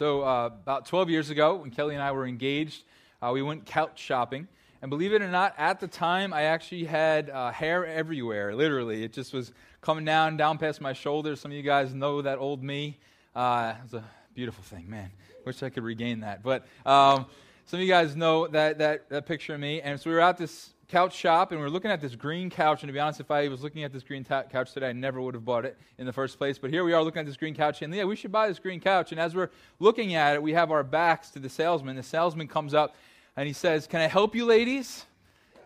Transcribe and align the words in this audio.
So, 0.00 0.22
uh, 0.22 0.46
about 0.46 0.86
12 0.86 1.10
years 1.10 1.28
ago, 1.28 1.56
when 1.56 1.70
Kelly 1.70 1.94
and 1.94 2.02
I 2.02 2.12
were 2.12 2.26
engaged, 2.26 2.84
uh, 3.20 3.32
we 3.34 3.42
went 3.42 3.66
couch 3.66 4.00
shopping. 4.00 4.48
And 4.80 4.88
believe 4.88 5.12
it 5.12 5.20
or 5.20 5.28
not, 5.28 5.52
at 5.58 5.78
the 5.78 5.88
time, 5.88 6.32
I 6.32 6.44
actually 6.44 6.84
had 6.84 7.28
uh, 7.28 7.50
hair 7.50 7.84
everywhere, 7.84 8.54
literally. 8.54 9.04
It 9.04 9.12
just 9.12 9.34
was 9.34 9.52
coming 9.82 10.06
down, 10.06 10.38
down 10.38 10.56
past 10.56 10.80
my 10.80 10.94
shoulders. 10.94 11.38
Some 11.38 11.50
of 11.50 11.56
you 11.58 11.62
guys 11.62 11.92
know 11.92 12.22
that 12.22 12.38
old 12.38 12.64
me. 12.64 12.98
Uh, 13.36 13.74
it 13.76 13.82
was 13.82 13.92
a 13.92 14.04
beautiful 14.32 14.64
thing, 14.64 14.88
man. 14.88 15.10
Wish 15.44 15.62
I 15.62 15.68
could 15.68 15.84
regain 15.84 16.20
that. 16.20 16.42
But 16.42 16.66
um, 16.86 17.26
some 17.66 17.78
of 17.80 17.84
you 17.84 17.92
guys 17.92 18.16
know 18.16 18.46
that, 18.46 18.78
that, 18.78 19.10
that 19.10 19.26
picture 19.26 19.52
of 19.52 19.60
me. 19.60 19.82
And 19.82 20.00
so 20.00 20.08
we 20.08 20.16
were 20.16 20.22
at 20.22 20.38
this 20.38 20.70
couch 20.90 21.16
shop 21.16 21.52
and 21.52 21.60
we 21.60 21.66
are 21.66 21.70
looking 21.70 21.90
at 21.90 22.00
this 22.00 22.16
green 22.16 22.50
couch. 22.50 22.82
And 22.82 22.88
to 22.88 22.92
be 22.92 22.98
honest, 22.98 23.20
if 23.20 23.30
I 23.30 23.46
was 23.48 23.62
looking 23.62 23.84
at 23.84 23.92
this 23.92 24.02
green 24.02 24.24
ta- 24.24 24.42
couch 24.42 24.72
today, 24.72 24.88
I 24.88 24.92
never 24.92 25.20
would 25.20 25.34
have 25.34 25.44
bought 25.44 25.64
it 25.64 25.78
in 25.98 26.04
the 26.04 26.12
first 26.12 26.36
place. 26.36 26.58
But 26.58 26.70
here 26.70 26.82
we 26.82 26.92
are 26.92 27.02
looking 27.02 27.20
at 27.20 27.26
this 27.26 27.36
green 27.36 27.54
couch, 27.54 27.80
and 27.82 27.94
yeah, 27.94 28.04
we 28.04 28.16
should 28.16 28.32
buy 28.32 28.48
this 28.48 28.58
green 28.58 28.80
couch. 28.80 29.12
And 29.12 29.20
as 29.20 29.34
we're 29.34 29.50
looking 29.78 30.14
at 30.14 30.34
it, 30.34 30.42
we 30.42 30.52
have 30.52 30.72
our 30.72 30.82
backs 30.82 31.30
to 31.30 31.38
the 31.38 31.48
salesman. 31.48 31.94
The 31.94 32.02
salesman 32.02 32.48
comes 32.48 32.74
up 32.74 32.96
and 33.36 33.46
he 33.46 33.52
says, 33.52 33.86
Can 33.86 34.00
I 34.00 34.08
help 34.08 34.34
you, 34.34 34.44
ladies? 34.44 35.06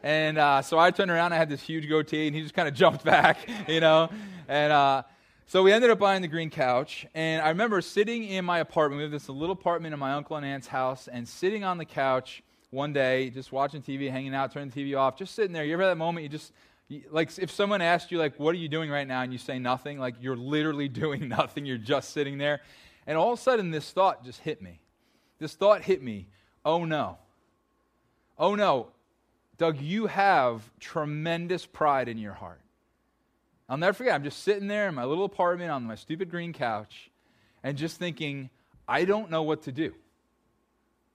And 0.03 0.37
uh, 0.37 0.61
so 0.61 0.79
I 0.79 0.91
turned 0.91 1.11
around, 1.11 1.33
I 1.33 1.37
had 1.37 1.48
this 1.48 1.62
huge 1.62 1.89
goatee, 1.89 2.27
and 2.27 2.37
he 2.37 2.43
just 2.43 2.55
kind 2.55 2.69
of 2.69 2.75
jumped 2.75 3.05
back, 3.06 3.48
you 3.67 3.81
know. 3.81 4.11
And 4.47 4.73
uh, 4.73 5.03
so 5.47 5.62
we 5.62 5.73
ended 5.73 5.91
up 5.91 5.98
buying 5.98 6.20
the 6.20 6.29
green 6.29 6.51
couch. 6.51 7.06
And 7.15 7.41
I 7.41 7.48
remember 7.48 7.81
sitting 7.81 8.25
in 8.25 8.45
my 8.45 8.59
apartment. 8.59 8.98
We 8.98 9.03
have 9.05 9.11
this 9.11 9.29
little 9.29 9.55
apartment 9.55 9.95
in 9.95 9.98
my 9.98 10.12
uncle 10.12 10.37
and 10.37 10.45
aunt's 10.45 10.67
house, 10.69 11.09
and 11.09 11.27
sitting 11.27 11.65
on 11.65 11.79
the 11.79 11.87
couch 11.87 12.43
one 12.74 12.92
day, 12.92 13.30
just 13.30 13.52
watching 13.52 13.80
TV, 13.80 14.10
hanging 14.10 14.34
out, 14.34 14.52
turning 14.52 14.69
the 14.69 14.84
TV 14.84 14.98
off, 14.98 15.16
just 15.16 15.34
sitting 15.34 15.52
there. 15.52 15.64
You 15.64 15.73
ever 15.74 15.83
have 15.84 15.92
that 15.92 15.96
moment 15.96 16.24
you 16.24 16.28
just, 16.28 16.52
like, 17.10 17.37
if 17.38 17.50
someone 17.50 17.80
asked 17.80 18.10
you, 18.10 18.19
like, 18.19 18.38
what 18.38 18.55
are 18.55 18.59
you 18.59 18.69
doing 18.69 18.91
right 18.91 19.06
now? 19.06 19.23
And 19.23 19.33
you 19.33 19.38
say 19.38 19.59
nothing, 19.59 19.98
like, 19.98 20.16
you're 20.20 20.37
literally 20.37 20.88
doing 21.05 21.28
nothing. 21.28 21.64
You're 21.64 21.78
just 21.78 22.10
sitting 22.10 22.37
there. 22.37 22.60
And 23.06 23.16
all 23.16 23.33
of 23.33 23.38
a 23.38 23.42
sudden, 23.42 23.70
this 23.70 23.91
thought 23.91 24.24
just 24.24 24.41
hit 24.41 24.60
me. 24.60 24.80
This 25.38 25.55
thought 25.55 25.83
hit 25.83 26.02
me. 26.02 26.28
Oh 26.64 26.84
no. 26.84 27.19
Oh 28.39 28.55
no. 28.55 28.88
Doug, 29.56 29.81
you 29.81 30.06
have 30.06 30.62
tremendous 30.81 31.66
pride 31.66 32.09
in 32.09 32.19
your 32.19 32.33
heart. 32.33 32.61
I'll 33.69 33.77
never 33.77 33.92
forget, 33.92 34.14
I'm 34.14 34.25
just 34.25 34.42
sitting 34.42 34.69
there 34.69 34.88
in 34.88 34.94
my 34.94 35.05
little 35.05 35.25
apartment 35.25 35.70
on 35.70 35.84
my 35.84 35.94
stupid 35.94 36.31
green 36.31 36.53
couch 36.53 37.11
and 37.62 37.78
just 37.78 37.98
thinking, 37.98 38.50
I 38.86 39.05
don't 39.05 39.31
know 39.31 39.42
what 39.42 39.62
to 39.62 39.72
do. 39.72 39.94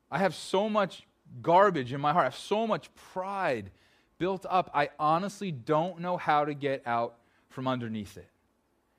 I 0.10 0.18
have 0.20 0.34
so 0.34 0.70
much 0.70 1.04
garbage 1.42 1.94
in 1.94 2.02
my 2.02 2.14
heart. 2.14 2.24
I 2.24 2.26
have 2.26 2.36
so 2.36 2.68
much 2.68 2.94
pride 2.96 3.72
built 4.18 4.46
up. 4.50 4.70
I 4.74 4.90
honestly 5.00 5.52
don't 5.52 6.00
know 6.00 6.18
how 6.18 6.46
to 6.46 6.54
get 6.54 6.84
out 6.86 7.16
from 7.50 7.68
underneath 7.68 8.18
it. 8.18 8.30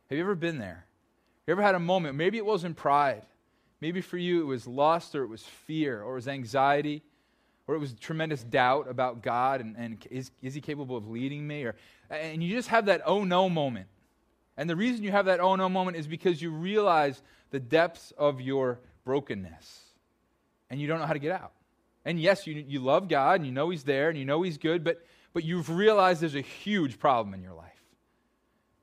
Have 0.08 0.16
you 0.16 0.24
ever 0.24 0.34
been 0.34 0.58
there? 0.58 0.86
You 1.46 1.52
ever 1.52 1.62
had 1.62 1.74
a 1.74 1.80
moment? 1.80 2.16
Maybe 2.16 2.38
it 2.38 2.46
wasn't 2.46 2.76
pride. 2.76 3.24
Maybe 3.80 4.00
for 4.00 4.18
you 4.18 4.42
it 4.42 4.44
was 4.44 4.66
lust 4.66 5.14
or 5.14 5.22
it 5.22 5.28
was 5.28 5.42
fear 5.42 6.02
or 6.02 6.12
it 6.12 6.16
was 6.16 6.28
anxiety 6.28 7.02
or 7.66 7.74
it 7.74 7.78
was 7.78 7.94
tremendous 7.94 8.42
doubt 8.42 8.88
about 8.88 9.22
God 9.22 9.60
and, 9.60 9.76
and 9.76 10.06
is, 10.10 10.30
is 10.42 10.54
he 10.54 10.60
capable 10.60 10.96
of 10.96 11.08
leading 11.08 11.46
me? 11.46 11.64
Or, 11.64 11.76
and 12.10 12.42
you 12.42 12.54
just 12.54 12.68
have 12.68 12.86
that 12.86 13.02
oh 13.06 13.24
no 13.24 13.48
moment. 13.48 13.86
And 14.56 14.68
the 14.68 14.76
reason 14.76 15.02
you 15.04 15.12
have 15.12 15.26
that 15.26 15.40
oh 15.40 15.56
no 15.56 15.68
moment 15.68 15.96
is 15.96 16.06
because 16.06 16.42
you 16.42 16.50
realize 16.50 17.22
the 17.50 17.60
depths 17.60 18.12
of 18.18 18.40
your 18.40 18.80
brokenness 19.04 19.80
and 20.68 20.80
you 20.80 20.86
don't 20.86 20.98
know 20.98 21.06
how 21.06 21.12
to 21.12 21.18
get 21.18 21.32
out. 21.32 21.52
And 22.04 22.20
yes, 22.20 22.46
you, 22.46 22.64
you 22.66 22.80
love 22.80 23.08
God 23.08 23.40
and 23.40 23.46
you 23.46 23.52
know 23.52 23.70
He's 23.70 23.84
there 23.84 24.08
and 24.08 24.18
you 24.18 24.24
know 24.24 24.42
He's 24.42 24.58
good, 24.58 24.84
but, 24.84 25.04
but 25.32 25.44
you've 25.44 25.70
realized 25.70 26.22
there's 26.22 26.34
a 26.34 26.40
huge 26.40 26.98
problem 26.98 27.34
in 27.34 27.42
your 27.42 27.54
life. 27.54 27.66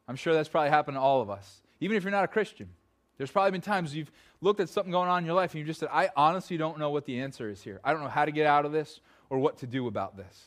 I'm 0.08 0.16
sure 0.16 0.34
that's 0.34 0.50
probably 0.50 0.70
happened 0.70 0.96
to 0.96 1.02
all 1.02 1.22
of 1.22 1.30
us, 1.30 1.62
even 1.80 1.98
if 1.98 2.04
you're 2.04 2.12
not 2.12 2.24
a 2.24 2.30
Christian. 2.30 2.70
There's 3.18 3.32
probably 3.32 3.52
been 3.52 3.62
times 3.62 3.96
you've 3.96 4.12
looked 4.42 4.60
at 4.60 4.70
something 4.70 4.92
going 4.92 5.10
on 5.10 5.20
in 5.20 5.26
your 5.26 5.36
life 5.36 5.54
and 5.54 5.60
you 5.60 5.66
just 5.66 5.80
said, 5.80 5.90
I 5.92 6.10
honestly 6.16 6.58
don't 6.58 6.78
know 6.78 6.92
what 6.92 7.06
the 7.06 7.20
answer 7.20 7.50
is 7.50 7.62
here. 7.62 7.82
I 7.84 7.92
don't 7.92 8.04
know 8.04 8.10
how 8.10 8.26
to 8.26 8.32
get 8.32 8.46
out 8.46 8.66
of 8.66 8.72
this 8.72 9.00
or 9.30 9.40
what 9.40 9.58
to 9.60 9.68
do 9.68 9.88
about 9.88 10.16
this. 10.16 10.46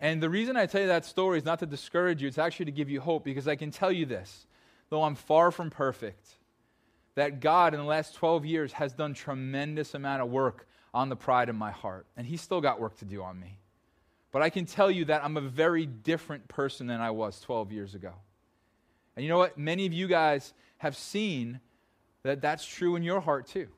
And 0.00 0.20
the 0.20 0.28
reason 0.28 0.56
I 0.56 0.66
tell 0.66 0.80
you 0.80 0.88
that 0.88 1.04
story 1.04 1.38
is 1.38 1.44
not 1.44 1.60
to 1.60 1.66
discourage 1.66 2.20
you, 2.20 2.28
it's 2.28 2.38
actually 2.38 2.66
to 2.66 2.72
give 2.72 2.90
you 2.90 3.00
hope 3.00 3.24
because 3.24 3.46
I 3.46 3.54
can 3.54 3.70
tell 3.70 3.92
you 3.92 4.04
this, 4.04 4.48
though 4.90 5.04
I'm 5.04 5.14
far 5.14 5.52
from 5.52 5.70
perfect, 5.70 6.26
that 7.14 7.40
God 7.40 7.72
in 7.72 7.78
the 7.78 7.86
last 7.86 8.14
12 8.16 8.44
years 8.44 8.72
has 8.72 8.92
done 8.92 9.14
tremendous 9.14 9.94
amount 9.94 10.22
of 10.22 10.28
work 10.28 10.66
on 10.94 11.08
the 11.08 11.16
pride 11.16 11.48
in 11.48 11.56
my 11.56 11.70
heart. 11.70 12.06
And 12.16 12.26
He's 12.26 12.40
still 12.40 12.60
got 12.60 12.80
work 12.80 12.96
to 12.98 13.04
do 13.04 13.22
on 13.22 13.38
me. 13.38 13.58
But 14.32 14.42
I 14.42 14.50
can 14.50 14.64
tell 14.64 14.90
you 14.90 15.04
that 15.06 15.22
I'm 15.24 15.36
a 15.36 15.42
very 15.42 15.86
different 15.86 16.48
person 16.48 16.86
than 16.86 17.00
I 17.00 17.10
was 17.10 17.38
12 17.40 17.70
years 17.70 17.94
ago. 17.94 18.12
And 19.14 19.24
you 19.24 19.28
know 19.28 19.38
what? 19.38 19.58
Many 19.58 19.84
of 19.86 19.92
you 19.92 20.08
guys 20.08 20.54
have 20.78 20.96
seen 20.96 21.60
that 22.22 22.40
that's 22.40 22.64
true 22.64 22.96
in 22.96 23.02
your 23.02 23.20
heart 23.20 23.46
too. 23.46 23.68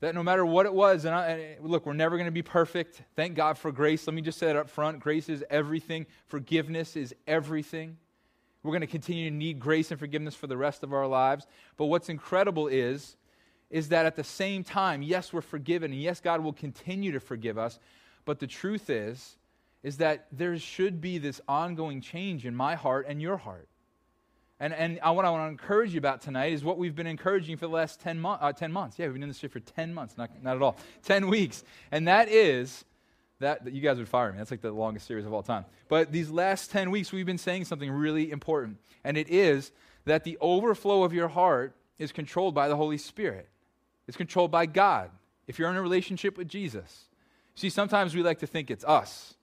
That 0.00 0.16
no 0.16 0.22
matter 0.24 0.44
what 0.44 0.66
it 0.66 0.74
was, 0.74 1.04
and, 1.04 1.14
I, 1.14 1.26
and 1.28 1.70
look, 1.70 1.86
we're 1.86 1.92
never 1.92 2.16
going 2.16 2.26
to 2.26 2.32
be 2.32 2.42
perfect. 2.42 3.02
Thank 3.14 3.36
God 3.36 3.56
for 3.56 3.70
grace. 3.70 4.04
Let 4.08 4.14
me 4.14 4.22
just 4.22 4.38
say 4.38 4.46
that 4.46 4.56
up 4.56 4.68
front. 4.68 4.98
Grace 4.98 5.28
is 5.28 5.44
everything, 5.48 6.06
forgiveness 6.26 6.96
is 6.96 7.14
everything. 7.28 7.96
We're 8.64 8.72
going 8.72 8.80
to 8.82 8.86
continue 8.88 9.28
to 9.30 9.34
need 9.34 9.60
grace 9.60 9.90
and 9.90 9.98
forgiveness 9.98 10.34
for 10.34 10.48
the 10.48 10.56
rest 10.56 10.82
of 10.82 10.92
our 10.92 11.06
lives. 11.06 11.46
But 11.76 11.86
what's 11.86 12.08
incredible 12.08 12.68
is 12.68 13.16
is 13.72 13.88
that 13.88 14.06
at 14.06 14.14
the 14.14 14.22
same 14.22 14.62
time, 14.62 15.02
yes, 15.02 15.32
we're 15.32 15.40
forgiven, 15.40 15.92
and 15.92 16.00
yes, 16.00 16.20
God 16.20 16.42
will 16.44 16.52
continue 16.52 17.10
to 17.12 17.20
forgive 17.20 17.58
us, 17.58 17.80
but 18.24 18.38
the 18.38 18.46
truth 18.46 18.90
is, 18.90 19.36
is 19.82 19.96
that 19.96 20.26
there 20.30 20.56
should 20.58 21.00
be 21.00 21.18
this 21.18 21.40
ongoing 21.48 22.00
change 22.00 22.46
in 22.46 22.54
my 22.54 22.76
heart 22.76 23.06
and 23.08 23.20
your 23.20 23.38
heart. 23.38 23.66
And, 24.60 24.72
and 24.74 25.00
I, 25.02 25.10
what 25.10 25.24
I 25.24 25.30
want 25.30 25.48
to 25.48 25.48
encourage 25.48 25.92
you 25.92 25.98
about 25.98 26.20
tonight 26.20 26.52
is 26.52 26.62
what 26.62 26.78
we've 26.78 26.94
been 26.94 27.06
encouraging 27.06 27.56
for 27.56 27.66
the 27.66 27.72
last 27.72 27.98
10, 28.00 28.20
mo- 28.20 28.38
uh, 28.40 28.52
10 28.52 28.70
months. 28.70 28.96
Yeah, 28.98 29.06
we've 29.06 29.14
been 29.14 29.24
in 29.24 29.30
this 29.30 29.38
shit 29.38 29.50
for 29.50 29.58
10 29.58 29.92
months, 29.92 30.16
not, 30.16 30.30
not 30.40 30.54
at 30.54 30.62
all, 30.62 30.76
10 31.02 31.26
weeks. 31.26 31.64
And 31.90 32.06
that 32.06 32.28
is 32.28 32.84
that, 33.40 33.64
that 33.64 33.72
you 33.72 33.80
guys 33.80 33.96
would 33.96 34.08
fire 34.08 34.30
me. 34.30 34.38
That's 34.38 34.52
like 34.52 34.60
the 34.60 34.70
longest 34.70 35.06
series 35.06 35.26
of 35.26 35.32
all 35.32 35.42
time. 35.42 35.64
But 35.88 36.12
these 36.12 36.30
last 36.30 36.70
10 36.70 36.92
weeks, 36.92 37.10
we've 37.10 37.26
been 37.26 37.38
saying 37.38 37.64
something 37.64 37.90
really 37.90 38.30
important. 38.30 38.76
And 39.02 39.16
it 39.16 39.30
is 39.30 39.72
that 40.04 40.22
the 40.22 40.38
overflow 40.40 41.02
of 41.02 41.12
your 41.12 41.28
heart 41.28 41.74
is 41.98 42.12
controlled 42.12 42.54
by 42.54 42.68
the 42.68 42.76
Holy 42.76 42.98
Spirit. 42.98 43.48
It's 44.08 44.16
controlled 44.16 44.50
by 44.50 44.66
God 44.66 45.10
if 45.46 45.58
you're 45.58 45.70
in 45.70 45.76
a 45.76 45.82
relationship 45.82 46.36
with 46.36 46.48
Jesus. 46.48 47.06
See, 47.54 47.70
sometimes 47.70 48.14
we 48.14 48.22
like 48.22 48.38
to 48.38 48.46
think 48.46 48.70
it's 48.70 48.84
us, 48.84 49.34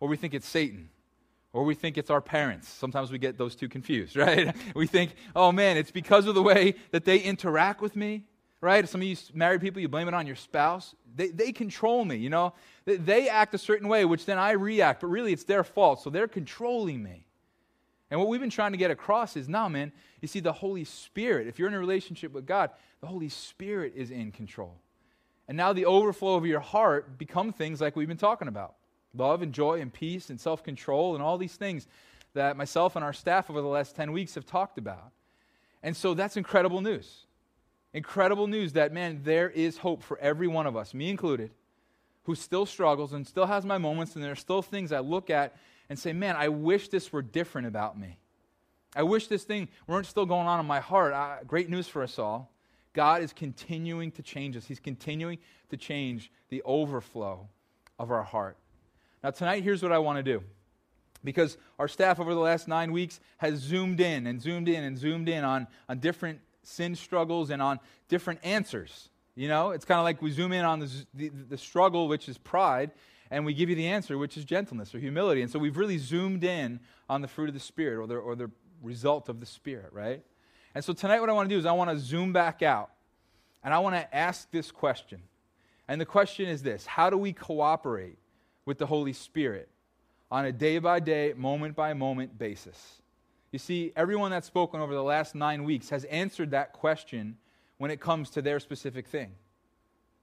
or 0.00 0.08
we 0.08 0.16
think 0.16 0.34
it's 0.34 0.48
Satan, 0.48 0.88
or 1.52 1.64
we 1.64 1.74
think 1.74 1.98
it's 1.98 2.10
our 2.10 2.20
parents. 2.20 2.68
Sometimes 2.68 3.10
we 3.10 3.18
get 3.18 3.38
those 3.38 3.54
two 3.56 3.68
confused, 3.68 4.16
right? 4.16 4.54
we 4.74 4.86
think, 4.86 5.14
oh 5.34 5.52
man, 5.52 5.76
it's 5.76 5.90
because 5.90 6.26
of 6.26 6.34
the 6.34 6.42
way 6.42 6.74
that 6.92 7.04
they 7.04 7.18
interact 7.18 7.80
with 7.80 7.96
me, 7.96 8.24
right? 8.60 8.88
Some 8.88 9.02
of 9.02 9.06
you 9.06 9.16
married 9.34 9.60
people, 9.60 9.80
you 9.80 9.88
blame 9.88 10.08
it 10.08 10.14
on 10.14 10.26
your 10.26 10.36
spouse. 10.36 10.94
They, 11.14 11.28
they 11.28 11.52
control 11.52 12.04
me, 12.04 12.16
you 12.16 12.30
know? 12.30 12.54
They, 12.86 12.96
they 12.96 13.28
act 13.28 13.54
a 13.54 13.58
certain 13.58 13.88
way, 13.88 14.04
which 14.04 14.24
then 14.24 14.38
I 14.38 14.52
react, 14.52 15.00
but 15.00 15.08
really 15.08 15.32
it's 15.32 15.44
their 15.44 15.64
fault. 15.64 16.02
So 16.02 16.10
they're 16.10 16.28
controlling 16.28 17.02
me. 17.02 17.26
And 18.10 18.20
what 18.20 18.28
we've 18.28 18.40
been 18.40 18.50
trying 18.50 18.72
to 18.72 18.78
get 18.78 18.90
across 18.90 19.36
is 19.36 19.48
now, 19.48 19.68
man, 19.68 19.92
you 20.20 20.28
see, 20.28 20.40
the 20.40 20.52
Holy 20.52 20.84
Spirit, 20.84 21.46
if 21.46 21.58
you're 21.58 21.68
in 21.68 21.74
a 21.74 21.78
relationship 21.78 22.32
with 22.32 22.46
God, 22.46 22.70
the 23.00 23.06
Holy 23.06 23.28
Spirit 23.28 23.94
is 23.96 24.10
in 24.10 24.30
control. 24.30 24.76
And 25.48 25.56
now 25.56 25.72
the 25.72 25.86
overflow 25.86 26.36
of 26.36 26.46
your 26.46 26.60
heart 26.60 27.18
become 27.18 27.52
things 27.52 27.80
like 27.80 27.96
we've 27.96 28.08
been 28.08 28.16
talking 28.16 28.48
about 28.48 28.74
love 29.16 29.42
and 29.42 29.52
joy 29.52 29.80
and 29.80 29.92
peace 29.92 30.30
and 30.30 30.40
self 30.40 30.62
control 30.62 31.14
and 31.14 31.22
all 31.22 31.38
these 31.38 31.56
things 31.56 31.86
that 32.34 32.56
myself 32.56 32.96
and 32.96 33.04
our 33.04 33.12
staff 33.12 33.48
over 33.48 33.60
the 33.60 33.66
last 33.66 33.94
10 33.94 34.12
weeks 34.12 34.34
have 34.34 34.44
talked 34.44 34.78
about. 34.78 35.12
And 35.82 35.96
so 35.96 36.14
that's 36.14 36.36
incredible 36.36 36.80
news. 36.80 37.26
Incredible 37.92 38.48
news 38.48 38.72
that, 38.72 38.92
man, 38.92 39.20
there 39.22 39.48
is 39.48 39.78
hope 39.78 40.02
for 40.02 40.18
every 40.18 40.48
one 40.48 40.66
of 40.66 40.76
us, 40.76 40.94
me 40.94 41.10
included, 41.10 41.52
who 42.24 42.34
still 42.34 42.66
struggles 42.66 43.12
and 43.12 43.26
still 43.26 43.46
has 43.46 43.64
my 43.64 43.78
moments, 43.78 44.14
and 44.14 44.24
there 44.24 44.32
are 44.32 44.36
still 44.36 44.62
things 44.62 44.92
I 44.92 45.00
look 45.00 45.30
at 45.30 45.56
and 45.88 45.98
say, 45.98 46.12
man, 46.12 46.36
I 46.36 46.48
wish 46.48 46.88
this 46.88 47.12
were 47.12 47.22
different 47.22 47.66
about 47.66 47.98
me. 47.98 48.18
I 48.96 49.02
wish 49.02 49.26
this 49.26 49.44
thing 49.44 49.68
weren't 49.86 50.06
still 50.06 50.26
going 50.26 50.46
on 50.46 50.60
in 50.60 50.66
my 50.66 50.80
heart. 50.80 51.12
Uh, 51.12 51.36
great 51.46 51.68
news 51.68 51.88
for 51.88 52.02
us 52.02 52.18
all. 52.18 52.50
God 52.92 53.22
is 53.22 53.32
continuing 53.32 54.12
to 54.12 54.22
change 54.22 54.56
us. 54.56 54.66
He's 54.66 54.80
continuing 54.80 55.38
to 55.70 55.76
change 55.76 56.30
the 56.48 56.62
overflow 56.64 57.48
of 57.98 58.10
our 58.10 58.22
heart. 58.22 58.56
Now, 59.22 59.30
tonight, 59.30 59.62
here's 59.62 59.82
what 59.82 59.92
I 59.92 59.98
want 59.98 60.18
to 60.18 60.22
do. 60.22 60.42
Because 61.24 61.56
our 61.78 61.88
staff 61.88 62.20
over 62.20 62.34
the 62.34 62.40
last 62.40 62.68
nine 62.68 62.92
weeks 62.92 63.18
has 63.38 63.58
zoomed 63.58 64.00
in 64.00 64.26
and 64.26 64.40
zoomed 64.40 64.68
in 64.68 64.84
and 64.84 64.96
zoomed 64.96 65.28
in 65.28 65.42
on, 65.42 65.66
on 65.88 65.98
different 65.98 66.40
sin 66.62 66.94
struggles 66.94 67.50
and 67.50 67.60
on 67.60 67.80
different 68.08 68.40
answers. 68.44 69.08
You 69.36 69.48
know, 69.48 69.70
it's 69.70 69.84
kind 69.84 69.98
of 69.98 70.04
like 70.04 70.22
we 70.22 70.30
zoom 70.30 70.52
in 70.52 70.64
on 70.64 70.80
the, 70.80 71.06
the, 71.12 71.28
the 71.28 71.58
struggle, 71.58 72.06
which 72.06 72.28
is 72.28 72.38
pride, 72.38 72.92
and 73.30 73.44
we 73.44 73.52
give 73.52 73.68
you 73.68 73.74
the 73.74 73.88
answer, 73.88 74.16
which 74.16 74.36
is 74.36 74.44
gentleness 74.44 74.94
or 74.94 74.98
humility. 74.98 75.42
And 75.42 75.50
so 75.50 75.58
we've 75.58 75.76
really 75.76 75.98
zoomed 75.98 76.44
in 76.44 76.78
on 77.08 77.20
the 77.20 77.28
fruit 77.28 77.48
of 77.48 77.54
the 77.54 77.60
Spirit 77.60 78.00
or 78.00 78.06
the, 78.06 78.16
or 78.16 78.36
the 78.36 78.50
result 78.82 79.28
of 79.28 79.40
the 79.40 79.46
Spirit, 79.46 79.92
right? 79.92 80.22
And 80.74 80.84
so 80.84 80.92
tonight, 80.92 81.20
what 81.20 81.30
I 81.30 81.32
want 81.32 81.48
to 81.48 81.54
do 81.54 81.58
is 81.58 81.66
I 81.66 81.72
want 81.72 81.90
to 81.90 81.98
zoom 81.98 82.32
back 82.32 82.62
out 82.62 82.90
and 83.64 83.74
I 83.74 83.78
want 83.78 83.96
to 83.96 84.14
ask 84.14 84.50
this 84.50 84.70
question. 84.70 85.22
And 85.88 86.00
the 86.00 86.06
question 86.06 86.48
is 86.48 86.62
this 86.62 86.86
How 86.86 87.10
do 87.10 87.18
we 87.18 87.32
cooperate 87.32 88.18
with 88.64 88.78
the 88.78 88.86
Holy 88.86 89.12
Spirit 89.12 89.68
on 90.30 90.44
a 90.44 90.52
day 90.52 90.78
by 90.78 91.00
day, 91.00 91.34
moment 91.36 91.74
by 91.74 91.92
moment 91.94 92.38
basis? 92.38 93.00
You 93.50 93.58
see, 93.58 93.92
everyone 93.94 94.30
that's 94.30 94.46
spoken 94.46 94.80
over 94.80 94.94
the 94.94 95.02
last 95.02 95.34
nine 95.34 95.64
weeks 95.64 95.90
has 95.90 96.04
answered 96.04 96.50
that 96.50 96.72
question 96.72 97.36
when 97.84 97.90
it 97.90 98.00
comes 98.00 98.30
to 98.30 98.40
their 98.40 98.58
specific 98.60 99.06
thing. 99.06 99.30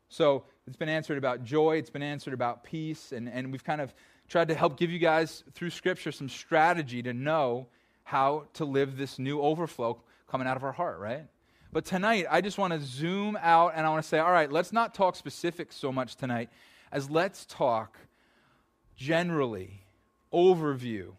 So 0.09 0.45
it's 0.65 0.77
been 0.77 0.89
answered 0.89 1.19
about 1.19 1.43
joy, 1.43 1.77
it's 1.77 1.91
been 1.91 2.01
answered 2.01 2.33
about 2.33 2.63
peace, 2.63 3.11
and, 3.11 3.29
and 3.29 3.51
we've 3.51 3.63
kind 3.63 3.79
of 3.79 3.93
tried 4.27 4.47
to 4.47 4.55
help 4.55 4.79
give 4.79 4.89
you 4.89 4.97
guys 4.97 5.43
through 5.53 5.69
Scripture 5.69 6.11
some 6.11 6.27
strategy 6.27 7.03
to 7.03 7.13
know 7.13 7.67
how 8.03 8.47
to 8.53 8.65
live 8.65 8.97
this 8.97 9.19
new 9.19 9.39
overflow 9.39 10.01
coming 10.27 10.47
out 10.47 10.57
of 10.57 10.63
our 10.63 10.71
heart, 10.71 10.97
right? 10.97 11.27
But 11.71 11.85
tonight, 11.85 12.25
I 12.31 12.41
just 12.41 12.57
want 12.57 12.73
to 12.73 12.79
zoom 12.79 13.37
out 13.39 13.73
and 13.75 13.85
I 13.85 13.91
want 13.91 14.01
to 14.01 14.09
say, 14.09 14.17
all 14.17 14.31
right, 14.31 14.51
let's 14.51 14.73
not 14.73 14.95
talk 14.95 15.15
specifics 15.15 15.75
so 15.75 15.91
much 15.91 16.15
tonight 16.15 16.49
as 16.91 17.11
let's 17.11 17.45
talk 17.45 17.95
generally, 18.95 19.85
overview, 20.33 21.11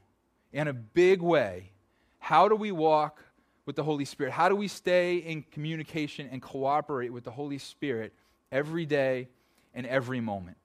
in 0.53 0.67
a 0.67 0.73
big 0.73 1.23
way. 1.23 1.71
How 2.19 2.49
do 2.49 2.57
we 2.57 2.73
walk 2.73 3.21
with 3.67 3.77
the 3.77 3.85
Holy 3.85 4.05
Spirit? 4.05 4.33
How 4.33 4.49
do 4.49 4.57
we 4.57 4.69
stay 4.69 5.17
in 5.17 5.43
communication 5.43 6.29
and 6.31 6.43
cooperate 6.43 7.13
with 7.13 7.25
the 7.25 7.31
Holy 7.31 7.59
Spirit 7.59 8.13
every 8.51 8.87
day 8.87 9.29
and 9.75 9.87
every 9.87 10.21
moment? 10.21 10.57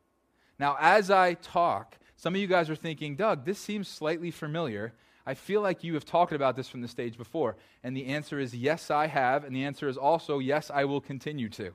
Now, 0.59 0.77
as 0.79 1.11
I 1.11 1.35
talk, 1.35 1.97
some 2.15 2.33
of 2.33 2.41
you 2.41 2.47
guys 2.47 2.69
are 2.69 2.75
thinking, 2.75 3.15
Doug, 3.15 3.45
this 3.45 3.59
seems 3.59 3.87
slightly 3.87 4.31
familiar. 4.31 4.93
I 5.25 5.33
feel 5.33 5.61
like 5.61 5.83
you 5.83 5.93
have 5.93 6.05
talked 6.05 6.31
about 6.31 6.55
this 6.55 6.67
from 6.67 6.81
the 6.81 6.87
stage 6.87 7.17
before. 7.17 7.57
And 7.83 7.95
the 7.95 8.07
answer 8.07 8.39
is 8.39 8.55
yes, 8.55 8.89
I 8.89 9.07
have. 9.07 9.43
And 9.43 9.55
the 9.55 9.65
answer 9.65 9.87
is 9.87 9.97
also 9.97 10.39
yes, 10.39 10.71
I 10.73 10.85
will 10.85 11.01
continue 11.01 11.49
to. 11.49 11.73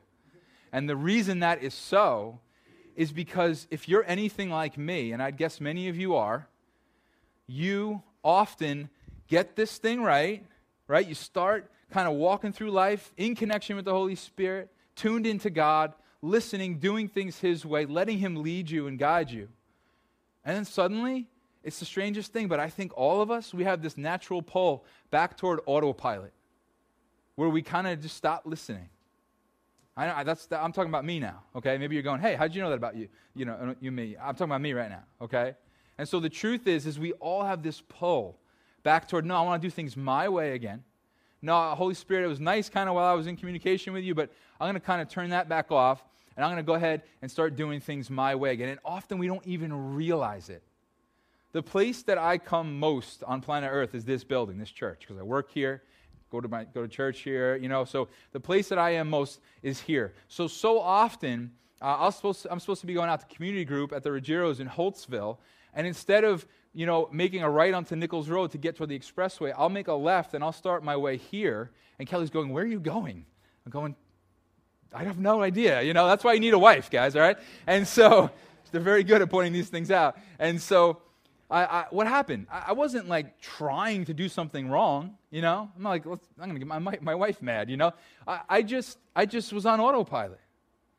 And 0.72 0.88
the 0.88 0.96
reason 0.96 1.40
that 1.40 1.62
is 1.62 1.74
so 1.74 2.40
is 2.96 3.12
because 3.12 3.66
if 3.70 3.88
you're 3.88 4.04
anything 4.06 4.50
like 4.50 4.76
me, 4.76 5.12
and 5.12 5.22
I 5.22 5.30
guess 5.30 5.60
many 5.60 5.88
of 5.88 5.96
you 5.96 6.14
are, 6.16 6.48
you 7.46 8.02
often 8.24 8.88
get 9.28 9.54
this 9.54 9.78
thing 9.78 10.02
right, 10.02 10.44
right? 10.88 11.06
You 11.06 11.14
start 11.14 11.70
kind 11.90 12.08
of 12.08 12.14
walking 12.14 12.52
through 12.52 12.70
life 12.70 13.12
in 13.16 13.34
connection 13.34 13.76
with 13.76 13.84
the 13.84 13.92
Holy 13.92 14.14
Spirit, 14.14 14.70
tuned 14.96 15.26
into 15.26 15.50
God, 15.50 15.92
listening, 16.22 16.78
doing 16.78 17.08
things 17.08 17.38
His 17.38 17.64
way, 17.64 17.86
letting 17.86 18.18
Him 18.18 18.42
lead 18.42 18.70
you 18.70 18.86
and 18.86 18.98
guide 18.98 19.30
you. 19.30 19.48
And 20.44 20.56
then 20.56 20.64
suddenly, 20.64 21.28
it's 21.62 21.78
the 21.78 21.84
strangest 21.84 22.32
thing, 22.32 22.48
but 22.48 22.58
I 22.58 22.68
think 22.68 22.92
all 22.96 23.20
of 23.20 23.30
us, 23.30 23.54
we 23.54 23.64
have 23.64 23.82
this 23.82 23.96
natural 23.96 24.42
pull 24.42 24.84
back 25.10 25.36
toward 25.36 25.60
autopilot 25.66 26.32
where 27.36 27.48
we 27.48 27.62
kind 27.62 27.86
of 27.86 28.00
just 28.00 28.16
stop 28.16 28.42
listening. 28.44 28.88
I 29.96 30.06
know, 30.06 30.24
that's, 30.24 30.48
I'm 30.50 30.72
talking 30.72 30.90
about 30.90 31.04
me 31.04 31.20
now, 31.20 31.42
okay? 31.54 31.76
Maybe 31.78 31.94
you're 31.94 32.02
going, 32.02 32.20
hey, 32.20 32.34
how'd 32.34 32.54
you 32.54 32.62
know 32.62 32.70
that 32.70 32.76
about 32.76 32.96
you? 32.96 33.08
You 33.34 33.44
know, 33.44 33.74
you, 33.80 33.92
me. 33.92 34.16
I'm 34.20 34.34
talking 34.34 34.50
about 34.50 34.62
me 34.62 34.72
right 34.72 34.90
now, 34.90 35.02
okay? 35.20 35.54
And 35.98 36.08
so 36.08 36.18
the 36.18 36.30
truth 36.30 36.66
is, 36.66 36.86
is 36.86 36.98
we 36.98 37.12
all 37.14 37.44
have 37.44 37.62
this 37.62 37.82
pull 37.88 38.38
back 38.82 39.08
toward, 39.08 39.24
no, 39.24 39.36
I 39.36 39.42
want 39.42 39.62
to 39.62 39.66
do 39.66 39.70
things 39.70 39.96
my 39.96 40.28
way 40.28 40.54
again. 40.54 40.82
No, 41.40 41.74
Holy 41.74 41.94
Spirit, 41.94 42.24
it 42.24 42.28
was 42.28 42.40
nice 42.40 42.68
kind 42.68 42.88
of 42.88 42.94
while 42.94 43.06
I 43.06 43.14
was 43.14 43.26
in 43.26 43.36
communication 43.36 43.92
with 43.92 44.04
you, 44.04 44.14
but 44.14 44.30
I'm 44.60 44.66
going 44.66 44.74
to 44.74 44.80
kind 44.80 45.02
of 45.02 45.08
turn 45.08 45.30
that 45.30 45.48
back 45.48 45.72
off, 45.72 46.04
and 46.36 46.44
I'm 46.44 46.52
going 46.52 46.62
to 46.62 46.66
go 46.66 46.74
ahead 46.74 47.02
and 47.20 47.30
start 47.30 47.56
doing 47.56 47.80
things 47.80 48.08
my 48.08 48.34
way 48.34 48.52
again. 48.52 48.68
And 48.68 48.78
often 48.84 49.18
we 49.18 49.26
don't 49.26 49.44
even 49.46 49.94
realize 49.94 50.48
it. 50.48 50.62
The 51.52 51.62
place 51.62 52.02
that 52.04 52.16
I 52.16 52.38
come 52.38 52.78
most 52.78 53.24
on 53.24 53.40
planet 53.40 53.70
Earth 53.72 53.94
is 53.94 54.04
this 54.04 54.24
building, 54.24 54.58
this 54.58 54.70
church, 54.70 55.00
because 55.00 55.18
I 55.18 55.22
work 55.22 55.50
here, 55.50 55.82
go 56.30 56.40
to 56.40 56.48
my 56.48 56.64
go 56.64 56.82
to 56.82 56.88
church 56.88 57.20
here, 57.20 57.56
you 57.56 57.68
know. 57.68 57.84
So 57.84 58.08
the 58.32 58.40
place 58.40 58.68
that 58.70 58.78
I 58.78 58.90
am 58.90 59.10
most 59.10 59.40
is 59.62 59.78
here. 59.78 60.14
So 60.28 60.46
so 60.46 60.80
often, 60.80 61.52
uh, 61.82 61.84
I 61.84 62.06
I'm 62.50 62.60
supposed 62.60 62.80
to 62.80 62.86
be 62.86 62.94
going 62.94 63.10
out 63.10 63.20
to 63.28 63.34
community 63.34 63.66
group 63.66 63.92
at 63.92 64.02
the 64.02 64.08
Ruggieros 64.08 64.60
in 64.60 64.68
Holtsville, 64.68 65.36
and 65.74 65.86
instead 65.86 66.24
of 66.24 66.46
you 66.74 66.86
know 66.86 67.08
making 67.12 67.42
a 67.42 67.50
right 67.50 67.72
onto 67.74 67.96
Nichols 67.96 68.28
Road 68.28 68.52
to 68.52 68.58
get 68.58 68.76
to 68.76 68.86
the 68.86 68.98
expressway, 68.98 69.52
I'll 69.56 69.68
make 69.68 69.88
a 69.88 69.94
left 69.94 70.34
and 70.34 70.42
I'll 70.42 70.52
start 70.52 70.82
my 70.84 70.96
way 70.96 71.16
here. 71.16 71.70
And 71.98 72.08
Kelly's 72.08 72.30
going, 72.30 72.50
"Where 72.50 72.64
are 72.64 72.66
you 72.66 72.80
going?" 72.80 73.26
I'm 73.64 73.70
going. 73.70 73.94
I 74.94 75.04
have 75.04 75.18
no 75.18 75.42
idea. 75.42 75.82
You 75.82 75.94
know, 75.94 76.06
that's 76.06 76.24
why 76.24 76.34
you 76.34 76.40
need 76.40 76.54
a 76.54 76.58
wife, 76.58 76.90
guys. 76.90 77.16
All 77.16 77.22
right, 77.22 77.38
and 77.66 77.86
so 77.86 78.30
they're 78.72 78.80
very 78.80 79.04
good 79.04 79.22
at 79.22 79.30
pointing 79.30 79.52
these 79.52 79.68
things 79.68 79.90
out. 79.90 80.16
And 80.38 80.60
so 80.60 81.02
I, 81.52 81.64
I, 81.64 81.86
what 81.90 82.06
happened? 82.06 82.46
I, 82.50 82.64
I, 82.68 82.72
wasn't 82.72 83.08
like 83.08 83.38
trying 83.40 84.06
to 84.06 84.14
do 84.14 84.28
something 84.28 84.68
wrong, 84.68 85.16
you 85.30 85.42
know. 85.42 85.70
I'm 85.76 85.82
like, 85.82 86.06
I'm 86.06 86.18
going 86.38 86.54
to 86.54 86.58
get 86.58 86.66
my, 86.66 86.78
my, 86.78 86.98
my, 87.02 87.14
wife 87.14 87.42
mad, 87.42 87.68
you 87.68 87.76
know. 87.76 87.92
I, 88.26 88.40
I 88.48 88.62
just 88.62 88.98
I 89.14 89.26
just 89.26 89.52
was 89.52 89.66
on 89.66 89.78
autopilot, 89.78 90.40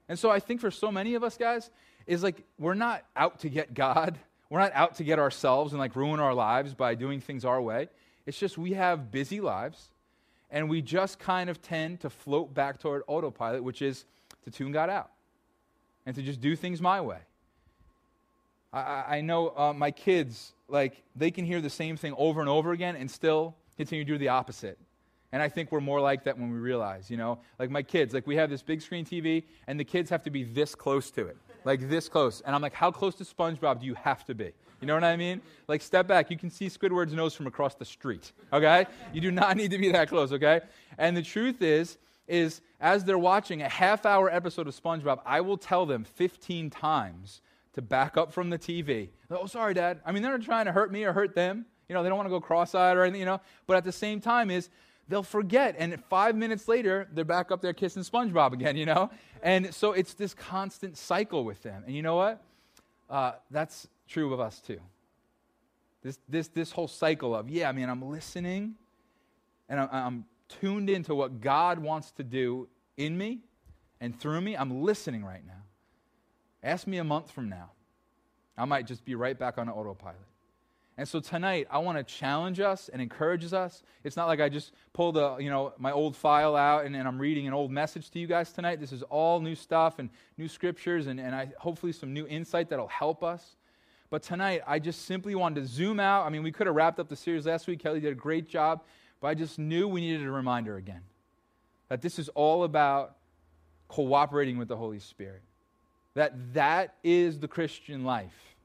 and 0.07 0.17
so 0.17 0.29
I 0.29 0.39
think 0.39 0.61
for 0.61 0.71
so 0.71 0.91
many 0.91 1.15
of 1.15 1.23
us 1.23 1.37
guys 1.37 1.69
is 2.05 2.21
like 2.21 2.43
we're 2.59 2.75
not 2.75 3.03
out 3.15 3.39
to 3.39 3.49
get 3.49 3.73
God. 3.73 4.17
We're 4.53 4.59
not 4.59 4.73
out 4.75 4.97
to 4.97 5.03
get 5.03 5.17
ourselves 5.17 5.73
and 5.73 5.79
like 5.79 5.95
ruin 5.95 6.19
our 6.19 6.35
lives 6.35 6.75
by 6.75 6.93
doing 6.93 7.19
things 7.19 7.43
our 7.43 7.59
way. 7.59 7.89
It's 8.27 8.37
just 8.37 8.55
we 8.55 8.73
have 8.73 9.09
busy 9.09 9.41
lives, 9.41 9.89
and 10.51 10.69
we 10.69 10.79
just 10.79 11.17
kind 11.17 11.49
of 11.49 11.59
tend 11.59 12.01
to 12.01 12.11
float 12.11 12.53
back 12.53 12.79
toward 12.79 13.01
autopilot, 13.07 13.63
which 13.63 13.81
is 13.81 14.05
to 14.43 14.51
tune 14.51 14.71
God 14.71 14.91
out 14.91 15.09
and 16.05 16.15
to 16.15 16.21
just 16.21 16.39
do 16.39 16.55
things 16.55 16.81
my 16.81 17.01
way. 17.01 17.17
I, 18.71 19.05
I 19.07 19.21
know 19.21 19.57
uh, 19.57 19.73
my 19.73 19.89
kids, 19.89 20.53
like, 20.67 21.01
they 21.15 21.31
can 21.31 21.45
hear 21.45 21.59
the 21.59 21.71
same 21.71 21.97
thing 21.97 22.13
over 22.15 22.39
and 22.39 22.47
over 22.47 22.73
again 22.73 22.95
and 22.95 23.09
still 23.09 23.55
continue 23.75 24.05
to 24.05 24.11
do 24.11 24.19
the 24.19 24.27
opposite. 24.27 24.77
And 25.31 25.41
I 25.41 25.49
think 25.49 25.71
we're 25.71 25.81
more 25.81 25.99
like 25.99 26.25
that 26.25 26.37
when 26.37 26.51
we 26.51 26.59
realize, 26.59 27.09
you 27.09 27.17
know, 27.17 27.39
like 27.57 27.71
my 27.71 27.81
kids, 27.81 28.13
like 28.13 28.27
we 28.27 28.35
have 28.35 28.51
this 28.51 28.61
big 28.61 28.83
screen 28.83 29.03
TV, 29.03 29.45
and 29.65 29.79
the 29.79 29.83
kids 29.83 30.11
have 30.11 30.21
to 30.25 30.29
be 30.29 30.43
this 30.43 30.75
close 30.75 31.09
to 31.09 31.25
it, 31.25 31.37
like 31.65 31.89
this 31.89 32.09
close. 32.09 32.41
And 32.41 32.55
I'm 32.55 32.61
like, 32.61 32.73
how 32.73 32.91
close 32.91 33.15
to 33.15 33.23
SpongeBob 33.23 33.79
do 33.79 33.85
you 33.85 33.95
have 33.95 34.25
to 34.25 34.35
be? 34.35 34.51
You 34.81 34.87
know 34.87 34.95
what 34.95 35.03
I 35.03 35.15
mean? 35.15 35.41
Like, 35.67 35.81
step 35.81 36.07
back. 36.07 36.29
You 36.29 36.37
can 36.37 36.49
see 36.49 36.67
Squidward's 36.67 37.13
nose 37.13 37.33
from 37.33 37.47
across 37.47 37.75
the 37.75 37.85
street, 37.85 38.33
okay? 38.51 38.85
You 39.13 39.21
do 39.21 39.31
not 39.31 39.55
need 39.57 39.71
to 39.71 39.77
be 39.77 39.91
that 39.91 40.09
close, 40.09 40.33
okay? 40.33 40.61
And 40.97 41.15
the 41.15 41.21
truth 41.21 41.61
is, 41.61 41.97
is 42.27 42.61
as 42.79 43.03
they're 43.03 43.17
watching 43.17 43.61
a 43.61 43.69
half 43.69 44.05
hour 44.05 44.29
episode 44.29 44.67
of 44.67 44.75
SpongeBob, 44.75 45.21
I 45.25 45.41
will 45.41 45.57
tell 45.57 45.85
them 45.85 46.03
15 46.03 46.69
times 46.69 47.41
to 47.73 47.81
back 47.81 48.17
up 48.17 48.31
from 48.31 48.49
the 48.49 48.59
TV. 48.59 49.09
Oh, 49.31 49.45
sorry, 49.45 49.73
Dad. 49.73 50.01
I 50.05 50.11
mean, 50.11 50.21
they're 50.21 50.37
not 50.37 50.45
trying 50.45 50.65
to 50.65 50.71
hurt 50.71 50.91
me 50.91 51.03
or 51.05 51.13
hurt 51.13 51.33
them. 51.33 51.65
You 51.89 51.95
know, 51.95 52.03
they 52.03 52.09
don't 52.09 52.17
want 52.17 52.27
to 52.27 52.31
go 52.31 52.39
cross-eyed 52.39 52.95
or 52.97 53.03
anything, 53.03 53.21
you 53.21 53.25
know. 53.25 53.41
But 53.67 53.77
at 53.77 53.83
the 53.83 53.91
same 53.91 54.19
time 54.21 54.49
is 54.49 54.69
they'll 55.07 55.23
forget. 55.23 55.75
And 55.77 56.03
five 56.05 56.35
minutes 56.35 56.67
later, 56.67 57.07
they're 57.13 57.25
back 57.25 57.51
up 57.51 57.61
there 57.61 57.73
kissing 57.73 58.03
SpongeBob 58.03 58.53
again, 58.53 58.77
you 58.83 58.85
know. 58.85 59.09
And 59.41 59.73
so 59.73 59.91
it's 59.91 60.13
this 60.13 60.33
constant 60.33 60.97
cycle 60.97 61.43
with 61.43 61.61
them. 61.63 61.83
And 61.85 61.95
you 61.95 62.01
know 62.01 62.15
what? 62.15 62.41
Uh, 63.09 63.33
that's 63.51 63.87
true 64.07 64.33
of 64.33 64.39
us 64.39 64.59
too. 64.59 64.79
This, 66.01 66.19
this, 66.27 66.47
this 66.49 66.71
whole 66.71 66.87
cycle 66.87 67.35
of, 67.35 67.49
yeah, 67.49 67.69
I 67.69 67.71
mean, 67.71 67.89
I'm 67.89 68.01
listening 68.01 68.75
and 69.69 69.79
I'm, 69.79 69.89
I'm 69.91 70.25
tuned 70.49 70.89
into 70.89 71.15
what 71.15 71.39
God 71.39 71.79
wants 71.79 72.11
to 72.13 72.23
do 72.23 72.67
in 72.97 73.17
me 73.17 73.39
and 74.01 74.19
through 74.19 74.41
me. 74.41 74.55
I'm 74.55 74.83
listening 74.83 75.23
right 75.23 75.45
now. 75.45 75.61
Ask 76.61 76.87
me 76.87 76.97
a 76.97 77.03
month 77.03 77.31
from 77.31 77.49
now. 77.49 77.71
I 78.57 78.65
might 78.65 78.85
just 78.85 79.03
be 79.03 79.15
right 79.15 79.37
back 79.37 79.57
on 79.57 79.69
autopilot. 79.69 80.17
And 80.97 81.07
so 81.07 81.19
tonight, 81.19 81.67
I 81.71 81.79
want 81.79 81.97
to 81.97 82.03
challenge 82.03 82.59
us 82.59 82.89
and 82.91 83.01
encourage 83.01 83.51
us. 83.51 83.81
It's 84.03 84.15
not 84.15 84.27
like 84.27 84.39
I 84.39 84.47
just 84.47 84.73
pulled 84.93 85.17
a, 85.17 85.37
you 85.39 85.49
know, 85.49 85.73
my 85.77 85.91
old 85.91 86.15
file 86.15 86.55
out 86.55 86.85
and, 86.85 86.95
and 86.95 87.07
I'm 87.07 87.19
reading 87.19 87.47
an 87.47 87.53
old 87.53 87.71
message 87.71 88.11
to 88.11 88.19
you 88.19 88.27
guys 88.27 88.51
tonight. 88.51 88.79
This 88.79 88.91
is 88.91 89.01
all 89.03 89.39
new 89.39 89.55
stuff 89.55 89.97
and 89.97 90.09
new 90.37 90.47
scriptures 90.47 91.07
and, 91.07 91.19
and 91.19 91.33
I, 91.33 91.49
hopefully 91.57 91.93
some 91.93 92.13
new 92.13 92.27
insight 92.27 92.69
that'll 92.69 92.87
help 92.87 93.23
us. 93.23 93.55
But 94.11 94.21
tonight, 94.21 94.61
I 94.67 94.77
just 94.77 95.05
simply 95.05 95.33
wanted 95.33 95.61
to 95.61 95.67
zoom 95.67 95.99
out. 95.99 96.27
I 96.27 96.29
mean, 96.29 96.43
we 96.43 96.51
could 96.51 96.67
have 96.67 96.75
wrapped 96.75 96.99
up 96.99 97.09
the 97.09 97.15
series 97.15 97.47
last 97.47 97.65
week. 97.65 97.79
Kelly 97.79 97.99
did 97.99 98.11
a 98.11 98.15
great 98.15 98.47
job. 98.47 98.83
But 99.19 99.29
I 99.29 99.33
just 99.33 99.57
knew 99.57 99.87
we 99.87 100.01
needed 100.01 100.27
a 100.27 100.31
reminder 100.31 100.75
again 100.75 101.01
that 101.89 102.01
this 102.01 102.19
is 102.19 102.29
all 102.29 102.65
about 102.65 103.15
cooperating 103.87 104.57
with 104.57 104.67
the 104.67 104.75
Holy 104.75 104.99
Spirit 104.99 105.41
that 106.13 106.53
that 106.53 106.95
is 107.03 107.39
the 107.39 107.47
Christian 107.47 108.03
life. 108.03 108.55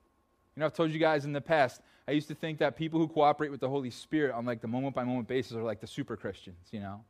You 0.54 0.60
know, 0.60 0.66
I've 0.66 0.74
told 0.74 0.90
you 0.90 0.98
guys 0.98 1.24
in 1.24 1.32
the 1.32 1.40
past, 1.40 1.80
I 2.08 2.12
used 2.12 2.28
to 2.28 2.34
think 2.34 2.58
that 2.60 2.74
people 2.74 2.98
who 2.98 3.06
cooperate 3.06 3.50
with 3.50 3.60
the 3.60 3.68
Holy 3.68 3.90
Spirit 3.90 4.34
on 4.34 4.46
like 4.46 4.62
the 4.62 4.66
moment 4.66 4.94
by 4.94 5.04
moment 5.04 5.28
basis 5.28 5.52
are 5.52 5.62
like 5.62 5.78
the 5.78 5.86
super 5.86 6.16
Christians, 6.16 6.68
you 6.70 6.80
know? 6.80 7.04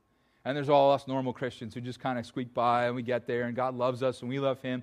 And 0.44 0.56
there's 0.56 0.68
all 0.68 0.90
us 0.90 1.06
normal 1.06 1.32
Christians 1.32 1.72
who 1.72 1.80
just 1.80 2.00
kind 2.00 2.18
of 2.18 2.26
squeak 2.26 2.52
by 2.52 2.86
and 2.86 2.96
we 2.96 3.02
get 3.02 3.24
there 3.24 3.44
and 3.44 3.54
God 3.54 3.76
loves 3.76 4.02
us 4.02 4.22
and 4.22 4.28
we 4.28 4.40
love 4.40 4.60
Him. 4.60 4.82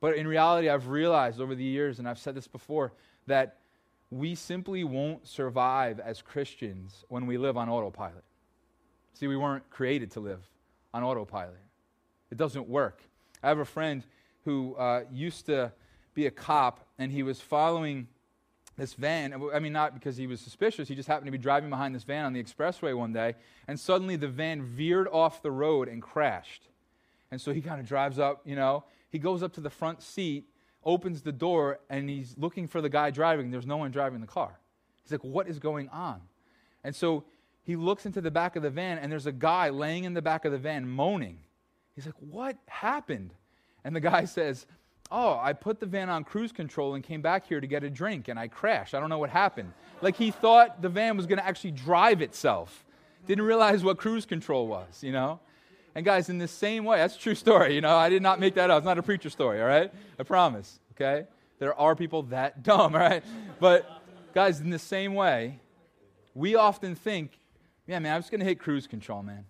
But 0.00 0.16
in 0.16 0.26
reality, 0.26 0.70
I've 0.70 0.88
realized 0.88 1.42
over 1.42 1.54
the 1.54 1.62
years, 1.62 1.98
and 1.98 2.08
I've 2.08 2.18
said 2.18 2.34
this 2.34 2.46
before, 2.46 2.94
that 3.26 3.58
we 4.10 4.34
simply 4.34 4.82
won't 4.82 5.28
survive 5.28 6.00
as 6.00 6.22
Christians 6.22 7.04
when 7.08 7.26
we 7.26 7.36
live 7.36 7.58
on 7.58 7.68
autopilot. 7.68 8.24
See, 9.12 9.26
we 9.26 9.36
weren't 9.36 9.68
created 9.68 10.10
to 10.12 10.20
live 10.20 10.40
on 10.94 11.02
autopilot, 11.02 11.60
it 12.30 12.38
doesn't 12.38 12.66
work. 12.66 13.02
I 13.42 13.48
have 13.48 13.58
a 13.58 13.66
friend 13.66 14.04
who 14.46 14.74
uh, 14.76 15.02
used 15.12 15.44
to 15.46 15.70
be 16.14 16.24
a 16.26 16.30
cop, 16.30 16.86
and 16.98 17.12
he 17.12 17.22
was 17.22 17.42
following 17.42 18.08
this 18.76 18.94
van. 18.94 19.34
I 19.52 19.58
mean, 19.58 19.72
not 19.72 19.94
because 19.94 20.16
he 20.16 20.26
was 20.26 20.40
suspicious, 20.40 20.88
he 20.88 20.94
just 20.94 21.08
happened 21.08 21.26
to 21.26 21.32
be 21.32 21.38
driving 21.38 21.70
behind 21.70 21.94
this 21.94 22.04
van 22.04 22.24
on 22.24 22.32
the 22.32 22.42
expressway 22.42 22.96
one 22.96 23.12
day, 23.12 23.34
and 23.68 23.78
suddenly 23.78 24.16
the 24.16 24.28
van 24.28 24.62
veered 24.62 25.08
off 25.08 25.42
the 25.42 25.50
road 25.50 25.88
and 25.88 26.02
crashed. 26.02 26.68
And 27.30 27.40
so 27.40 27.52
he 27.52 27.60
kind 27.60 27.80
of 27.80 27.86
drives 27.86 28.18
up, 28.18 28.42
you 28.44 28.56
know, 28.56 28.84
he 29.08 29.18
goes 29.18 29.42
up 29.42 29.52
to 29.54 29.60
the 29.60 29.70
front 29.70 30.02
seat, 30.02 30.44
opens 30.84 31.22
the 31.22 31.32
door, 31.32 31.80
and 31.88 32.08
he's 32.08 32.34
looking 32.36 32.68
for 32.68 32.80
the 32.80 32.88
guy 32.88 33.10
driving. 33.10 33.50
There's 33.50 33.66
no 33.66 33.76
one 33.76 33.90
driving 33.90 34.20
the 34.20 34.26
car. 34.26 34.58
He's 35.02 35.12
like, 35.12 35.24
What 35.24 35.48
is 35.48 35.58
going 35.58 35.88
on? 35.90 36.20
And 36.82 36.94
so 36.94 37.24
he 37.62 37.76
looks 37.76 38.06
into 38.06 38.20
the 38.20 38.30
back 38.30 38.56
of 38.56 38.62
the 38.62 38.70
van, 38.70 38.98
and 38.98 39.10
there's 39.10 39.26
a 39.26 39.32
guy 39.32 39.70
laying 39.70 40.04
in 40.04 40.14
the 40.14 40.22
back 40.22 40.44
of 40.44 40.52
the 40.52 40.58
van 40.58 40.88
moaning 40.88 41.38
He's 41.94 42.06
like, 42.06 42.14
What 42.18 42.56
happened? 42.66 43.32
And 43.84 43.94
the 43.94 44.00
guy 44.00 44.24
says, 44.24 44.66
Oh, 45.10 45.38
I 45.40 45.52
put 45.52 45.80
the 45.80 45.86
van 45.86 46.08
on 46.08 46.24
cruise 46.24 46.50
control 46.52 46.94
and 46.94 47.04
came 47.04 47.20
back 47.20 47.46
here 47.46 47.60
to 47.60 47.66
get 47.66 47.84
a 47.84 47.90
drink 47.90 48.28
and 48.28 48.38
I 48.38 48.48
crashed. 48.48 48.94
I 48.94 49.00
don't 49.00 49.10
know 49.10 49.18
what 49.18 49.30
happened. 49.30 49.72
Like 50.00 50.16
he 50.16 50.30
thought 50.30 50.82
the 50.82 50.88
van 50.88 51.16
was 51.16 51.26
going 51.26 51.38
to 51.38 51.46
actually 51.46 51.72
drive 51.72 52.22
itself. 52.22 52.84
Didn't 53.26 53.44
realize 53.44 53.84
what 53.84 53.98
cruise 53.98 54.26
control 54.26 54.66
was, 54.66 55.02
you 55.02 55.12
know? 55.12 55.40
And 55.94 56.04
guys, 56.04 56.28
in 56.28 56.38
the 56.38 56.48
same 56.48 56.84
way, 56.84 56.98
that's 56.98 57.16
a 57.16 57.18
true 57.18 57.34
story, 57.34 57.74
you 57.74 57.80
know? 57.80 57.96
I 57.96 58.08
did 58.08 58.22
not 58.22 58.40
make 58.40 58.54
that 58.54 58.70
up. 58.70 58.78
It's 58.78 58.86
not 58.86 58.98
a 58.98 59.02
preacher 59.02 59.30
story, 59.30 59.60
all 59.60 59.68
right? 59.68 59.92
I 60.18 60.22
promise, 60.24 60.80
okay? 60.92 61.26
There 61.58 61.78
are 61.78 61.94
people 61.94 62.24
that 62.24 62.62
dumb, 62.64 62.94
all 62.94 63.00
right? 63.00 63.22
But 63.60 63.88
guys, 64.34 64.60
in 64.60 64.70
the 64.70 64.78
same 64.78 65.14
way, 65.14 65.60
we 66.34 66.56
often 66.56 66.94
think, 66.94 67.38
yeah, 67.86 67.98
man, 67.98 68.14
I'm 68.14 68.20
just 68.20 68.30
going 68.30 68.40
to 68.40 68.46
hit 68.46 68.58
cruise 68.58 68.86
control, 68.86 69.22
man. 69.22 69.44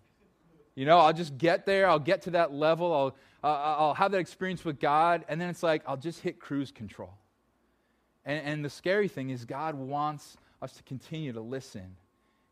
You 0.74 0.84
know, 0.84 0.98
I'll 0.98 1.12
just 1.12 1.38
get 1.38 1.66
there, 1.66 1.88
I'll 1.88 1.98
get 2.00 2.22
to 2.22 2.32
that 2.32 2.52
level, 2.52 2.92
I'll, 2.92 3.16
uh, 3.44 3.76
I'll 3.78 3.94
have 3.94 4.10
that 4.12 4.18
experience 4.18 4.64
with 4.64 4.80
God, 4.80 5.24
and 5.28 5.38
then 5.38 5.50
it's 5.50 5.62
like, 5.62 5.82
I'll 5.86 5.98
just 5.98 6.20
hit 6.20 6.40
cruise 6.40 6.72
control. 6.72 7.12
And, 8.24 8.44
and 8.46 8.64
the 8.64 8.70
scary 8.70 9.06
thing 9.06 9.28
is, 9.28 9.44
God 9.44 9.74
wants 9.74 10.38
us 10.62 10.72
to 10.72 10.82
continue 10.84 11.32
to 11.34 11.42
listen 11.42 11.94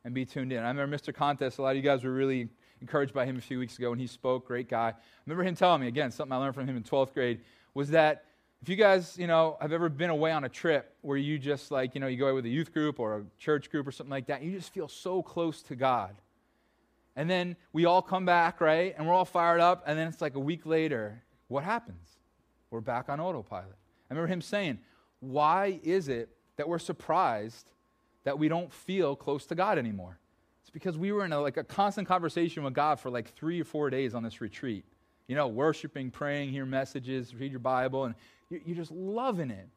and 0.04 0.12
be 0.12 0.26
tuned 0.26 0.52
in. 0.52 0.62
I 0.62 0.68
remember 0.68 0.94
Mr. 0.94 1.14
Contest, 1.14 1.58
a 1.58 1.62
lot 1.62 1.70
of 1.70 1.76
you 1.76 1.82
guys 1.82 2.04
were 2.04 2.12
really 2.12 2.48
encouraged 2.82 3.14
by 3.14 3.24
him 3.24 3.38
a 3.38 3.40
few 3.40 3.58
weeks 3.58 3.78
ago 3.78 3.88
when 3.88 3.98
he 3.98 4.06
spoke, 4.06 4.46
great 4.46 4.68
guy. 4.68 4.88
I 4.88 4.94
remember 5.24 5.44
him 5.44 5.54
telling 5.54 5.80
me, 5.80 5.88
again, 5.88 6.10
something 6.10 6.32
I 6.32 6.36
learned 6.36 6.54
from 6.54 6.68
him 6.68 6.76
in 6.76 6.82
12th 6.82 7.14
grade, 7.14 7.40
was 7.72 7.88
that 7.90 8.24
if 8.60 8.68
you 8.68 8.76
guys, 8.76 9.16
you 9.18 9.26
know, 9.26 9.56
have 9.62 9.72
ever 9.72 9.88
been 9.88 10.10
away 10.10 10.30
on 10.30 10.44
a 10.44 10.48
trip 10.48 10.94
where 11.00 11.16
you 11.16 11.38
just 11.38 11.70
like, 11.70 11.94
you 11.94 12.00
know, 12.02 12.06
you 12.06 12.18
go 12.18 12.26
away 12.26 12.34
with 12.34 12.44
a 12.44 12.50
youth 12.50 12.72
group 12.72 13.00
or 13.00 13.18
a 13.18 13.24
church 13.38 13.70
group 13.70 13.86
or 13.86 13.92
something 13.92 14.10
like 14.10 14.26
that, 14.26 14.42
you 14.42 14.52
just 14.52 14.74
feel 14.74 14.88
so 14.88 15.22
close 15.22 15.62
to 15.62 15.74
God. 15.74 16.14
And 17.16 17.28
then 17.28 17.56
we 17.72 17.84
all 17.84 18.02
come 18.02 18.24
back, 18.24 18.60
right? 18.60 18.94
And 18.96 19.06
we're 19.06 19.12
all 19.12 19.24
fired 19.24 19.60
up. 19.60 19.84
And 19.86 19.98
then 19.98 20.08
it's 20.08 20.20
like 20.20 20.34
a 20.34 20.40
week 20.40 20.64
later, 20.64 21.22
what 21.48 21.64
happens? 21.64 22.08
We're 22.70 22.80
back 22.80 23.08
on 23.08 23.20
autopilot. 23.20 23.76
I 24.10 24.14
remember 24.14 24.32
him 24.32 24.40
saying, 24.40 24.78
Why 25.20 25.78
is 25.82 26.08
it 26.08 26.30
that 26.56 26.68
we're 26.68 26.78
surprised 26.78 27.70
that 28.24 28.38
we 28.38 28.48
don't 28.48 28.72
feel 28.72 29.14
close 29.14 29.44
to 29.46 29.54
God 29.54 29.78
anymore? 29.78 30.18
It's 30.62 30.70
because 30.70 30.96
we 30.96 31.12
were 31.12 31.24
in 31.24 31.32
a, 31.32 31.40
like 31.40 31.58
a 31.58 31.64
constant 31.64 32.08
conversation 32.08 32.62
with 32.62 32.72
God 32.72 32.98
for 32.98 33.10
like 33.10 33.34
three 33.34 33.60
or 33.60 33.64
four 33.64 33.90
days 33.90 34.14
on 34.14 34.22
this 34.22 34.40
retreat. 34.40 34.84
You 35.26 35.36
know, 35.36 35.48
worshiping, 35.48 36.10
praying, 36.10 36.50
hear 36.50 36.66
messages, 36.66 37.34
read 37.34 37.50
your 37.50 37.60
Bible, 37.60 38.04
and 38.04 38.14
you're 38.48 38.76
just 38.76 38.90
loving 38.90 39.50
it. 39.50 39.68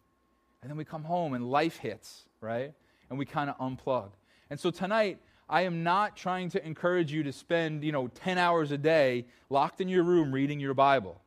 And 0.61 0.69
then 0.69 0.77
we 0.77 0.85
come 0.85 1.03
home 1.03 1.33
and 1.33 1.49
life 1.49 1.77
hits, 1.77 2.23
right? 2.41 2.73
And 3.09 3.19
we 3.19 3.25
kind 3.25 3.49
of 3.49 3.57
unplug. 3.57 4.09
And 4.49 4.59
so 4.59 4.71
tonight, 4.71 5.19
I 5.49 5.61
am 5.63 5.83
not 5.83 6.17
trying 6.17 6.49
to 6.49 6.65
encourage 6.65 7.11
you 7.11 7.23
to 7.23 7.31
spend, 7.31 7.83
you 7.83 7.91
know, 7.91 8.07
10 8.07 8.37
hours 8.37 8.71
a 8.71 8.77
day 8.77 9.25
locked 9.49 9.79
in 9.79 9.87
your 9.87 10.03
room 10.03 10.31
reading 10.31 10.59
your 10.59 10.73
Bible. 10.73 11.21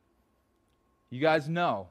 You 1.10 1.20
guys 1.20 1.48
know 1.48 1.88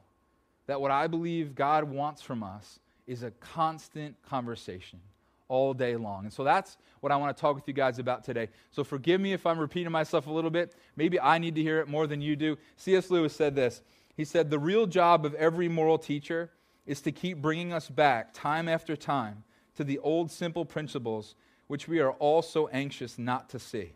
that 0.66 0.80
what 0.80 0.90
I 0.90 1.06
believe 1.06 1.54
God 1.54 1.84
wants 1.84 2.20
from 2.20 2.42
us 2.42 2.78
is 3.06 3.22
a 3.22 3.30
constant 3.32 4.14
conversation 4.22 5.00
all 5.48 5.72
day 5.72 5.96
long. 5.96 6.24
And 6.24 6.32
so 6.32 6.44
that's 6.44 6.76
what 7.00 7.10
I 7.10 7.16
want 7.16 7.34
to 7.34 7.40
talk 7.40 7.56
with 7.56 7.66
you 7.66 7.72
guys 7.72 7.98
about 7.98 8.22
today. 8.22 8.48
So 8.70 8.84
forgive 8.84 9.20
me 9.20 9.32
if 9.32 9.46
I'm 9.46 9.58
repeating 9.58 9.90
myself 9.90 10.26
a 10.26 10.30
little 10.30 10.50
bit. 10.50 10.74
Maybe 10.94 11.18
I 11.18 11.38
need 11.38 11.54
to 11.54 11.62
hear 11.62 11.80
it 11.80 11.88
more 11.88 12.06
than 12.06 12.20
you 12.20 12.36
do. 12.36 12.58
C.S. 12.76 13.10
Lewis 13.10 13.34
said 13.34 13.54
this. 13.54 13.80
He 14.14 14.24
said, 14.24 14.50
The 14.50 14.58
real 14.58 14.86
job 14.86 15.24
of 15.24 15.34
every 15.34 15.68
moral 15.68 15.96
teacher 15.96 16.50
is 16.86 17.00
to 17.02 17.12
keep 17.12 17.40
bringing 17.40 17.72
us 17.72 17.88
back 17.88 18.34
time 18.34 18.68
after 18.68 18.94
time 18.94 19.44
to 19.76 19.84
the 19.84 19.98
old 20.00 20.30
simple 20.30 20.64
principles 20.64 21.34
which 21.68 21.86
we 21.86 22.00
are 22.00 22.12
all 22.12 22.42
so 22.42 22.66
anxious 22.68 23.18
not 23.18 23.48
to 23.50 23.58
see. 23.58 23.92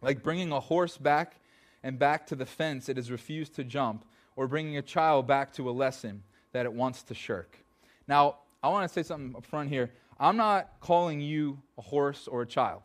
Like 0.00 0.22
bringing 0.22 0.50
a 0.52 0.60
horse 0.60 0.96
back 0.96 1.36
and 1.82 1.98
back 1.98 2.26
to 2.28 2.34
the 2.34 2.46
fence 2.46 2.88
it 2.88 2.96
has 2.96 3.10
refused 3.10 3.54
to 3.56 3.64
jump, 3.64 4.04
or 4.36 4.48
bringing 4.48 4.76
a 4.78 4.82
child 4.82 5.26
back 5.26 5.52
to 5.52 5.68
a 5.68 5.72
lesson 5.72 6.22
that 6.52 6.66
it 6.66 6.72
wants 6.72 7.02
to 7.04 7.14
shirk. 7.14 7.58
Now, 8.08 8.36
I 8.62 8.68
want 8.68 8.88
to 8.88 8.92
say 8.92 9.02
something 9.02 9.36
up 9.36 9.44
front 9.44 9.68
here. 9.68 9.90
I'm 10.18 10.36
not 10.36 10.70
calling 10.80 11.20
you 11.20 11.60
a 11.78 11.82
horse 11.82 12.26
or 12.26 12.42
a 12.42 12.46
child. 12.46 12.82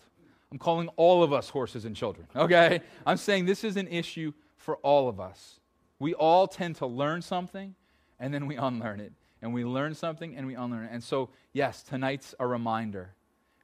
I'm 0.52 0.58
calling 0.58 0.90
all 0.96 1.24
of 1.24 1.32
us 1.32 1.50
horses 1.50 1.86
and 1.86 1.96
children, 1.96 2.28
okay? 2.36 2.82
I'm 3.06 3.18
saying 3.18 3.46
this 3.46 3.64
is 3.64 3.78
an 3.78 3.88
issue 3.88 4.34
for 4.58 4.76
all 4.78 5.08
of 5.08 5.20
us. 5.20 5.60
We 6.00 6.14
all 6.14 6.48
tend 6.48 6.76
to 6.78 6.86
learn 6.86 7.22
something 7.22 7.76
and 8.20 8.34
then 8.34 8.48
we 8.48 8.56
unlearn 8.56 9.00
it. 9.00 9.14
And 9.42 9.54
we 9.54 9.64
learn 9.64 9.96
something 9.96 10.36
and 10.36 10.46
we 10.48 10.56
unlearn 10.56 10.86
it. 10.86 10.90
And 10.92 11.04
so, 11.04 11.30
yes, 11.54 11.82
tonight's 11.82 12.36
a 12.40 12.48
reminder 12.48 13.14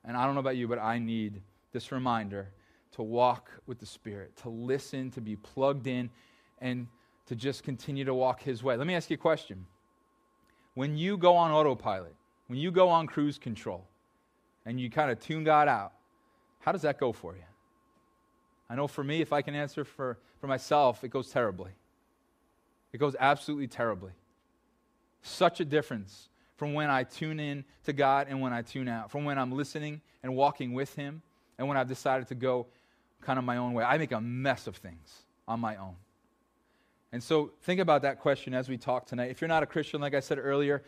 and 0.06 0.16
I 0.16 0.26
don't 0.26 0.36
know 0.36 0.42
about 0.42 0.58
you, 0.58 0.68
but 0.68 0.80
I 0.80 1.00
need 1.00 1.42
this 1.72 1.92
reminder 1.92 2.50
to 2.94 3.04
walk 3.04 3.50
with 3.68 3.80
the 3.80 3.86
Spirit, 3.86 4.36
to 4.38 4.50
listen, 4.50 5.12
to 5.12 5.22
be 5.22 5.36
plugged 5.36 5.88
in, 5.88 6.10
and 6.60 6.88
to 7.26 7.36
just 7.36 7.64
continue 7.64 8.06
to 8.06 8.14
walk 8.14 8.42
His 8.42 8.64
way. 8.64 8.78
Let 8.78 8.88
me 8.88 8.96
ask 8.96 9.10
you 9.10 9.16
a 9.16 9.18
question. 9.18 9.66
When 10.76 10.98
you 10.98 11.18
go 11.18 11.36
on 11.36 11.52
autopilot, 11.52 12.16
when 12.48 12.60
you 12.60 12.72
go 12.72 12.90
on 12.90 13.08
cruise 13.08 13.38
control, 13.38 13.86
and 14.66 14.80
you 14.80 14.90
kind 14.90 15.12
of 15.12 15.20
tune 15.20 15.44
God 15.44 15.68
out, 15.68 15.94
how 16.60 16.72
does 16.72 16.82
that 16.82 17.00
go 17.00 17.12
for 17.12 17.36
you? 17.36 17.44
I 18.70 18.76
know 18.76 18.88
for 18.88 19.04
me, 19.04 19.22
if 19.22 19.32
I 19.32 19.42
can 19.42 19.54
answer 19.54 19.84
for, 19.84 20.18
for 20.40 20.48
myself, 20.48 21.04
it 21.04 21.10
goes 21.10 21.30
terribly. 21.30 21.72
It 22.92 22.98
goes 22.98 23.16
absolutely 23.20 23.68
terribly. 23.68 24.12
Such 25.22 25.60
a 25.60 25.66
difference 25.66 26.30
from 26.58 26.74
when 26.74 26.90
I 26.90 27.04
tune 27.04 27.40
in 27.40 27.66
to 27.86 27.94
God 27.94 28.28
and 28.30 28.42
when 28.42 28.54
I 28.54 28.62
tune 28.62 28.88
out, 28.88 29.12
from 29.12 29.26
when 29.26 29.38
I'm 29.38 29.52
listening 29.52 30.02
and 30.24 30.36
walking 30.36 30.74
with 30.74 30.96
Him 30.96 31.22
and 31.58 31.68
when 31.68 31.78
I've 31.78 31.88
decided 31.88 32.28
to 32.30 32.36
go 32.36 32.68
kind 33.22 33.40
of 33.40 33.46
my 33.46 33.58
own 33.58 33.74
way. 33.74 33.84
I 33.84 33.98
make 33.98 34.12
a 34.12 34.22
mess 34.22 34.68
of 34.68 34.76
things 34.78 35.24
on 35.48 35.60
my 35.60 35.76
own. 35.76 35.96
And 37.12 37.24
so 37.24 37.52
think 37.64 37.80
about 37.80 38.02
that 38.02 38.20
question 38.20 38.54
as 38.54 38.68
we 38.70 38.78
talk 38.78 39.06
tonight. 39.06 39.32
If 39.32 39.42
you're 39.42 39.48
not 39.48 39.64
a 39.64 39.66
Christian, 39.66 40.02
like 40.02 40.14
I 40.14 40.20
said 40.20 40.38
earlier, 40.38 40.84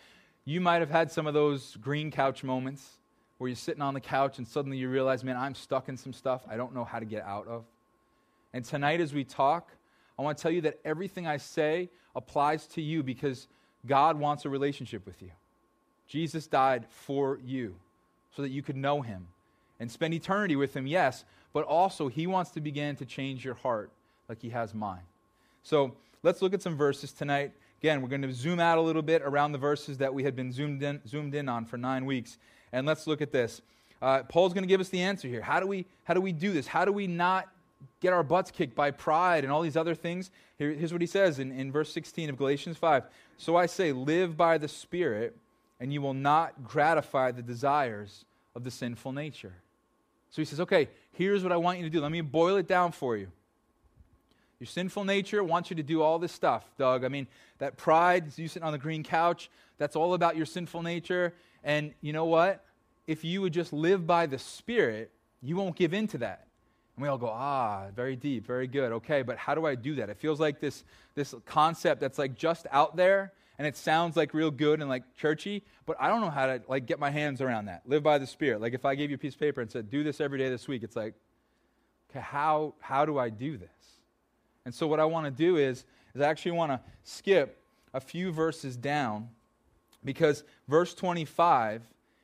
you 0.46 0.62
might 0.62 0.80
have 0.80 0.90
had 0.90 1.12
some 1.12 1.28
of 1.28 1.34
those 1.34 1.76
green 1.78 2.12
couch 2.12 2.44
moments 2.44 2.90
where 3.38 3.48
you're 3.48 3.56
sitting 3.56 3.82
on 3.82 3.94
the 3.94 4.02
couch 4.02 4.38
and 4.38 4.48
suddenly 4.48 4.78
you 4.78 4.90
realize, 4.90 5.24
man, 5.24 5.38
I'm 5.38 5.56
stuck 5.56 5.90
in 5.90 5.98
some 5.98 6.14
stuff 6.14 6.42
I 6.50 6.58
don't 6.58 6.74
know 6.74 6.84
how 6.84 7.00
to 7.00 7.06
get 7.06 7.24
out 7.24 7.48
of. 7.48 7.66
And 8.54 8.66
tonight, 8.66 9.02
as 9.02 9.14
we 9.14 9.24
talk, 9.24 9.72
I 10.18 10.22
want 10.22 10.38
to 10.38 10.42
tell 10.42 10.52
you 10.52 10.62
that 10.62 10.80
everything 10.84 11.28
I 11.28 11.38
say 11.38 11.90
applies 12.16 12.66
to 12.68 12.82
you 12.82 13.04
because 13.04 13.48
God 13.86 14.18
wants 14.20 14.46
a 14.46 14.50
relationship 14.50 15.06
with 15.06 15.22
you. 15.22 15.32
Jesus 16.08 16.48
died 16.48 16.86
for 16.90 17.40
you 17.44 17.76
so 18.36 18.42
that 18.42 18.50
you 18.50 18.62
could 18.62 18.76
know 18.76 19.02
him 19.02 19.28
and 19.80 19.92
spend 19.92 20.14
eternity 20.14 20.56
with 20.56 20.76
him, 20.76 20.88
yes, 20.88 21.26
but 21.54 21.64
also 21.66 22.08
he 22.08 22.28
wants 22.28 22.52
to 22.52 22.62
begin 22.62 22.96
to 22.96 23.06
change 23.06 23.44
your 23.44 23.56
heart 23.56 23.92
like 24.30 24.42
he 24.42 24.50
has 24.50 24.74
mine. 24.74 25.02
So 25.64 25.96
let's 26.24 26.42
look 26.42 26.54
at 26.54 26.62
some 26.62 26.78
verses 26.78 27.12
tonight. 27.12 27.52
Again, 27.82 28.02
we're 28.02 28.10
going 28.10 28.22
to 28.24 28.34
zoom 28.34 28.60
out 28.60 28.78
a 28.78 28.82
little 28.82 29.02
bit 29.02 29.22
around 29.22 29.52
the 29.52 29.58
verses 29.58 29.98
that 30.00 30.14
we 30.14 30.24
had 30.24 30.36
been 30.36 30.52
zoomed 30.52 30.82
in, 30.82 31.02
zoomed 31.08 31.36
in 31.36 31.48
on 31.50 31.66
for 31.66 31.78
nine 31.78 32.06
weeks. 32.06 32.38
And 32.72 32.88
let's 32.88 33.06
look 33.06 33.22
at 33.22 33.32
this. 33.32 33.62
Uh, 34.02 34.24
Paul's 34.24 34.54
going 34.54 34.64
to 34.64 34.68
give 34.68 34.82
us 34.82 34.90
the 34.90 35.02
answer 35.02 35.28
here. 35.28 35.42
How 35.42 35.60
do, 35.60 35.68
we, 35.68 35.86
how 36.04 36.14
do 36.14 36.22
we 36.22 36.32
do 36.32 36.52
this? 36.52 36.68
How 36.68 36.86
do 36.86 36.92
we 36.92 37.08
not 37.08 37.48
get 38.00 38.14
our 38.14 38.24
butts 38.24 38.52
kicked 38.52 38.76
by 38.76 38.92
pride 38.92 39.44
and 39.44 39.52
all 39.52 39.62
these 39.62 39.78
other 39.78 39.96
things? 39.96 40.32
Here, 40.58 40.72
here's 40.72 40.92
what 40.92 41.02
he 41.02 41.08
says 41.08 41.40
in, 41.40 41.52
in 41.52 41.72
verse 41.72 41.92
16 41.92 42.30
of 42.30 42.38
Galatians 42.38 42.78
5. 42.78 43.04
So 43.38 43.56
I 43.56 43.66
say, 43.66 43.92
live 43.92 44.38
by 44.38 44.58
the 44.58 44.68
Spirit 44.68 45.36
and 45.80 45.94
you 45.94 46.02
will 46.02 46.14
not 46.14 46.64
gratify 46.64 47.32
the 47.32 47.42
desires 47.42 48.26
of 48.56 48.64
the 48.64 48.72
sinful 48.72 49.12
nature. 49.12 49.54
So 50.30 50.42
he 50.42 50.46
says, 50.46 50.60
okay, 50.62 50.90
here's 51.12 51.44
what 51.44 51.52
I 51.52 51.58
want 51.58 51.78
you 51.78 51.84
to 51.86 51.90
do. 51.90 52.02
Let 52.02 52.12
me 52.12 52.22
boil 52.22 52.58
it 52.58 52.68
down 52.68 52.92
for 52.92 53.16
you. 53.16 53.28
Your 54.60 54.68
sinful 54.68 55.04
nature 55.04 55.44
wants 55.44 55.70
you 55.70 55.76
to 55.76 55.84
do 55.84 56.02
all 56.02 56.18
this 56.18 56.32
stuff, 56.32 56.66
Doug. 56.78 57.04
I 57.04 57.10
mean, 57.10 57.28
that 57.60 57.78
pride, 57.78 58.26
you 58.38 58.48
sitting 58.48 58.66
on 58.66 58.72
the 58.72 58.80
green 58.80 59.04
couch, 59.04 59.50
that's 59.78 59.96
all 59.96 60.16
about 60.16 60.36
your 60.36 60.48
sinful 60.48 60.82
nature. 60.82 61.34
And 61.64 61.94
you 62.02 62.12
know 62.12 62.26
what? 62.26 62.66
If 63.06 63.24
you 63.24 63.42
would 63.42 63.54
just 63.54 63.72
live 63.72 64.08
by 64.08 64.26
the 64.26 64.40
Spirit, 64.40 65.12
you 65.44 65.56
won't 65.56 65.76
give 65.76 65.94
in 65.94 66.08
to 66.08 66.18
that. 66.20 66.48
And 66.96 67.04
we 67.04 67.10
all 67.10 67.20
go, 67.20 67.30
ah, 67.30 67.86
very 67.96 68.16
deep, 68.16 68.48
very 68.48 68.66
good. 68.66 68.92
Okay, 68.94 69.22
but 69.22 69.38
how 69.38 69.54
do 69.54 69.68
I 69.68 69.76
do 69.76 69.96
that? 69.96 70.10
It 70.10 70.18
feels 70.18 70.40
like 70.40 70.60
this, 70.60 70.84
this 71.14 71.36
concept 71.46 72.02
that's 72.02 72.18
like 72.18 72.36
just 72.36 72.66
out 72.72 72.96
there 72.96 73.32
and 73.58 73.68
it 73.68 73.76
sounds 73.76 74.16
like 74.16 74.34
real 74.34 74.52
good 74.52 74.82
and 74.82 74.90
like 74.90 75.04
churchy, 75.16 75.64
but 75.86 75.98
I 76.00 76.10
don't 76.10 76.22
know 76.22 76.30
how 76.30 76.46
to 76.46 76.62
like 76.68 76.86
get 76.86 77.00
my 77.00 77.10
hands 77.10 77.42
around 77.42 77.66
that. 77.66 77.82
Live 77.86 78.04
by 78.04 78.18
the 78.18 78.28
Spirit. 78.28 78.62
Like 78.62 78.74
if 78.74 78.86
I 78.86 78.96
gave 78.96 79.10
you 79.10 79.16
a 79.16 79.20
piece 79.20 79.34
of 79.34 79.40
paper 79.40 79.62
and 79.62 79.72
said, 79.72 79.90
do 79.90 80.04
this 80.04 80.22
every 80.22 80.38
day 80.38 80.50
this 80.50 80.68
week, 80.68 80.84
it's 80.84 80.96
like, 80.96 81.16
okay, 82.12 82.20
how 82.20 82.76
how 82.80 83.06
do 83.06 83.18
I 83.18 83.30
do 83.30 83.58
this? 83.58 83.70
And 84.66 84.74
so 84.74 84.86
what 84.86 85.00
I 85.00 85.06
want 85.06 85.26
to 85.26 85.32
do 85.32 85.58
is 85.58 85.86
is 86.14 86.22
I 86.22 86.28
actually 86.28 86.52
want 86.52 86.72
to 86.72 86.82
skip 87.04 87.62
a 87.94 88.00
few 88.00 88.32
verses 88.32 88.76
down 88.78 89.30
because 90.04 90.44
verse 90.68 90.94
25 90.94 91.82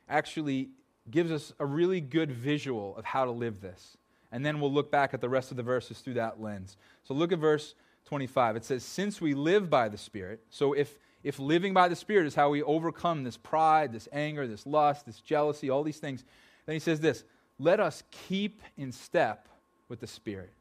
actually 0.08 0.68
gives 1.10 1.32
us 1.32 1.52
a 1.58 1.66
really 1.66 2.00
good 2.00 2.30
visual 2.30 2.96
of 2.96 3.04
how 3.04 3.24
to 3.24 3.30
live 3.30 3.60
this. 3.60 3.96
And 4.30 4.44
then 4.44 4.60
we'll 4.60 4.72
look 4.72 4.90
back 4.90 5.14
at 5.14 5.20
the 5.20 5.28
rest 5.28 5.50
of 5.50 5.56
the 5.56 5.62
verses 5.62 5.98
through 5.98 6.14
that 6.14 6.40
lens. 6.40 6.76
So 7.04 7.14
look 7.14 7.32
at 7.32 7.38
verse 7.38 7.74
25. 8.06 8.56
It 8.56 8.64
says, 8.64 8.82
Since 8.82 9.20
we 9.20 9.34
live 9.34 9.70
by 9.70 9.88
the 9.88 9.98
Spirit, 9.98 10.40
so 10.50 10.72
if 10.72 10.98
if 11.24 11.38
living 11.38 11.72
by 11.72 11.88
the 11.88 11.96
Spirit 11.96 12.26
is 12.26 12.34
how 12.34 12.50
we 12.50 12.62
overcome 12.62 13.24
this 13.24 13.38
pride, 13.38 13.92
this 13.92 14.08
anger, 14.12 14.46
this 14.46 14.66
lust, 14.66 15.06
this 15.06 15.20
jealousy, 15.20 15.70
all 15.70 15.82
these 15.82 15.98
things, 15.98 16.22
then 16.66 16.74
he 16.74 16.80
says 16.80 17.00
this 17.00 17.24
let 17.58 17.80
us 17.80 18.02
keep 18.10 18.60
in 18.76 18.92
step 18.92 19.48
with 19.88 20.00
the 20.00 20.06
Spirit. 20.06 20.52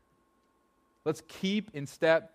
Let's 1.06 1.22
keep 1.28 1.72
in 1.74 1.86
step 1.86 2.32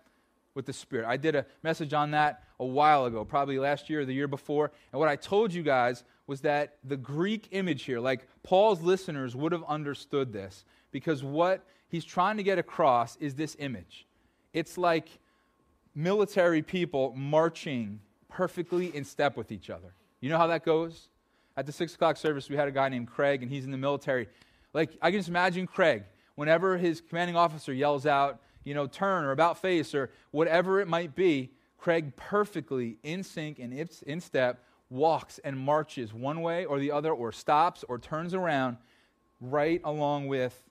with 0.53 0.65
the 0.65 0.73
Spirit. 0.73 1.07
I 1.07 1.17
did 1.17 1.35
a 1.35 1.45
message 1.63 1.93
on 1.93 2.11
that 2.11 2.43
a 2.59 2.65
while 2.65 3.05
ago, 3.05 3.25
probably 3.25 3.57
last 3.57 3.89
year 3.89 4.01
or 4.01 4.05
the 4.05 4.13
year 4.13 4.27
before. 4.27 4.71
And 4.91 4.99
what 4.99 5.09
I 5.09 5.15
told 5.15 5.53
you 5.53 5.63
guys 5.63 6.03
was 6.27 6.41
that 6.41 6.77
the 6.83 6.97
Greek 6.97 7.47
image 7.51 7.83
here, 7.83 7.99
like 7.99 8.27
Paul's 8.43 8.81
listeners 8.81 9.35
would 9.35 9.51
have 9.51 9.63
understood 9.63 10.31
this 10.33 10.65
because 10.91 11.23
what 11.23 11.65
he's 11.87 12.05
trying 12.05 12.37
to 12.37 12.43
get 12.43 12.59
across 12.59 13.15
is 13.17 13.35
this 13.35 13.55
image. 13.59 14.05
It's 14.53 14.77
like 14.77 15.07
military 15.95 16.61
people 16.61 17.13
marching 17.15 17.99
perfectly 18.29 18.95
in 18.95 19.03
step 19.03 19.35
with 19.35 19.51
each 19.51 19.69
other. 19.69 19.93
You 20.21 20.29
know 20.29 20.37
how 20.37 20.47
that 20.47 20.63
goes? 20.63 21.09
At 21.57 21.65
the 21.65 21.71
six 21.71 21.95
o'clock 21.95 22.15
service, 22.15 22.49
we 22.49 22.55
had 22.55 22.67
a 22.67 22.71
guy 22.71 22.87
named 22.89 23.07
Craig, 23.07 23.41
and 23.43 23.51
he's 23.51 23.65
in 23.65 23.71
the 23.71 23.77
military. 23.77 24.27
Like, 24.73 24.91
I 25.01 25.11
can 25.11 25.19
just 25.19 25.29
imagine 25.29 25.67
Craig, 25.67 26.03
whenever 26.35 26.77
his 26.77 27.01
commanding 27.01 27.35
officer 27.35 27.73
yells 27.73 28.05
out, 28.05 28.39
you 28.63 28.73
know, 28.73 28.87
turn 28.87 29.25
or 29.25 29.31
about 29.31 29.61
face 29.61 29.93
or 29.93 30.11
whatever 30.31 30.79
it 30.79 30.87
might 30.87 31.15
be, 31.15 31.51
Craig 31.77 32.15
perfectly 32.15 32.97
in 33.03 33.23
sync 33.23 33.59
and 33.59 33.73
in 34.05 34.21
step 34.21 34.63
walks 34.89 35.39
and 35.43 35.57
marches 35.57 36.13
one 36.13 36.41
way 36.41 36.65
or 36.65 36.79
the 36.79 36.91
other, 36.91 37.11
or 37.11 37.31
stops 37.31 37.83
or 37.87 37.97
turns 37.97 38.33
around 38.33 38.77
right 39.41 39.81
along 39.83 40.27
with 40.27 40.63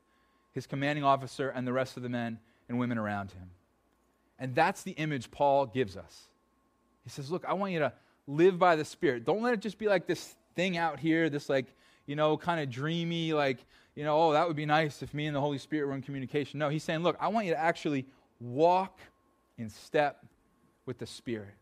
his 0.52 0.66
commanding 0.66 1.04
officer 1.04 1.48
and 1.50 1.66
the 1.66 1.72
rest 1.72 1.96
of 1.96 2.02
the 2.02 2.08
men 2.08 2.38
and 2.68 2.78
women 2.78 2.98
around 2.98 3.32
him. 3.32 3.50
And 4.38 4.54
that's 4.54 4.82
the 4.82 4.92
image 4.92 5.30
Paul 5.30 5.66
gives 5.66 5.96
us. 5.96 6.28
He 7.08 7.12
says, 7.12 7.30
Look, 7.30 7.46
I 7.46 7.54
want 7.54 7.72
you 7.72 7.78
to 7.78 7.92
live 8.26 8.58
by 8.58 8.76
the 8.76 8.84
Spirit. 8.84 9.24
Don't 9.24 9.40
let 9.40 9.54
it 9.54 9.60
just 9.60 9.78
be 9.78 9.86
like 9.86 10.06
this 10.06 10.36
thing 10.54 10.76
out 10.76 11.00
here, 11.00 11.30
this 11.30 11.48
like, 11.48 11.64
you 12.04 12.16
know, 12.16 12.36
kind 12.36 12.60
of 12.60 12.68
dreamy, 12.68 13.32
like, 13.32 13.64
you 13.94 14.04
know, 14.04 14.20
oh, 14.20 14.32
that 14.32 14.46
would 14.46 14.56
be 14.56 14.66
nice 14.66 15.02
if 15.02 15.14
me 15.14 15.24
and 15.24 15.34
the 15.34 15.40
Holy 15.40 15.56
Spirit 15.56 15.86
were 15.86 15.94
in 15.94 16.02
communication. 16.02 16.58
No, 16.58 16.68
he's 16.68 16.84
saying, 16.84 17.02
Look, 17.02 17.16
I 17.18 17.28
want 17.28 17.46
you 17.46 17.52
to 17.52 17.58
actually 17.58 18.04
walk 18.40 18.98
in 19.56 19.70
step 19.70 20.22
with 20.84 20.98
the 20.98 21.06
Spirit. 21.06 21.54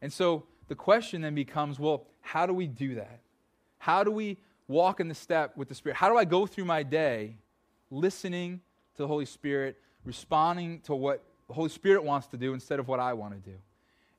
And 0.00 0.10
so 0.10 0.44
the 0.68 0.74
question 0.74 1.20
then 1.20 1.34
becomes 1.34 1.78
well, 1.78 2.06
how 2.22 2.46
do 2.46 2.54
we 2.54 2.66
do 2.66 2.94
that? 2.94 3.20
How 3.76 4.02
do 4.02 4.10
we 4.10 4.38
walk 4.68 5.00
in 5.00 5.08
the 5.08 5.14
step 5.14 5.54
with 5.54 5.68
the 5.68 5.74
Spirit? 5.74 5.96
How 5.96 6.08
do 6.08 6.16
I 6.16 6.24
go 6.24 6.46
through 6.46 6.64
my 6.64 6.82
day 6.82 7.36
listening 7.90 8.62
to 8.96 9.02
the 9.02 9.06
Holy 9.06 9.26
Spirit, 9.26 9.76
responding 10.06 10.80
to 10.80 10.94
what 10.94 11.22
the 11.46 11.52
Holy 11.52 11.68
Spirit 11.68 12.04
wants 12.04 12.28
to 12.28 12.38
do 12.38 12.54
instead 12.54 12.78
of 12.78 12.88
what 12.88 13.00
I 13.00 13.12
want 13.12 13.34
to 13.34 13.50
do? 13.50 13.56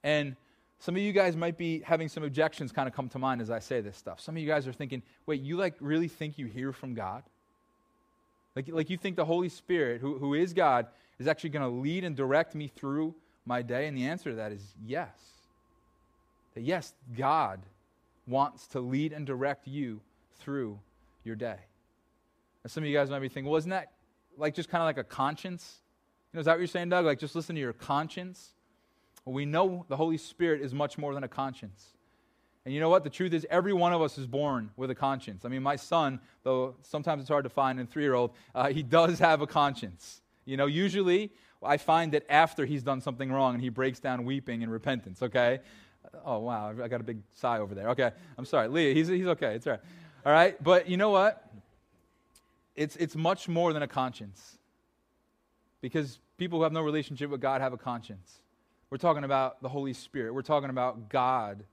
And 0.04 0.36
some 0.84 0.98
of 0.98 1.02
you 1.02 1.14
guys 1.14 1.38
might 1.38 1.58
be 1.58 1.80
having 1.80 2.10
some 2.10 2.26
objections 2.26 2.74
kind 2.74 2.90
of 2.90 2.94
come 2.94 3.08
to 3.08 3.18
mind 3.18 3.40
as 3.40 3.50
I 3.50 3.60
say 3.60 3.80
this 3.80 3.96
stuff. 3.96 4.20
Some 4.20 4.36
of 4.36 4.42
you 4.42 4.48
guys 4.50 4.68
are 4.68 4.74
thinking, 4.74 5.02
wait, 5.26 5.40
you 5.40 5.56
like 5.56 5.76
really 5.80 6.10
think 6.10 6.38
you 6.38 6.46
hear 6.46 6.74
from 6.74 6.94
God? 6.94 7.24
Like, 8.54 8.68
like 8.68 8.90
you 8.90 8.98
think 8.98 9.16
the 9.16 9.24
Holy 9.24 9.48
Spirit, 9.48 10.02
who, 10.02 10.18
who 10.18 10.34
is 10.34 10.52
God, 10.52 10.88
is 11.20 11.28
actually 11.28 11.52
going 11.52 11.64
to 11.64 11.70
lead 11.70 12.04
and 12.04 12.18
direct 12.18 12.54
me 12.54 12.68
through 12.68 13.16
my 13.46 13.62
day? 13.62 13.88
And 13.88 13.96
the 13.96 14.08
answer 14.08 14.32
to 14.32 14.36
that 14.36 14.52
is 14.52 14.62
yes. 14.86 15.16
That 16.54 16.64
yes, 16.64 16.94
God 17.16 17.62
wants 18.28 18.68
to 18.68 18.82
lead 18.82 19.14
and 19.14 19.26
direct 19.26 19.66
you 19.70 20.02
through 20.42 20.78
your 21.24 21.38
day. 21.38 21.60
And 22.64 22.70
some 22.70 22.84
of 22.84 22.90
you 22.90 22.94
guys 22.98 23.10
might 23.10 23.20
be 23.20 23.30
thinking, 23.30 23.50
well, 23.50 23.58
isn't 23.58 23.70
that 23.70 23.94
like 24.38 24.54
just 24.54 24.68
kind 24.68 24.82
of 24.82 24.86
like 24.86 24.98
a 24.98 25.06
conscience? 25.06 25.78
You 26.34 26.38
know, 26.38 26.40
is 26.42 26.46
that 26.46 26.52
what 26.52 26.60
you're 26.60 26.68
saying, 26.68 26.90
Doug? 26.90 27.06
Like 27.06 27.20
just 27.20 27.36
listen 27.38 27.56
to 27.56 27.62
your 27.62 27.72
conscience? 27.72 28.53
Well, 29.26 29.34
we 29.34 29.46
know 29.46 29.86
the 29.88 29.98
Holy 29.98 30.18
Spirit 30.18 30.62
is 30.62 30.74
much 30.74 30.98
more 30.98 31.14
than 31.14 31.24
a 31.24 31.28
conscience. 31.28 31.88
And 32.66 32.74
you 32.74 32.80
know 32.80 32.90
what? 32.90 33.04
The 33.04 33.10
truth 33.10 33.34
is, 33.34 33.46
every 33.50 33.74
one 33.74 33.94
of 33.94 34.02
us 34.02 34.18
is 34.18 34.26
born 34.26 34.72
with 34.78 34.90
a 34.90 34.96
conscience. 34.96 35.44
I 35.44 35.50
mean, 35.50 35.64
my 35.64 35.76
son, 35.76 36.20
though 36.44 36.76
sometimes 36.82 37.22
it's 37.22 37.30
hard 37.30 37.44
to 37.44 37.50
find 37.50 37.80
in 37.80 37.88
three 37.88 38.04
year 38.04 38.14
old, 38.14 38.32
uh, 38.56 38.70
he 38.70 38.84
does 38.84 39.20
have 39.20 39.42
a 39.42 39.48
conscience. 39.48 40.22
You 40.46 40.58
know, 40.58 40.66
usually 40.66 41.32
I 41.62 41.78
find 41.78 42.14
that 42.14 42.26
after 42.30 42.66
he's 42.66 42.84
done 42.84 43.02
something 43.02 43.32
wrong 43.32 43.56
and 43.56 43.64
he 43.64 43.70
breaks 43.70 44.00
down 44.00 44.26
weeping 44.26 44.62
in 44.62 44.70
repentance, 44.70 45.22
okay? 45.22 45.60
Oh, 46.26 46.40
wow, 46.40 46.74
I 46.82 46.88
got 46.88 47.02
a 47.02 47.04
big 47.04 47.20
sigh 47.34 47.60
over 47.60 47.76
there. 47.76 47.90
Okay, 47.90 48.12
I'm 48.38 48.46
sorry. 48.46 48.68
Leah, 48.68 48.94
he's, 48.94 49.08
he's 49.08 49.28
okay. 49.28 49.56
It's 49.56 49.68
all 49.68 49.74
right. 49.74 49.82
All 50.26 50.32
right, 50.32 50.64
but 50.64 50.88
you 50.88 50.96
know 50.96 51.10
what? 51.10 51.50
It's, 52.76 52.96
it's 52.96 53.16
much 53.16 53.50
more 53.50 53.74
than 53.74 53.84
a 53.84 53.88
conscience. 53.88 54.58
Because 55.82 56.20
people 56.38 56.60
who 56.60 56.64
have 56.64 56.72
no 56.72 56.82
relationship 56.82 57.30
with 57.30 57.42
God 57.42 57.60
have 57.60 57.74
a 57.74 57.78
conscience. 57.78 58.40
We're 58.94 58.98
talking 58.98 59.24
about 59.24 59.60
the 59.64 59.70
Holy 59.70 59.94
Spirit. 59.94 60.36
We're 60.36 60.44
talking 60.44 60.70
about 60.70 61.10
God 61.10 61.64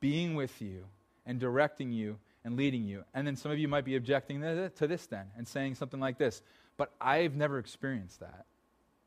being 0.00 0.34
with 0.34 0.60
you 0.60 0.84
and 1.24 1.40
directing 1.40 1.92
you 1.92 2.18
and 2.44 2.58
leading 2.58 2.84
you. 2.84 3.04
And 3.14 3.26
then 3.26 3.36
some 3.36 3.50
of 3.50 3.58
you 3.58 3.68
might 3.68 3.86
be 3.86 3.96
objecting 3.96 4.42
to 4.42 4.86
this 4.86 5.06
then 5.06 5.28
and 5.38 5.48
saying 5.48 5.76
something 5.76 5.98
like 5.98 6.18
this, 6.18 6.42
but 6.76 6.92
I've 7.00 7.34
never 7.34 7.58
experienced 7.58 8.20
that. 8.20 8.44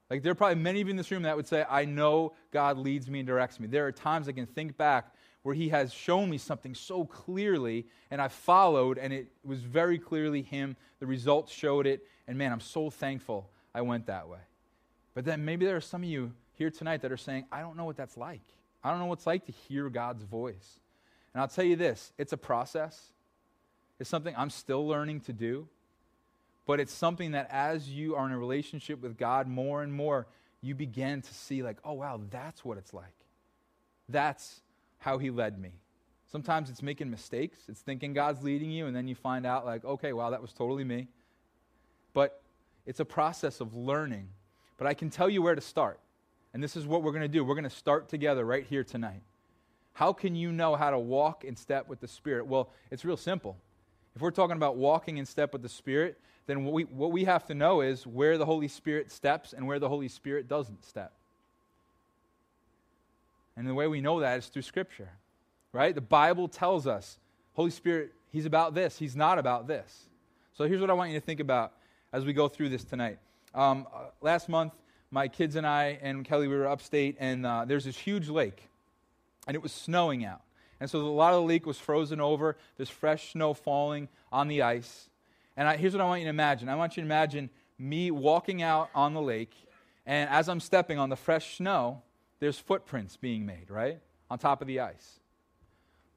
Like 0.09 0.23
there 0.23 0.31
are 0.31 0.35
probably 0.35 0.55
many 0.55 0.81
of 0.81 0.87
you 0.87 0.89
in 0.89 0.97
this 0.97 1.11
room 1.11 1.21
that 1.21 1.35
would 1.37 1.47
say, 1.47 1.63
I 1.69 1.85
know 1.85 2.33
God 2.49 2.79
leads 2.79 3.07
me 3.11 3.19
and 3.19 3.27
directs 3.27 3.59
me. 3.59 3.67
There 3.67 3.85
are 3.85 3.91
times 3.91 4.27
I 4.27 4.31
can 4.31 4.47
think 4.47 4.75
back 4.75 5.13
where 5.43 5.53
He 5.53 5.69
has 5.69 5.93
shown 5.93 6.31
me 6.31 6.39
something 6.39 6.73
so 6.73 7.05
clearly, 7.05 7.85
and 8.09 8.19
I 8.19 8.27
followed, 8.27 8.97
and 8.97 9.13
it 9.13 9.27
was 9.43 9.61
very 9.61 9.99
clearly 9.99 10.41
Him. 10.41 10.75
The 10.99 11.05
results 11.05 11.53
showed 11.53 11.85
it, 11.85 12.07
and 12.27 12.39
man, 12.39 12.51
I'm 12.51 12.59
so 12.59 12.89
thankful 12.89 13.51
I 13.71 13.83
went 13.83 14.07
that 14.07 14.27
way. 14.27 14.39
But 15.13 15.25
then 15.25 15.45
maybe 15.45 15.67
there 15.67 15.75
are 15.75 15.81
some 15.81 16.01
of 16.01 16.09
you 16.09 16.33
here 16.57 16.69
tonight 16.69 17.01
that 17.01 17.11
are 17.11 17.17
saying, 17.17 17.45
I 17.51 17.61
don't 17.61 17.77
know 17.77 17.85
what 17.85 17.97
that's 17.97 18.17
like. 18.17 18.41
I 18.83 18.91
don't 18.91 18.99
know 18.99 19.05
what 19.05 19.19
it's 19.19 19.27
like 19.27 19.45
to 19.45 19.51
hear 19.51 19.89
God's 19.89 20.23
voice. 20.23 20.79
And 21.33 21.41
I'll 21.41 21.47
tell 21.47 21.65
you 21.65 21.75
this 21.75 22.13
it's 22.17 22.33
a 22.33 22.37
process, 22.37 23.11
it's 23.99 24.09
something 24.09 24.33
I'm 24.37 24.49
still 24.49 24.87
learning 24.87 25.21
to 25.21 25.33
do. 25.33 25.67
But 26.65 26.79
it's 26.79 26.93
something 26.93 27.31
that 27.31 27.47
as 27.51 27.89
you 27.89 28.15
are 28.15 28.25
in 28.25 28.31
a 28.31 28.39
relationship 28.39 28.99
with 29.01 29.17
God 29.17 29.47
more 29.47 29.83
and 29.83 29.93
more, 29.93 30.25
you 30.61 30.73
begin 30.73 31.21
to 31.21 31.33
see, 31.33 31.61
like, 31.61 31.77
oh, 31.83 31.93
wow, 31.93 32.19
that's 32.31 32.65
what 32.65 32.79
it's 32.79 32.91
like. 32.91 33.13
That's 34.09 34.61
how 34.97 35.19
He 35.19 35.29
led 35.29 35.59
me. 35.59 35.73
Sometimes 36.31 36.71
it's 36.71 36.81
making 36.81 37.11
mistakes, 37.11 37.59
it's 37.67 37.81
thinking 37.81 38.13
God's 38.13 38.43
leading 38.43 38.71
you, 38.71 38.87
and 38.87 38.95
then 38.95 39.07
you 39.07 39.13
find 39.13 39.45
out, 39.45 39.63
like, 39.63 39.85
okay, 39.85 40.11
wow, 40.11 40.31
that 40.31 40.41
was 40.41 40.53
totally 40.53 40.83
me. 40.83 41.07
But 42.13 42.41
it's 42.87 42.99
a 42.99 43.05
process 43.05 43.61
of 43.61 43.75
learning. 43.75 44.29
But 44.77 44.87
I 44.87 44.95
can 44.95 45.11
tell 45.11 45.29
you 45.29 45.43
where 45.43 45.55
to 45.55 45.61
start. 45.61 45.99
And 46.55 46.63
this 46.63 46.77
is 46.77 46.87
what 46.87 47.03
we're 47.03 47.11
going 47.11 47.21
to 47.21 47.27
do. 47.27 47.43
We're 47.43 47.53
going 47.53 47.65
to 47.65 47.69
start 47.69 48.07
together 48.07 48.45
right 48.45 48.65
here 48.65 48.85
tonight. 48.85 49.21
How 49.91 50.13
can 50.13 50.35
you 50.35 50.53
know 50.53 50.77
how 50.77 50.89
to 50.89 50.97
walk 50.97 51.43
in 51.43 51.57
step 51.57 51.89
with 51.89 51.99
the 51.99 52.07
Spirit? 52.07 52.47
Well, 52.47 52.69
it's 52.89 53.03
real 53.03 53.17
simple. 53.17 53.57
If 54.15 54.21
we're 54.21 54.31
talking 54.31 54.55
about 54.55 54.77
walking 54.77 55.17
in 55.17 55.25
step 55.25 55.51
with 55.51 55.63
the 55.63 55.67
Spirit, 55.67 56.17
then 56.47 56.63
what 56.63 56.73
we, 56.73 56.83
what 56.83 57.11
we 57.11 57.25
have 57.25 57.45
to 57.47 57.53
know 57.53 57.81
is 57.81 58.07
where 58.07 58.37
the 58.37 58.45
Holy 58.45 58.69
Spirit 58.69 59.11
steps 59.11 59.51
and 59.51 59.67
where 59.67 59.79
the 59.79 59.89
Holy 59.89 60.07
Spirit 60.07 60.47
doesn't 60.47 60.85
step. 60.85 61.11
And 63.57 63.67
the 63.67 63.73
way 63.73 63.87
we 63.87 63.99
know 63.99 64.21
that 64.21 64.37
is 64.37 64.45
through 64.47 64.61
Scripture, 64.61 65.09
right? 65.73 65.93
The 65.93 65.99
Bible 65.99 66.47
tells 66.47 66.87
us 66.87 67.19
Holy 67.55 67.69
Spirit, 67.69 68.13
He's 68.31 68.45
about 68.45 68.73
this, 68.73 68.97
He's 68.97 69.17
not 69.17 69.39
about 69.39 69.67
this. 69.67 70.05
So 70.53 70.63
here's 70.69 70.79
what 70.79 70.89
I 70.89 70.93
want 70.93 71.11
you 71.11 71.19
to 71.19 71.25
think 71.25 71.41
about 71.41 71.73
as 72.13 72.23
we 72.23 72.31
go 72.31 72.47
through 72.47 72.69
this 72.69 72.85
tonight. 72.85 73.19
Um, 73.53 73.87
uh, 73.93 74.05
last 74.21 74.47
month, 74.47 74.71
my 75.15 75.29
kids 75.29 75.55
and 75.55 75.65
I 75.65 75.97
and 76.01 76.25
Kelly, 76.25 76.49
we 76.49 76.57
were 76.57 76.67
upstate, 76.67 77.15
and 77.21 77.45
uh, 77.45 77.63
there's 77.63 77.85
this 77.85 77.97
huge 77.97 78.27
lake, 78.27 78.67
and 79.47 79.55
it 79.55 79.63
was 79.63 79.71
snowing 79.71 80.25
out. 80.25 80.41
And 80.81 80.89
so 80.89 80.99
a 80.99 81.07
lot 81.07 81.33
of 81.33 81.41
the 81.41 81.47
lake 81.47 81.65
was 81.65 81.79
frozen 81.79 82.19
over. 82.19 82.57
There's 82.75 82.89
fresh 82.89 83.31
snow 83.31 83.53
falling 83.53 84.09
on 84.29 84.49
the 84.49 84.61
ice. 84.61 85.07
And 85.55 85.69
I, 85.69 85.77
here's 85.77 85.93
what 85.93 86.01
I 86.01 86.03
want 86.03 86.19
you 86.19 86.25
to 86.25 86.31
imagine 86.31 86.67
I 86.67 86.75
want 86.75 86.97
you 86.97 87.01
to 87.01 87.07
imagine 87.07 87.49
me 87.79 88.11
walking 88.11 88.61
out 88.61 88.89
on 88.93 89.13
the 89.13 89.21
lake, 89.21 89.53
and 90.05 90.29
as 90.29 90.49
I'm 90.49 90.59
stepping 90.59 90.99
on 90.99 91.07
the 91.07 91.15
fresh 91.15 91.57
snow, 91.57 92.01
there's 92.39 92.59
footprints 92.59 93.15
being 93.15 93.45
made, 93.45 93.69
right? 93.69 94.01
On 94.29 94.37
top 94.37 94.59
of 94.59 94.67
the 94.67 94.81
ice. 94.81 95.21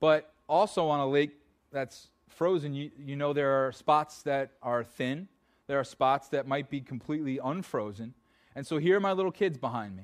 But 0.01 0.33
also 0.49 0.89
on 0.89 0.99
a 0.99 1.07
lake 1.07 1.39
that's 1.71 2.09
frozen, 2.31 2.75
you, 2.75 2.91
you 2.99 3.15
know 3.15 3.33
there 3.33 3.65
are 3.65 3.71
spots 3.71 4.23
that 4.23 4.51
are 4.61 4.83
thin, 4.83 5.29
there 5.69 5.79
are 5.79 5.85
spots 5.85 6.27
that 6.31 6.49
might 6.49 6.69
be 6.69 6.81
completely 6.81 7.39
unfrozen. 7.39 8.15
And 8.59 8.67
so 8.67 8.79
here 8.79 8.97
are 8.97 9.01
my 9.01 9.13
little 9.13 9.31
kids 9.31 9.57
behind 9.57 9.97
me. 9.97 10.03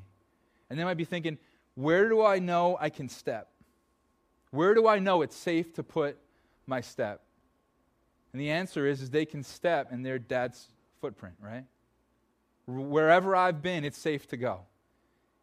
And 0.70 0.78
they 0.78 0.84
might 0.84 0.96
be 0.96 1.04
thinking, 1.04 1.38
where 1.74 2.08
do 2.08 2.24
I 2.24 2.38
know 2.38 2.78
I 2.80 2.88
can 2.88 3.08
step? 3.08 3.48
Where 4.52 4.74
do 4.74 4.86
I 4.86 5.00
know 5.00 5.22
it's 5.22 5.34
safe 5.34 5.74
to 5.74 5.82
put 5.82 6.16
my 6.64 6.80
step? 6.80 7.22
And 8.32 8.40
the 8.40 8.52
answer 8.52 8.86
is, 8.86 9.02
is 9.02 9.10
they 9.10 9.24
can 9.24 9.42
step 9.42 9.90
in 9.90 10.04
their 10.04 10.20
dad's 10.20 10.68
footprint, 11.00 11.34
right? 11.42 11.64
Wherever 12.68 13.34
I've 13.34 13.60
been, 13.60 13.84
it's 13.84 13.98
safe 13.98 14.28
to 14.28 14.36
go. 14.36 14.60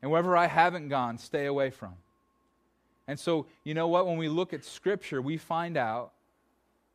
And 0.01 0.09
wherever 0.09 0.37
I 0.37 0.47
haven't 0.47 0.87
gone, 0.87 1.17
stay 1.17 1.47
away 1.47 1.69
from. 1.69 1.95
And 3.09 3.19
so, 3.19 3.45
you 3.65 3.73
know 3.73 3.89
what? 3.89 4.07
When 4.07 4.15
we 4.15 4.29
look 4.29 4.53
at 4.53 4.63
Scripture, 4.63 5.21
we 5.21 5.35
find 5.35 5.75
out 5.75 6.13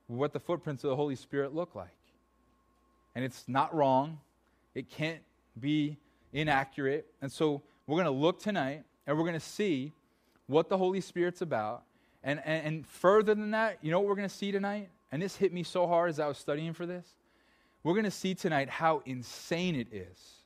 what 0.06 0.32
the 0.32 0.40
footprints 0.40 0.82
of 0.82 0.88
the 0.88 0.96
Holy 0.96 1.16
Spirit 1.16 1.54
look 1.54 1.74
like. 1.74 1.90
And 3.14 3.22
it's 3.22 3.44
not 3.46 3.74
wrong, 3.74 4.20
it 4.74 4.88
can't 4.88 5.20
be 5.60 5.98
inaccurate. 6.32 7.06
And 7.22 7.30
so 7.30 7.62
we're 7.86 7.96
going 7.96 8.06
to 8.06 8.10
look 8.10 8.40
tonight 8.40 8.84
and 9.06 9.16
we're 9.16 9.24
going 9.24 9.34
to 9.34 9.40
see 9.40 9.92
what 10.46 10.68
the 10.68 10.78
Holy 10.78 11.00
Spirit's 11.00 11.42
about. 11.42 11.84
And, 12.22 12.40
and, 12.44 12.66
and 12.66 12.86
further 12.86 13.34
than 13.34 13.52
that, 13.52 13.78
you 13.82 13.90
know 13.90 14.00
what 14.00 14.08
we're 14.08 14.16
going 14.16 14.28
to 14.28 14.34
see 14.34 14.52
tonight? 14.52 14.90
And 15.12 15.22
this 15.22 15.36
hit 15.36 15.52
me 15.52 15.62
so 15.62 15.86
hard 15.86 16.10
as 16.10 16.18
I 16.18 16.26
was 16.26 16.38
studying 16.38 16.72
for 16.72 16.86
this. 16.86 17.06
We're 17.82 17.94
going 17.94 18.04
to 18.04 18.10
see 18.10 18.34
tonight 18.34 18.68
how 18.68 19.02
insane 19.06 19.76
it 19.76 19.92
is 19.92 20.36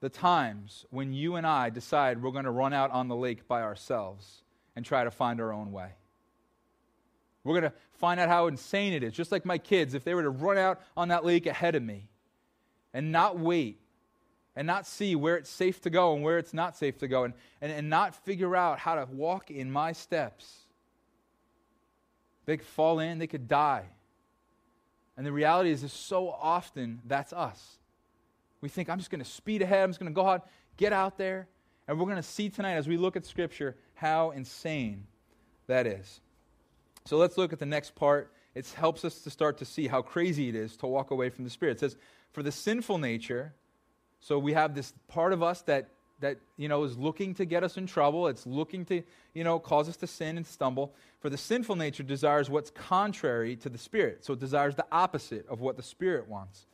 the 0.00 0.08
times 0.08 0.84
when 0.90 1.12
you 1.12 1.36
and 1.36 1.46
I 1.46 1.70
decide 1.70 2.22
we're 2.22 2.30
going 2.30 2.44
to 2.44 2.50
run 2.50 2.72
out 2.72 2.90
on 2.90 3.08
the 3.08 3.16
lake 3.16 3.48
by 3.48 3.62
ourselves 3.62 4.42
and 4.76 4.84
try 4.84 5.04
to 5.04 5.10
find 5.10 5.40
our 5.40 5.52
own 5.52 5.72
way. 5.72 5.90
We're 7.42 7.60
going 7.60 7.72
to 7.72 7.76
find 7.92 8.20
out 8.20 8.28
how 8.28 8.46
insane 8.48 8.92
it 8.92 9.02
is. 9.02 9.12
Just 9.12 9.32
like 9.32 9.44
my 9.44 9.58
kids, 9.58 9.94
if 9.94 10.04
they 10.04 10.14
were 10.14 10.22
to 10.22 10.30
run 10.30 10.58
out 10.58 10.80
on 10.96 11.08
that 11.08 11.24
lake 11.24 11.46
ahead 11.46 11.74
of 11.74 11.82
me 11.82 12.08
and 12.92 13.10
not 13.10 13.38
wait 13.38 13.80
and 14.56 14.66
not 14.66 14.86
see 14.86 15.14
where 15.14 15.36
it's 15.36 15.50
safe 15.50 15.82
to 15.82 15.90
go 15.90 16.14
and 16.14 16.24
where 16.24 16.38
it's 16.38 16.54
not 16.54 16.76
safe 16.76 16.96
to 16.98 17.08
go 17.08 17.24
and, 17.24 17.34
and, 17.60 17.70
and 17.70 17.90
not 17.90 18.14
figure 18.24 18.56
out 18.56 18.78
how 18.78 18.94
to 18.94 19.06
walk 19.12 19.50
in 19.50 19.70
my 19.70 19.92
steps, 19.92 20.60
they 22.46 22.56
could 22.56 22.66
fall 22.66 22.98
in, 22.98 23.18
they 23.18 23.26
could 23.26 23.46
die. 23.46 23.84
And 25.16 25.26
the 25.26 25.32
reality 25.32 25.70
is, 25.70 25.82
is 25.82 25.92
so 25.92 26.30
often 26.30 27.00
that's 27.04 27.32
us. 27.32 27.78
We 28.60 28.68
think, 28.68 28.88
I'm 28.88 28.98
just 28.98 29.10
going 29.10 29.22
to 29.22 29.30
speed 29.30 29.62
ahead, 29.62 29.84
I'm 29.84 29.90
just 29.90 30.00
going 30.00 30.10
to 30.10 30.14
go 30.14 30.26
out, 30.26 30.48
get 30.76 30.92
out 30.92 31.18
there. 31.18 31.48
And 31.86 31.98
we're 31.98 32.06
going 32.06 32.16
to 32.16 32.22
see 32.22 32.48
tonight 32.48 32.74
as 32.74 32.88
we 32.88 32.96
look 32.96 33.16
at 33.16 33.24
Scripture 33.26 33.76
how 33.94 34.30
insane 34.30 35.06
that 35.66 35.86
is. 35.86 36.20
So 37.04 37.16
let's 37.16 37.38
look 37.38 37.52
at 37.52 37.58
the 37.58 37.66
next 37.66 37.94
part. 37.94 38.32
It 38.54 38.66
helps 38.70 39.04
us 39.04 39.20
to 39.20 39.30
start 39.30 39.58
to 39.58 39.64
see 39.64 39.86
how 39.86 40.02
crazy 40.02 40.48
it 40.48 40.54
is 40.54 40.76
to 40.78 40.86
walk 40.86 41.10
away 41.10 41.30
from 41.30 41.44
the 41.44 41.50
Spirit. 41.50 41.72
It 41.72 41.80
says, 41.80 41.96
For 42.32 42.42
the 42.42 42.50
sinful 42.50 42.98
nature, 42.98 43.54
so 44.26 44.40
we 44.40 44.54
have 44.54 44.74
this 44.74 44.92
part 45.06 45.32
of 45.32 45.40
us 45.40 45.62
that 45.62 45.88
that 46.18 46.38
you 46.56 46.66
know 46.68 46.82
is 46.82 46.98
looking 46.98 47.32
to 47.34 47.44
get 47.44 47.62
us 47.62 47.76
in 47.76 47.86
trouble. 47.86 48.26
It's 48.26 48.44
looking 48.44 48.84
to 48.86 49.04
you 49.34 49.44
know 49.44 49.60
cause 49.60 49.88
us 49.88 49.96
to 49.98 50.08
sin 50.08 50.36
and 50.36 50.44
stumble. 50.44 50.92
For 51.20 51.30
the 51.30 51.36
sinful 51.36 51.76
nature 51.76 52.02
desires 52.02 52.50
what's 52.50 52.70
contrary 52.70 53.54
to 53.54 53.68
the 53.68 53.78
spirit. 53.78 54.24
So 54.24 54.32
it 54.32 54.40
desires 54.40 54.74
the 54.74 54.86
opposite 54.90 55.46
of 55.48 55.60
what 55.60 55.76
the 55.76 55.82
spirit 55.82 56.26
wants. 56.26 56.66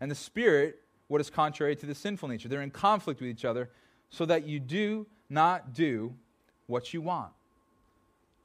And 0.00 0.08
the 0.08 0.14
spirit 0.14 0.82
what 1.08 1.20
is 1.20 1.30
contrary 1.30 1.74
to 1.74 1.84
the 1.86 1.96
sinful 1.96 2.28
nature. 2.28 2.48
They're 2.48 2.62
in 2.62 2.70
conflict 2.70 3.20
with 3.20 3.28
each 3.28 3.44
other 3.44 3.70
so 4.10 4.24
that 4.26 4.46
you 4.46 4.60
do 4.60 5.08
not 5.28 5.74
do 5.74 6.14
what 6.68 6.94
you 6.94 7.00
want. 7.00 7.32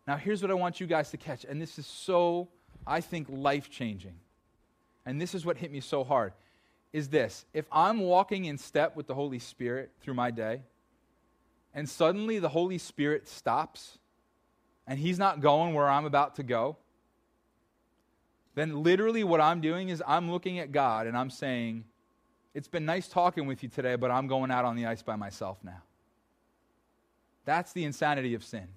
Now, 0.07 0.17
here's 0.17 0.41
what 0.41 0.49
I 0.49 0.55
want 0.55 0.79
you 0.79 0.87
guys 0.87 1.11
to 1.11 1.17
catch, 1.17 1.45
and 1.45 1.61
this 1.61 1.77
is 1.77 1.85
so, 1.85 2.47
I 2.87 3.01
think, 3.01 3.27
life 3.29 3.69
changing. 3.69 4.15
And 5.05 5.21
this 5.21 5.35
is 5.35 5.45
what 5.45 5.57
hit 5.57 5.71
me 5.71 5.81
so 5.81 6.03
hard 6.03 6.33
is 6.95 7.09
this 7.09 7.45
if 7.53 7.65
I'm 7.73 7.99
walking 7.99 8.45
in 8.45 8.57
step 8.57 8.95
with 8.95 9.05
the 9.05 9.13
Holy 9.13 9.37
Spirit 9.37 9.91
through 9.99 10.13
my 10.13 10.31
day, 10.31 10.61
and 11.73 11.89
suddenly 11.89 12.39
the 12.39 12.47
Holy 12.47 12.77
Spirit 12.77 13.27
stops, 13.27 13.97
and 14.87 14.97
He's 14.97 15.19
not 15.19 15.41
going 15.41 15.73
where 15.73 15.89
I'm 15.89 16.05
about 16.05 16.35
to 16.35 16.43
go, 16.43 16.77
then 18.55 18.81
literally 18.81 19.25
what 19.25 19.41
I'm 19.41 19.59
doing 19.59 19.89
is 19.89 20.01
I'm 20.07 20.31
looking 20.31 20.59
at 20.59 20.71
God 20.71 21.05
and 21.05 21.17
I'm 21.17 21.29
saying, 21.29 21.83
It's 22.53 22.69
been 22.69 22.85
nice 22.85 23.09
talking 23.09 23.45
with 23.45 23.61
you 23.61 23.67
today, 23.67 23.97
but 23.97 24.09
I'm 24.09 24.27
going 24.27 24.49
out 24.49 24.63
on 24.63 24.77
the 24.77 24.85
ice 24.85 25.01
by 25.01 25.17
myself 25.17 25.57
now. 25.65 25.81
That's 27.43 27.73
the 27.73 27.83
insanity 27.83 28.35
of 28.35 28.43
sin. 28.43 28.69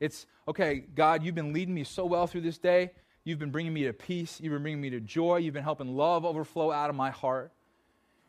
It's, 0.00 0.26
okay, 0.48 0.84
God, 0.94 1.22
you've 1.22 1.34
been 1.34 1.52
leading 1.52 1.74
me 1.74 1.84
so 1.84 2.06
well 2.06 2.26
through 2.26 2.40
this 2.40 2.56
day. 2.56 2.92
You've 3.24 3.38
been 3.38 3.50
bringing 3.50 3.72
me 3.72 3.84
to 3.84 3.92
peace. 3.92 4.40
You've 4.40 4.52
been 4.52 4.62
bringing 4.62 4.80
me 4.80 4.90
to 4.90 5.00
joy. 5.00 5.36
You've 5.36 5.54
been 5.54 5.62
helping 5.62 5.96
love 5.96 6.24
overflow 6.24 6.72
out 6.72 6.90
of 6.90 6.96
my 6.96 7.10
heart. 7.10 7.52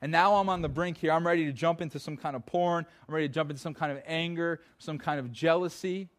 And 0.02 0.12
now 0.12 0.36
I'm 0.36 0.50
on 0.50 0.62
the 0.62 0.70
brink 0.70 0.98
here. 0.98 1.12
I'm 1.12 1.26
ready 1.26 1.46
to 1.46 1.54
jump 1.54 1.82
into 1.82 1.98
some 1.98 2.18
kind 2.18 2.36
of 2.36 2.46
porn. 2.46 2.86
I'm 3.08 3.16
ready 3.16 3.28
to 3.28 3.34
jump 3.34 3.50
into 3.50 3.62
some 3.62 3.74
kind 3.74 3.92
of 3.92 4.04
anger, 4.06 4.60
some 4.78 4.98
kind 4.98 5.20
of 5.20 5.32
jealousy. 5.32 6.10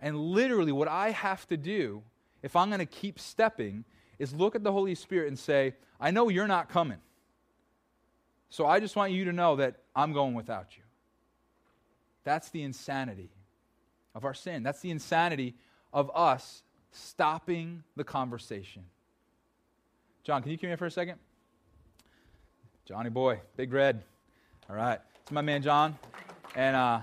And 0.00 0.16
literally, 0.16 0.72
what 0.72 0.88
I 0.88 1.10
have 1.10 1.46
to 1.48 1.56
do, 1.56 2.02
if 2.42 2.54
I'm 2.54 2.68
going 2.68 2.80
to 2.80 2.86
keep 2.86 3.18
stepping, 3.18 3.84
is 4.18 4.34
look 4.34 4.54
at 4.54 4.62
the 4.62 4.70
Holy 4.70 4.94
Spirit 4.94 5.28
and 5.28 5.38
say, 5.38 5.74
I 5.98 6.10
know 6.10 6.28
you're 6.28 6.46
not 6.46 6.68
coming. 6.68 6.98
So 8.50 8.66
I 8.66 8.78
just 8.78 8.94
want 8.94 9.12
you 9.12 9.24
to 9.24 9.32
know 9.32 9.56
that 9.56 9.76
I'm 9.96 10.12
going 10.12 10.34
without 10.34 10.76
you. 10.76 10.82
That's 12.24 12.50
the 12.50 12.62
insanity 12.62 13.30
of 14.14 14.24
our 14.24 14.34
sin. 14.34 14.62
That's 14.62 14.80
the 14.80 14.90
insanity 14.90 15.54
of 15.92 16.10
us 16.14 16.62
stopping 16.92 17.82
the 17.96 18.04
conversation. 18.04 18.84
John, 20.24 20.42
can 20.42 20.50
you 20.50 20.58
come 20.58 20.68
here 20.68 20.76
for 20.76 20.86
a 20.86 20.90
second? 20.90 21.18
Johnny 22.84 23.10
boy, 23.10 23.40
big 23.56 23.72
red. 23.72 24.02
All 24.68 24.76
right. 24.76 24.98
It's 25.22 25.32
my 25.32 25.42
man 25.42 25.62
John. 25.62 25.96
And 26.56 26.74
uh, 26.74 27.00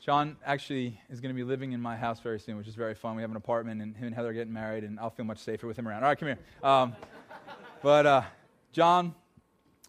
John 0.00 0.36
actually 0.44 1.00
is 1.08 1.20
going 1.20 1.34
to 1.34 1.36
be 1.36 1.44
living 1.44 1.72
in 1.72 1.80
my 1.80 1.96
house 1.96 2.20
very 2.20 2.40
soon, 2.40 2.56
which 2.56 2.66
is 2.66 2.74
very 2.74 2.94
fun. 2.94 3.14
We 3.14 3.22
have 3.22 3.30
an 3.30 3.36
apartment, 3.36 3.82
and 3.82 3.96
him 3.96 4.06
and 4.06 4.14
Heather 4.14 4.30
are 4.30 4.32
getting 4.32 4.52
married, 4.52 4.84
and 4.84 4.98
I'll 4.98 5.10
feel 5.10 5.24
much 5.24 5.38
safer 5.38 5.66
with 5.66 5.78
him 5.78 5.86
around. 5.86 6.02
All 6.02 6.08
right, 6.08 6.18
come 6.18 6.28
here. 6.28 6.38
Um, 6.62 6.96
but 7.82 8.06
uh, 8.06 8.22
John, 8.72 9.14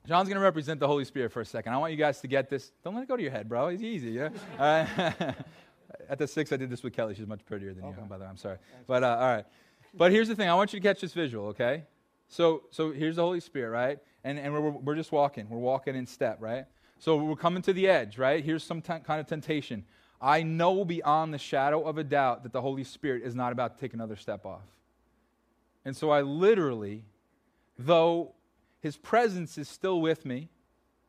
John's 0.06 0.28
going 0.28 0.38
to 0.38 0.44
represent 0.44 0.80
the 0.80 0.88
Holy 0.88 1.06
Spirit 1.06 1.32
for 1.32 1.42
a 1.42 1.46
second. 1.46 1.74
I 1.74 1.78
want 1.78 1.92
you 1.92 1.98
guys 1.98 2.22
to 2.22 2.28
get 2.28 2.50
this. 2.50 2.72
Don't 2.84 2.96
let 2.96 3.04
it 3.04 3.08
go 3.08 3.16
to 3.16 3.22
your 3.22 3.32
head, 3.32 3.48
bro. 3.48 3.68
It's 3.68 3.82
easy, 3.82 4.12
yeah? 4.12 4.30
All 4.60 4.66
right. 4.66 5.36
at 6.08 6.18
the 6.18 6.28
six, 6.28 6.52
I 6.52 6.58
did 6.58 6.70
this 6.70 6.84
with 6.84 6.94
Kelly. 6.94 7.16
She's 7.16 7.28
much 7.28 7.46
prettier 7.46 7.74
than 7.74 7.84
okay. 7.86 8.02
you. 8.02 8.08
By 8.08 8.18
the 8.18 8.24
way, 8.24 8.30
I'm 8.30 8.38
sorry. 8.38 8.58
But 8.88 9.04
uh, 9.04 9.18
all 9.20 9.36
right. 9.36 9.46
But 9.94 10.12
here's 10.12 10.28
the 10.28 10.36
thing. 10.36 10.50
I 10.50 10.54
want 10.54 10.74
you 10.74 10.80
to 10.80 10.88
catch 10.88 11.02
this 11.02 11.14
visual, 11.14 11.48
okay? 11.48 11.84
So, 12.28 12.64
so 12.72 12.92
here's 12.92 13.16
the 13.16 13.24
Holy 13.24 13.40
Spirit, 13.40 13.72
right? 13.72 14.00
And, 14.24 14.38
and 14.38 14.54
we're, 14.54 14.70
we're 14.70 14.96
just 14.96 15.12
walking. 15.12 15.50
We're 15.50 15.58
walking 15.58 15.96
in 15.96 16.06
step, 16.06 16.38
right? 16.40 16.66
So 17.00 17.18
we're 17.18 17.36
coming 17.36 17.62
to 17.64 17.74
the 17.74 17.88
edge, 17.88 18.18
right? 18.18 18.44
Here's 18.44 18.64
some 18.64 18.82
t- 18.82 18.94
kind 19.04 19.20
of 19.20 19.28
temptation. 19.28 19.86
I 20.22 20.44
know 20.44 20.84
beyond 20.84 21.34
the 21.34 21.38
shadow 21.38 21.82
of 21.84 21.98
a 21.98 22.04
doubt 22.04 22.44
that 22.44 22.52
the 22.52 22.62
Holy 22.62 22.84
Spirit 22.84 23.24
is 23.24 23.36
not 23.36 23.52
about 23.52 23.76
to 23.76 23.82
take 23.82 23.94
another 23.94 24.16
step 24.16 24.46
off. 24.46 24.66
And 25.86 25.96
so 25.96 26.10
I 26.10 26.22
literally, 26.22 27.04
though 27.78 28.34
his 28.82 28.98
presence 28.98 29.58
is 29.58 29.70
still 29.70 30.02
with 30.02 30.26
me, 30.26 30.50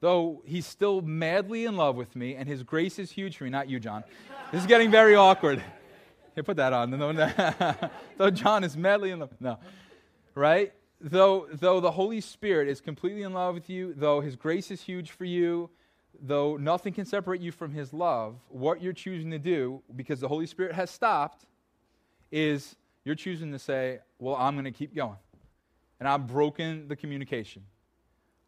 though 0.00 0.42
he's 0.44 0.66
still 0.66 1.02
madly 1.02 1.64
in 1.64 1.76
love 1.76 1.96
with 1.96 2.16
me, 2.16 2.34
and 2.34 2.48
his 2.48 2.62
grace 2.62 2.98
is 2.98 3.10
huge 3.10 3.36
for 3.36 3.44
me, 3.44 3.50
not 3.50 3.68
you, 3.68 3.78
John. 3.78 4.02
This 4.50 4.62
is 4.62 4.66
getting 4.66 4.90
very 4.90 5.14
awkward. 5.14 5.62
Here, 6.34 6.44
put 6.44 6.56
that 6.56 6.72
on. 6.72 6.90
though 8.16 8.30
John 8.30 8.64
is 8.64 8.76
madly 8.76 9.10
in 9.10 9.20
love. 9.20 9.30
No. 9.40 9.58
Right? 10.34 10.72
Though, 11.00 11.48
though 11.52 11.80
the 11.80 11.90
Holy 11.90 12.20
Spirit 12.20 12.68
is 12.68 12.80
completely 12.80 13.22
in 13.22 13.32
love 13.32 13.54
with 13.54 13.70
you, 13.70 13.94
though 13.96 14.20
his 14.20 14.36
grace 14.36 14.70
is 14.70 14.82
huge 14.82 15.10
for 15.10 15.24
you, 15.24 15.70
though 16.22 16.56
nothing 16.56 16.92
can 16.92 17.04
separate 17.04 17.40
you 17.40 17.52
from 17.52 17.72
his 17.72 17.92
love, 17.92 18.36
what 18.48 18.82
you're 18.82 18.92
choosing 18.92 19.30
to 19.30 19.38
do, 19.38 19.82
because 19.96 20.20
the 20.20 20.28
Holy 20.28 20.46
Spirit 20.46 20.74
has 20.74 20.90
stopped, 20.90 21.46
is 22.30 22.76
you're 23.04 23.14
choosing 23.14 23.50
to 23.52 23.58
say, 23.58 24.00
Well, 24.18 24.36
I'm 24.36 24.54
going 24.54 24.64
to 24.64 24.70
keep 24.70 24.94
going. 24.94 25.16
And 25.98 26.08
I've 26.08 26.26
broken 26.26 26.88
the 26.88 26.96
communication. 26.96 27.62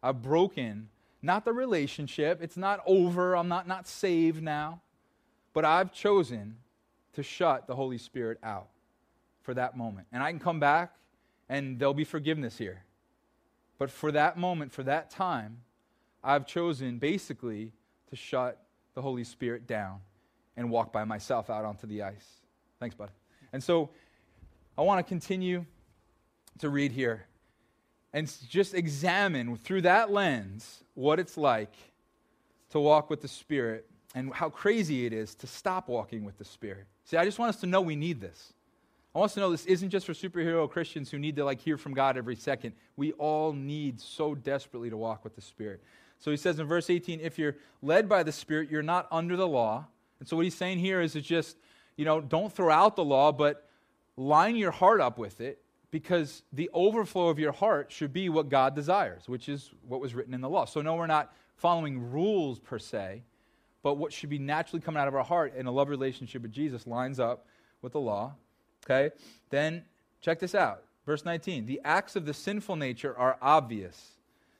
I've 0.01 0.21
broken 0.21 0.89
not 1.23 1.45
the 1.45 1.53
relationship. 1.53 2.39
It's 2.41 2.57
not 2.57 2.81
over. 2.85 3.35
I'm 3.35 3.47
not, 3.47 3.67
not 3.67 3.87
saved 3.87 4.43
now. 4.43 4.81
But 5.53 5.65
I've 5.65 5.93
chosen 5.93 6.57
to 7.13 7.23
shut 7.23 7.65
the 7.67 7.75
Holy 7.75 7.97
Spirit 7.97 8.39
out 8.43 8.67
for 9.41 9.53
that 9.53 9.77
moment. 9.77 10.07
And 10.11 10.21
I 10.21 10.31
can 10.31 10.39
come 10.39 10.59
back 10.59 10.95
and 11.47 11.79
there'll 11.79 11.93
be 11.93 12.03
forgiveness 12.03 12.57
here. 12.57 12.83
But 13.77 13.89
for 13.89 14.11
that 14.11 14.37
moment, 14.37 14.71
for 14.71 14.83
that 14.83 15.09
time, 15.09 15.59
I've 16.23 16.45
chosen 16.45 16.99
basically 16.99 17.71
to 18.09 18.15
shut 18.15 18.61
the 18.93 19.01
Holy 19.01 19.23
Spirit 19.23 19.67
down 19.67 19.99
and 20.55 20.69
walk 20.69 20.91
by 20.91 21.03
myself 21.03 21.49
out 21.49 21.65
onto 21.65 21.87
the 21.87 22.03
ice. 22.03 22.27
Thanks, 22.79 22.95
bud. 22.95 23.09
And 23.51 23.63
so 23.63 23.89
I 24.77 24.81
want 24.81 24.99
to 24.99 25.09
continue 25.09 25.65
to 26.59 26.69
read 26.69 26.91
here 26.91 27.25
and 28.13 28.31
just 28.47 28.73
examine 28.73 29.55
through 29.57 29.81
that 29.81 30.11
lens 30.11 30.82
what 30.93 31.19
it's 31.19 31.37
like 31.37 31.73
to 32.71 32.79
walk 32.79 33.09
with 33.09 33.21
the 33.21 33.27
Spirit 33.27 33.87
and 34.15 34.33
how 34.33 34.49
crazy 34.49 35.05
it 35.05 35.13
is 35.13 35.35
to 35.35 35.47
stop 35.47 35.87
walking 35.87 36.23
with 36.23 36.37
the 36.37 36.45
Spirit. 36.45 36.85
See, 37.05 37.17
I 37.17 37.25
just 37.25 37.39
want 37.39 37.49
us 37.49 37.61
to 37.61 37.67
know 37.67 37.81
we 37.81 37.95
need 37.95 38.21
this. 38.21 38.53
I 39.13 39.19
want 39.19 39.29
us 39.29 39.33
to 39.35 39.41
know 39.41 39.51
this 39.51 39.65
isn't 39.65 39.89
just 39.89 40.05
for 40.05 40.13
superhero 40.13 40.69
Christians 40.69 41.11
who 41.11 41.19
need 41.19 41.35
to 41.35 41.45
like 41.45 41.59
hear 41.59 41.77
from 41.77 41.93
God 41.93 42.17
every 42.17 42.35
second. 42.35 42.73
We 42.95 43.11
all 43.13 43.53
need 43.53 43.99
so 43.99 44.33
desperately 44.33 44.89
to 44.89 44.97
walk 44.97 45.23
with 45.23 45.35
the 45.35 45.41
Spirit. 45.41 45.83
So 46.19 46.31
he 46.31 46.37
says 46.37 46.59
in 46.59 46.67
verse 46.67 46.89
18, 46.89 47.19
if 47.19 47.37
you're 47.37 47.55
led 47.81 48.07
by 48.07 48.23
the 48.23 48.31
Spirit, 48.31 48.71
you're 48.71 48.81
not 48.81 49.07
under 49.11 49.35
the 49.35 49.47
law. 49.47 49.85
And 50.19 50.27
so 50.27 50.35
what 50.35 50.43
he's 50.43 50.55
saying 50.55 50.79
here 50.79 51.01
is 51.01 51.15
it's 51.15 51.27
just, 51.27 51.57
you 51.95 52.05
know, 52.05 52.21
don't 52.21 52.51
throw 52.51 52.71
out 52.71 52.95
the 52.95 53.03
law, 53.03 53.31
but 53.31 53.67
line 54.15 54.55
your 54.55 54.71
heart 54.71 55.01
up 55.01 55.17
with 55.17 55.41
it 55.41 55.62
because 55.93 56.41
the 56.51 56.71
overflow 56.73 57.27
of 57.27 57.37
your 57.37 57.51
heart 57.51 57.91
should 57.91 58.11
be 58.11 58.27
what 58.27 58.49
God 58.49 58.73
desires, 58.73 59.29
which 59.29 59.47
is 59.47 59.69
what 59.87 60.01
was 60.01 60.15
written 60.15 60.33
in 60.33 60.41
the 60.41 60.49
law. 60.49 60.65
So 60.65 60.81
no, 60.81 60.95
we're 60.95 61.05
not 61.05 61.31
following 61.55 62.09
rules 62.09 62.57
per 62.57 62.79
se, 62.79 63.21
but 63.83 63.93
what 63.93 64.11
should 64.11 64.31
be 64.31 64.39
naturally 64.39 64.81
coming 64.81 64.99
out 64.99 65.07
of 65.07 65.13
our 65.13 65.23
heart 65.23 65.55
in 65.55 65.67
a 65.67 65.71
love 65.71 65.89
relationship 65.89 66.41
with 66.41 66.51
Jesus 66.51 66.87
lines 66.87 67.19
up 67.19 67.45
with 67.83 67.91
the 67.91 67.99
law. 67.99 68.33
Okay? 68.83 69.15
Then 69.51 69.83
check 70.19 70.39
this 70.39 70.55
out. 70.55 70.81
Verse 71.05 71.25
19. 71.25 71.67
The 71.67 71.79
acts 71.83 72.15
of 72.15 72.25
the 72.25 72.33
sinful 72.33 72.75
nature 72.75 73.15
are 73.15 73.37
obvious 73.39 74.13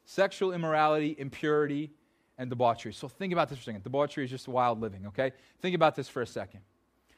sexual 0.06 0.54
immorality, 0.54 1.15
impurity, 1.17 1.89
and 2.38 2.48
debauchery. 2.48 2.93
So 2.93 3.08
think 3.08 3.34
about 3.34 3.50
this 3.50 3.58
for 3.58 3.63
a 3.63 3.65
second. 3.65 3.84
Debauchery 3.84 4.26
is 4.26 4.30
just 4.30 4.48
wild 4.48 4.80
living, 4.80 5.08
okay? 5.08 5.32
Think 5.62 5.74
about 5.74 5.96
this 5.96 6.08
for 6.08 6.22
a 6.22 6.28
second. 6.28 6.60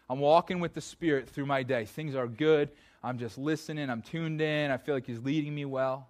I'm 0.09 0.19
walking 0.19 0.59
with 0.59 0.73
the 0.73 0.81
Spirit 0.81 1.27
through 1.27 1.47
my 1.47 1.63
day. 1.63 1.83
Things 1.85 2.15
are 2.15 2.27
good. 2.27 2.69
I'm 3.05 3.19
just 3.19 3.37
listening. 3.37 3.89
I'm 3.89 4.01
tuned 4.01 4.41
in. 4.41 4.71
I 4.71 4.77
feel 4.77 4.95
like 4.95 5.05
He's 5.05 5.19
leading 5.19 5.53
me 5.53 5.63
well. 5.65 6.09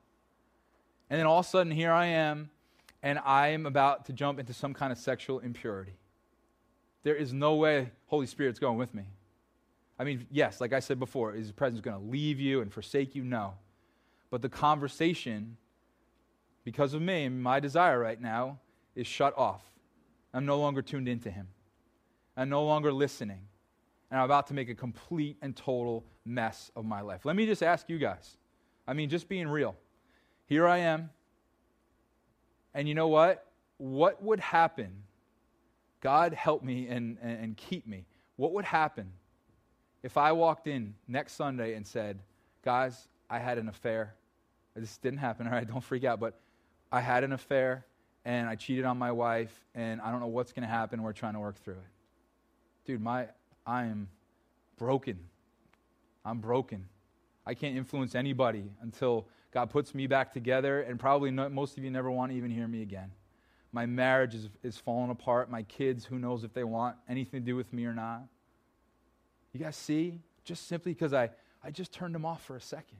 And 1.09 1.19
then 1.19 1.27
all 1.27 1.39
of 1.39 1.45
a 1.45 1.49
sudden, 1.49 1.71
here 1.71 1.91
I 1.91 2.05
am 2.05 2.49
and 3.03 3.19
I 3.19 3.49
am 3.49 3.65
about 3.65 4.05
to 4.05 4.13
jump 4.13 4.39
into 4.39 4.53
some 4.53 4.73
kind 4.73 4.91
of 4.91 4.97
sexual 4.97 5.39
impurity. 5.39 5.97
There 7.03 7.13
is 7.13 7.33
no 7.33 7.55
way 7.55 7.91
Holy 8.07 8.25
Spirit's 8.25 8.59
going 8.59 8.77
with 8.77 8.95
me. 8.95 9.03
I 9.99 10.05
mean, 10.05 10.25
yes, 10.31 10.59
like 10.59 10.73
I 10.73 10.79
said 10.79 10.97
before, 10.97 11.33
is 11.33 11.41
His 11.41 11.51
presence 11.51 11.81
going 11.81 11.97
to 11.99 12.11
leave 12.11 12.39
you 12.39 12.61
and 12.61 12.73
forsake 12.73 13.13
you? 13.13 13.23
No. 13.23 13.55
But 14.31 14.41
the 14.41 14.49
conversation, 14.49 15.57
because 16.63 16.93
of 16.93 17.01
me 17.01 17.25
and 17.25 17.43
my 17.43 17.59
desire 17.59 17.99
right 17.99 18.19
now, 18.19 18.59
is 18.95 19.05
shut 19.05 19.37
off. 19.37 19.61
I'm 20.33 20.45
no 20.45 20.59
longer 20.59 20.81
tuned 20.81 21.07
into 21.07 21.29
Him. 21.29 21.49
I'm 22.35 22.49
no 22.49 22.65
longer 22.65 22.91
listening. 22.91 23.41
And 24.15 24.21
I'm 24.21 24.27
about 24.27 24.47
to 24.47 24.53
make 24.53 24.69
a 24.69 24.75
complete 24.75 25.35
and 25.41 25.53
total 25.53 26.05
mess 26.23 26.71
of 26.77 26.85
my 26.85 27.01
life. 27.01 27.25
Let 27.25 27.35
me 27.35 27.45
just 27.45 27.61
ask 27.61 27.89
you 27.89 27.97
guys. 27.97 28.37
I 28.87 28.93
mean, 28.93 29.09
just 29.09 29.27
being 29.27 29.45
real. 29.45 29.75
Here 30.45 30.65
I 30.65 30.77
am. 30.77 31.09
And 32.73 32.87
you 32.87 32.95
know 32.95 33.09
what? 33.09 33.45
What 33.75 34.23
would 34.23 34.39
happen? 34.39 35.03
God 35.99 36.33
help 36.33 36.63
me 36.63 36.87
and, 36.87 37.17
and, 37.21 37.43
and 37.43 37.57
keep 37.57 37.85
me. 37.85 38.05
What 38.37 38.53
would 38.53 38.63
happen 38.63 39.11
if 40.01 40.15
I 40.15 40.31
walked 40.31 40.67
in 40.67 40.95
next 41.09 41.33
Sunday 41.33 41.73
and 41.73 41.85
said, 41.85 42.21
Guys, 42.63 43.09
I 43.29 43.39
had 43.39 43.57
an 43.57 43.67
affair. 43.67 44.15
This 44.77 44.97
didn't 44.97 45.19
happen, 45.19 45.45
all 45.47 45.51
right? 45.51 45.67
Don't 45.67 45.83
freak 45.83 46.05
out. 46.05 46.21
But 46.21 46.39
I 46.89 47.01
had 47.01 47.25
an 47.25 47.33
affair 47.33 47.85
and 48.23 48.47
I 48.47 48.55
cheated 48.55 48.85
on 48.85 48.97
my 48.97 49.11
wife 49.11 49.65
and 49.73 49.99
I 49.99 50.09
don't 50.09 50.21
know 50.21 50.27
what's 50.27 50.53
going 50.53 50.63
to 50.63 50.73
happen. 50.73 51.03
We're 51.03 51.11
trying 51.11 51.33
to 51.33 51.41
work 51.41 51.57
through 51.57 51.73
it. 51.73 51.89
Dude, 52.85 53.01
my, 53.01 53.27
I 53.65 53.85
am 53.85 54.09
broken. 54.77 55.19
I'm 56.23 56.39
broken. 56.39 56.85
I 57.45 57.53
can't 57.53 57.77
influence 57.77 58.15
anybody 58.15 58.71
until 58.81 59.27
God 59.51 59.69
puts 59.69 59.93
me 59.93 60.07
back 60.07 60.33
together, 60.33 60.81
and 60.81 60.99
probably 60.99 61.31
most 61.31 61.77
of 61.77 61.83
you 61.83 61.91
never 61.91 62.11
want 62.11 62.31
to 62.31 62.37
even 62.37 62.51
hear 62.51 62.67
me 62.67 62.81
again. 62.81 63.11
My 63.71 63.85
marriage 63.85 64.35
is, 64.35 64.49
is 64.63 64.77
falling 64.77 65.11
apart. 65.11 65.49
My 65.49 65.63
kids, 65.63 66.05
who 66.05 66.17
knows 66.17 66.43
if 66.43 66.53
they 66.53 66.63
want 66.63 66.95
anything 67.07 67.41
to 67.41 67.45
do 67.45 67.55
with 67.55 67.71
me 67.73 67.85
or 67.85 67.93
not. 67.93 68.23
You 69.53 69.59
guys 69.59 69.75
see? 69.75 70.19
Just 70.43 70.67
simply 70.67 70.93
because 70.93 71.13
I, 71.13 71.29
I 71.63 71.71
just 71.71 71.91
turned 71.91 72.15
them 72.15 72.25
off 72.25 72.43
for 72.43 72.55
a 72.55 72.61
second. 72.61 72.97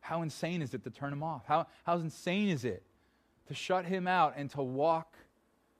How 0.00 0.22
insane 0.22 0.62
is 0.62 0.74
it 0.74 0.84
to 0.84 0.90
turn 0.90 1.12
him 1.12 1.22
off? 1.22 1.46
How, 1.46 1.66
how 1.84 1.96
insane 1.96 2.48
is 2.48 2.64
it 2.64 2.82
to 3.48 3.54
shut 3.54 3.84
him 3.84 4.06
out 4.06 4.34
and 4.36 4.50
to 4.50 4.62
walk 4.62 5.14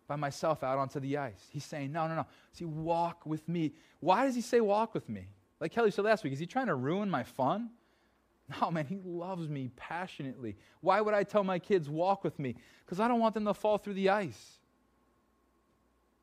by 0.07 0.17
myself 0.17 0.63
out 0.63 0.79
onto 0.79 1.01
the 1.01 1.17
ice? 1.17 1.47
He's 1.51 1.65
saying, 1.65 1.93
No, 1.93 2.07
no, 2.07 2.15
no. 2.17 2.27
See, 2.53 2.65
walk 2.65 3.27
with 3.27 3.49
me. 3.49 3.73
Why 4.01 4.25
does 4.27 4.35
he 4.35 4.41
say 4.41 4.61
walk 4.61 4.95
with 4.95 5.09
me? 5.09 5.29
Like 5.61 5.73
Kelly 5.73 5.91
said 5.91 6.05
last 6.05 6.25
week, 6.25 6.33
is 6.33 6.39
he 6.39 6.47
trying 6.47 6.67
to 6.67 6.75
ruin 6.75 7.11
my 7.11 7.23
fun? 7.23 7.71
No, 8.61 8.71
man, 8.71 8.85
he 8.85 8.99
loves 9.03 9.49
me 9.49 9.71
passionately. 9.75 10.57
Why 10.83 11.01
would 11.01 11.15
I 11.15 11.23
tell 11.23 11.43
my 11.43 11.59
kids, 11.59 11.89
walk 11.89 12.25
with 12.25 12.39
me? 12.39 12.57
Because 12.85 13.01
I 13.01 13.09
don't 13.09 13.19
want 13.19 13.33
them 13.33 13.47
to 13.47 13.55
fall 13.55 13.79
through 13.79 13.95
the 13.95 14.11
ice. 14.11 14.59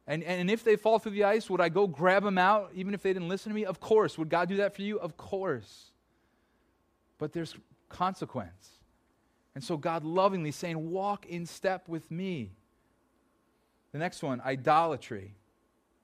And, 0.06 0.24
and 0.24 0.50
if 0.50 0.64
they 0.64 0.76
fall 0.76 1.00
through 1.00 1.14
the 1.14 1.24
ice, 1.24 1.50
would 1.50 1.62
I 1.62 1.70
go 1.70 1.88
grab 1.88 2.24
them 2.24 2.38
out 2.38 2.72
even 2.76 2.94
if 2.94 3.02
they 3.02 3.14
didn't 3.14 3.28
listen 3.28 3.50
to 3.50 3.56
me? 3.56 3.66
Of 3.66 3.80
course. 3.80 4.18
Would 4.18 4.30
God 4.30 4.50
do 4.50 4.58
that 4.58 4.76
for 4.76 4.82
you? 4.82 5.00
Of 5.00 5.18
course. 5.18 5.92
But 7.18 7.34
there's 7.34 7.56
consequence. 7.90 8.70
And 9.54 9.64
so 9.64 9.78
God 9.78 10.04
lovingly 10.04 10.52
saying, 10.52 10.90
Walk 10.92 11.26
in 11.26 11.46
step 11.46 11.88
with 11.88 12.10
me. 12.10 12.52
The 13.92 14.00
next 14.00 14.24
one, 14.24 14.42
idolatry, 14.42 15.36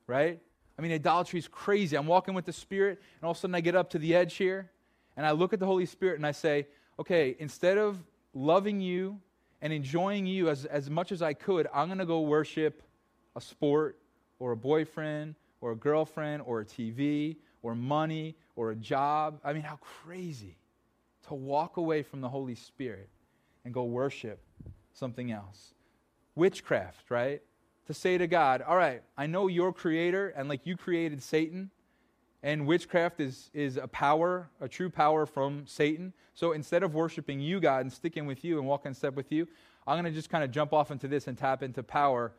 right? 0.08 0.40
I 0.78 0.82
mean, 0.82 0.92
idolatry 0.92 1.40
is 1.40 1.48
crazy. 1.48 1.98
I'm 1.98 2.08
walking 2.08 2.34
with 2.34 2.46
the 2.46 2.54
Spirit, 2.54 3.02
and 3.16 3.24
all 3.26 3.32
of 3.32 3.38
a 3.38 3.40
sudden 3.40 3.56
I 3.56 3.62
get 3.62 3.76
up 3.76 3.90
to 3.92 4.00
the 4.00 4.14
edge 4.16 4.36
here, 4.36 4.70
and 5.16 5.26
I 5.26 5.32
look 5.32 5.54
at 5.54 5.60
the 5.60 5.66
Holy 5.66 5.86
Spirit 5.86 6.18
and 6.18 6.26
I 6.26 6.32
say, 6.32 6.68
okay, 7.00 7.36
instead 7.40 7.78
of 7.78 7.98
loving 8.34 8.80
you 8.80 9.20
and 9.62 9.74
enjoying 9.74 10.26
you 10.26 10.50
as, 10.50 10.66
as 10.66 10.90
much 10.90 11.12
as 11.12 11.22
I 11.22 11.34
could, 11.34 11.68
I'm 11.74 11.88
going 11.88 11.98
to 11.98 12.06
go 12.06 12.22
worship 12.22 12.84
a 13.36 13.42
sport 13.42 13.98
or 14.40 14.52
a 14.52 14.58
boyfriend 14.58 15.36
or 15.62 15.72
a 15.72 15.76
girlfriend 15.76 16.44
or 16.46 16.62
a 16.62 16.66
TV 16.66 17.38
or 17.64 17.74
money 17.74 18.36
or 18.56 18.72
a 18.72 18.76
job. 18.76 19.40
I 19.44 19.54
mean, 19.54 19.64
how 19.64 19.80
crazy 20.04 20.58
to 21.28 21.34
walk 21.34 21.78
away 21.78 22.04
from 22.04 22.22
the 22.22 22.30
Holy 22.30 22.56
Spirit 22.56 23.10
and 23.66 23.74
go 23.74 23.84
worship 23.84 24.40
something 24.94 25.32
else. 25.32 25.74
Witchcraft, 26.36 27.10
right? 27.10 27.42
To 27.88 27.94
say 27.94 28.18
to 28.18 28.28
God, 28.28 28.62
all 28.62 28.76
right, 28.76 29.02
I 29.18 29.28
know 29.28 29.48
you're 29.48 29.72
creator 29.72 30.30
and 30.30 30.50
like 30.50 30.66
you 30.66 30.76
created 30.76 31.24
Satan, 31.24 31.72
and 32.44 32.68
witchcraft 32.68 33.20
is, 33.20 33.50
is 33.54 33.78
a 33.78 33.88
power, 33.88 34.50
a 34.62 34.68
true 34.68 34.90
power 34.90 35.26
from 35.26 35.66
Satan. 35.66 36.14
So 36.34 36.52
instead 36.52 36.84
of 36.84 36.94
worshiping 36.94 37.40
you, 37.40 37.60
God, 37.60 37.82
and 37.82 37.92
sticking 37.92 38.26
with 38.26 38.44
you 38.44 38.60
and 38.60 38.68
walking 38.68 38.94
step 38.94 39.16
with 39.16 39.32
you, 39.32 39.48
I'm 39.88 39.96
going 39.96 40.06
to 40.06 40.18
just 40.18 40.30
kind 40.30 40.44
of 40.44 40.52
jump 40.52 40.74
off 40.74 40.92
into 40.92 41.08
this 41.08 41.28
and 41.28 41.38
tap 41.38 41.64
into 41.64 41.82
power 41.82 42.34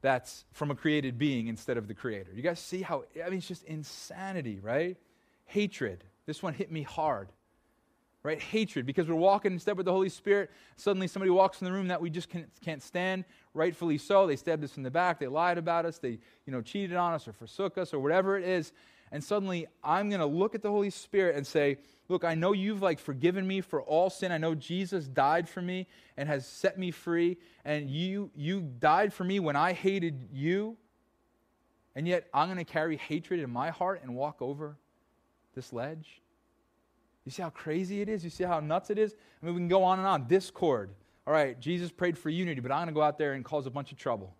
that's 0.00 0.44
from 0.52 0.70
a 0.70 0.74
created 0.74 1.18
being 1.18 1.48
instead 1.48 1.76
of 1.76 1.86
the 1.86 1.94
creator. 1.94 2.30
You 2.34 2.42
guys 2.42 2.58
see 2.58 2.82
how, 2.82 3.04
I 3.22 3.28
mean, 3.28 3.38
it's 3.38 3.48
just 3.48 3.64
insanity, 3.64 4.58
right? 4.60 4.96
Hatred. 5.44 6.02
This 6.26 6.42
one 6.42 6.54
hit 6.54 6.72
me 6.72 6.82
hard 6.82 7.28
right? 8.22 8.40
Hatred, 8.40 8.84
because 8.84 9.08
we're 9.08 9.14
walking 9.14 9.52
in 9.52 9.58
step 9.58 9.76
with 9.76 9.86
the 9.86 9.92
Holy 9.92 10.08
Spirit. 10.08 10.50
Suddenly, 10.76 11.06
somebody 11.06 11.30
walks 11.30 11.60
in 11.60 11.64
the 11.64 11.72
room 11.72 11.88
that 11.88 12.00
we 12.00 12.10
just 12.10 12.28
can't, 12.28 12.48
can't 12.64 12.82
stand, 12.82 13.24
rightfully 13.54 13.98
so. 13.98 14.26
They 14.26 14.36
stabbed 14.36 14.64
us 14.64 14.76
in 14.76 14.82
the 14.82 14.90
back, 14.90 15.18
they 15.18 15.28
lied 15.28 15.58
about 15.58 15.86
us, 15.86 15.98
they 15.98 16.18
you 16.46 16.52
know, 16.52 16.60
cheated 16.60 16.96
on 16.96 17.12
us 17.12 17.28
or 17.28 17.32
forsook 17.32 17.78
us 17.78 17.94
or 17.94 18.00
whatever 18.00 18.36
it 18.36 18.44
is. 18.44 18.72
And 19.10 19.22
suddenly, 19.22 19.66
I'm 19.82 20.10
going 20.10 20.20
to 20.20 20.26
look 20.26 20.54
at 20.54 20.62
the 20.62 20.70
Holy 20.70 20.90
Spirit 20.90 21.36
and 21.36 21.46
say, 21.46 21.78
Look, 22.10 22.24
I 22.24 22.34
know 22.34 22.52
you've 22.52 22.80
like 22.80 22.98
forgiven 22.98 23.46
me 23.46 23.60
for 23.60 23.82
all 23.82 24.08
sin. 24.08 24.32
I 24.32 24.38
know 24.38 24.54
Jesus 24.54 25.06
died 25.06 25.46
for 25.46 25.60
me 25.60 25.86
and 26.16 26.26
has 26.26 26.46
set 26.46 26.78
me 26.78 26.90
free. 26.90 27.36
And 27.66 27.90
you, 27.90 28.30
you 28.34 28.62
died 28.62 29.12
for 29.12 29.24
me 29.24 29.40
when 29.40 29.56
I 29.56 29.74
hated 29.74 30.28
you. 30.32 30.78
And 31.94 32.08
yet, 32.08 32.26
I'm 32.32 32.48
going 32.48 32.56
to 32.56 32.64
carry 32.64 32.96
hatred 32.96 33.40
in 33.40 33.50
my 33.50 33.68
heart 33.70 34.00
and 34.02 34.14
walk 34.14 34.40
over 34.40 34.78
this 35.54 35.70
ledge. 35.70 36.22
You 37.28 37.32
see 37.32 37.42
how 37.42 37.50
crazy 37.50 38.00
it 38.00 38.08
is? 38.08 38.24
You 38.24 38.30
see 38.30 38.44
how 38.44 38.58
nuts 38.58 38.88
it 38.88 38.96
is? 38.96 39.14
I 39.42 39.44
mean, 39.44 39.54
we 39.54 39.60
can 39.60 39.68
go 39.68 39.84
on 39.84 39.98
and 39.98 40.08
on. 40.08 40.26
Discord. 40.26 40.88
All 41.26 41.32
right, 41.34 41.60
Jesus 41.60 41.90
prayed 41.90 42.16
for 42.16 42.30
unity, 42.30 42.62
but 42.62 42.72
I'm 42.72 42.78
going 42.78 42.86
to 42.86 42.94
go 42.94 43.02
out 43.02 43.18
there 43.18 43.34
and 43.34 43.44
cause 43.44 43.66
a 43.66 43.70
bunch 43.70 43.92
of 43.92 43.98
trouble, 43.98 44.34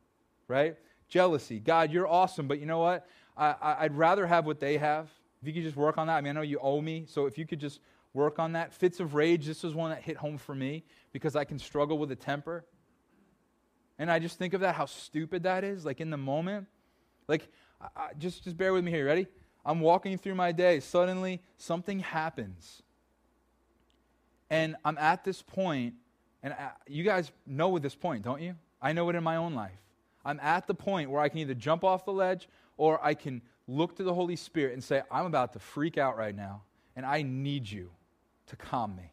right? 0.49 0.75
Jealousy. 1.07 1.61
God, 1.61 1.93
you're 1.93 2.09
awesome, 2.09 2.49
but 2.49 2.61
you 2.61 2.65
know 2.65 2.79
what? 2.79 3.07
I, 3.37 3.83
would 3.83 3.95
rather 3.95 4.27
have 4.27 4.47
what 4.47 4.59
they 4.59 4.79
have. 4.79 5.11
If 5.43 5.49
you 5.49 5.53
could 5.53 5.65
just 5.65 5.77
work 5.77 5.99
on 5.99 6.07
that. 6.07 6.17
I 6.17 6.23
mean, 6.23 6.31
I 6.31 6.33
know 6.33 6.41
you 6.41 6.59
owe 6.63 6.81
me, 6.81 7.05
so 7.07 7.27
if 7.27 7.37
you 7.37 7.47
could 7.47 7.61
just 7.61 7.81
work 8.15 8.39
on 8.39 8.53
that. 8.53 8.73
Fits 8.73 9.01
of 9.01 9.15
rage, 9.15 9.45
this 9.45 9.65
is 9.65 9.75
one 9.75 9.91
that 9.91 10.01
hit 10.01 10.17
home 10.17 10.39
for 10.39 10.55
me 10.55 10.83
because 11.13 11.37
I 11.37 11.45
can 11.45 11.59
struggle 11.59 11.99
with 11.99 12.11
a 12.11 12.17
temper. 12.17 12.65
And 13.99 14.11
I 14.11 14.19
just 14.19 14.39
think 14.39 14.55
of 14.55 14.63
that, 14.63 14.75
how 14.75 14.87
stupid 14.87 15.43
that 15.43 15.63
is, 15.63 15.85
like 15.85 16.01
in 16.01 16.09
the 16.09 16.17
moment. 16.17 16.67
Like, 17.29 17.49
I, 17.95 18.13
just, 18.19 18.45
just 18.45 18.57
bear 18.57 18.73
with 18.73 18.83
me 18.83 18.91
here. 18.91 19.05
Ready? 19.05 19.27
I'm 19.65 19.81
walking 19.81 20.19
through 20.19 20.35
my 20.35 20.53
day. 20.53 20.81
Suddenly, 20.81 21.41
something 21.57 22.01
happens. 22.01 22.83
And 24.51 24.77
I'm 24.85 24.97
at 24.99 25.25
this 25.25 25.43
point, 25.43 25.95
and 26.43 26.55
I, 26.55 26.71
you 26.87 27.05
guys 27.05 27.31
know 27.47 27.79
this 27.79 27.95
point, 27.95 28.23
don't 28.23 28.41
you? 28.41 28.55
I 28.81 28.93
know 28.93 29.09
it 29.11 29.17
in 29.17 29.23
my 29.23 29.37
own 29.37 29.55
life. 29.55 29.79
I'm 30.25 30.41
at 30.41 30.67
the 30.67 30.75
point 30.75 31.11
where 31.11 31.21
I 31.21 31.29
can 31.29 31.39
either 31.39 31.55
jump 31.55 31.85
off 31.85 32.05
the 32.05 32.13
ledge 32.13 32.49
or 32.77 33.05
I 33.05 33.15
can 33.15 33.43
look 33.67 33.97
to 33.97 34.03
the 34.03 34.15
Holy 34.15 34.37
Spirit 34.37 34.73
and 34.73 34.83
say, 34.83 35.03
I'm 35.11 35.27
about 35.27 35.53
to 35.53 35.59
freak 35.59 35.99
out 35.99 36.17
right 36.17 36.35
now, 36.35 36.63
and 36.97 37.05
I 37.05 37.23
need 37.23 37.71
you 37.71 37.91
to 38.47 38.57
calm 38.57 38.97
me. 38.97 39.13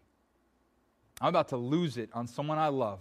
I'm 1.22 1.30
about 1.30 1.50
to 1.50 1.58
lose 1.58 1.98
it 1.98 2.10
on 2.14 2.28
someone 2.28 2.58
I 2.58 2.68
love. 2.68 3.00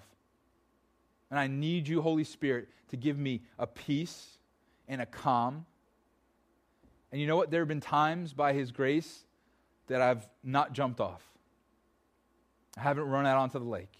And 1.30 1.38
I 1.38 1.46
need 1.46 1.88
you, 1.88 2.02
Holy 2.02 2.24
Spirit, 2.24 2.68
to 2.88 2.96
give 2.96 3.18
me 3.18 3.42
a 3.58 3.66
peace 3.66 4.38
and 4.88 5.00
a 5.00 5.06
calm 5.06 5.66
and 7.14 7.20
you 7.20 7.28
know 7.28 7.36
what? 7.36 7.52
There 7.52 7.60
have 7.60 7.68
been 7.68 7.80
times 7.80 8.32
by 8.32 8.54
His 8.54 8.72
grace 8.72 9.24
that 9.86 10.02
I've 10.02 10.28
not 10.42 10.72
jumped 10.72 11.00
off. 11.00 11.22
I 12.76 12.80
haven't 12.80 13.04
run 13.04 13.24
out 13.24 13.36
onto 13.36 13.60
the 13.60 13.64
lake. 13.64 13.96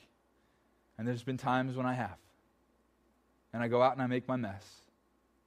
And 0.98 1.06
there's 1.06 1.22
been 1.22 1.36
times 1.36 1.76
when 1.76 1.86
I 1.86 1.94
have. 1.94 2.16
And 3.52 3.62
I 3.62 3.68
go 3.68 3.80
out 3.80 3.92
and 3.92 4.02
I 4.02 4.08
make 4.08 4.26
my 4.26 4.34
mess. 4.34 4.66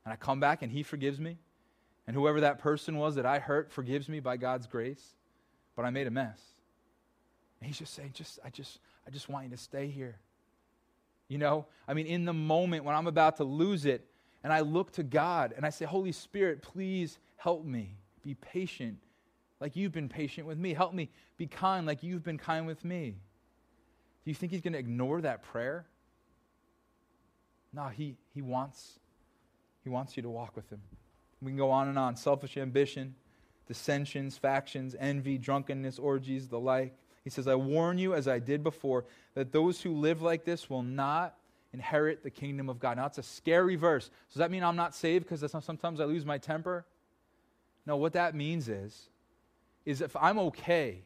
And 0.06 0.13
I 0.13 0.15
come 0.15 0.39
back 0.39 0.62
and 0.62 0.71
He 0.71 0.82
forgives 0.82 1.19
me. 1.19 1.39
And 2.08 2.15
whoever 2.15 2.39
that 2.39 2.60
person 2.60 2.95
was 2.95 3.15
that 3.15 3.25
I 3.25 3.39
hurt 3.39 3.69
forgives 3.69 4.08
me 4.08 4.21
by 4.21 4.38
God's 4.38 4.65
grace. 4.65 5.03
But 5.75 5.84
I 5.84 5.89
made 5.89 6.08
a 6.08 6.12
mess. 6.12 6.39
And 7.60 7.67
He's 7.67 7.80
just 7.80 7.93
saying, 7.93 8.12
just, 8.13 8.39
I, 8.45 8.49
just, 8.49 8.80
I 9.06 9.10
just 9.10 9.27
want 9.27 9.43
you 9.43 9.51
to 9.51 9.58
stay 9.58 9.88
here. 9.88 10.15
You 11.27 11.38
know? 11.38 11.65
I 11.86 11.93
mean, 11.93 12.06
in 12.06 12.23
the 12.23 12.32
moment 12.32 12.86
when 12.86 12.95
I'm 12.95 13.08
about 13.08 13.36
to 13.38 13.43
lose 13.43 13.84
it, 13.84 14.08
and 14.41 14.53
I 14.53 14.62
look 14.62 14.93
to 14.93 15.03
God 15.03 15.53
and 15.58 15.65
I 15.65 15.69
say, 15.69 15.84
Holy 15.84 16.13
Spirit, 16.13 16.62
please 16.62 17.19
Help 17.38 17.65
me 17.65 17.95
be 18.21 18.36
patient 18.36 19.00
like 19.60 19.76
you've 19.76 19.91
been 19.91 20.10
patient 20.10 20.45
with 20.45 20.58
me. 20.58 20.73
Help 20.73 20.93
me 20.93 21.10
be 21.38 21.47
kind 21.47 21.88
like 21.88 22.04
you've 22.04 22.23
been 22.23 22.38
kind 22.38 22.67
with 22.67 22.84
me. 22.86 23.15
Do 24.23 24.32
you 24.32 24.36
think 24.36 24.52
he's 24.52 24.62
going 24.62 24.73
to 24.73 24.80
ignore 24.80 25.21
that 25.21 25.43
prayer? 25.43 25.86
No, 27.73 27.88
he, 27.88 28.17
he 28.34 28.41
wants 28.41 29.00
he 29.84 29.89
wants 29.89 30.17
you 30.17 30.23
to 30.23 30.30
walk 30.30 30.54
with 30.56 30.69
him. 30.69 30.82
We 31.41 31.52
can 31.52 31.58
go 31.58 31.71
on 31.71 31.88
and 31.88 31.97
on. 31.97 32.17
Selfish 32.17 32.58
ambition, 32.58 33.15
dissensions, 33.67 34.38
factions, 34.38 34.97
envy, 35.00 35.38
drunkenness, 35.38 35.97
orgies, 35.97 36.50
the 36.50 36.60
like. 36.60 36.93
He 37.23 37.30
says, 37.30 37.47
I 37.47 37.56
warn 37.56 37.97
you, 37.97 38.13
as 38.13 38.28
I 38.28 38.39
did 38.39 38.63
before, 38.63 39.06
that 39.34 39.54
those 39.54 39.82
who 39.82 39.93
live 39.93 40.21
like 40.21 40.43
this 40.43 40.69
will 40.69 40.84
not 40.84 41.38
inherit 41.71 42.21
the 42.21 42.30
kingdom 42.30 42.67
of 42.67 42.80
God. 42.80 42.97
Now, 42.97 43.06
it's 43.06 43.17
a 43.17 43.23
scary 43.23 43.78
verse. 43.78 44.10
Does 44.30 44.39
that 44.39 44.52
mean 44.52 44.63
I'm 44.63 44.76
not 44.76 44.93
saved 44.93 45.28
because 45.30 45.50
sometimes 45.63 46.02
I 46.02 46.04
lose 46.04 46.26
my 46.26 46.38
temper? 46.38 46.86
No, 47.88 47.95
what 47.95 48.13
that 48.13 48.36
means 48.36 48.67
is, 48.67 49.10
is 49.86 50.02
if 50.02 50.13
I'm 50.17 50.38
okay 50.39 51.06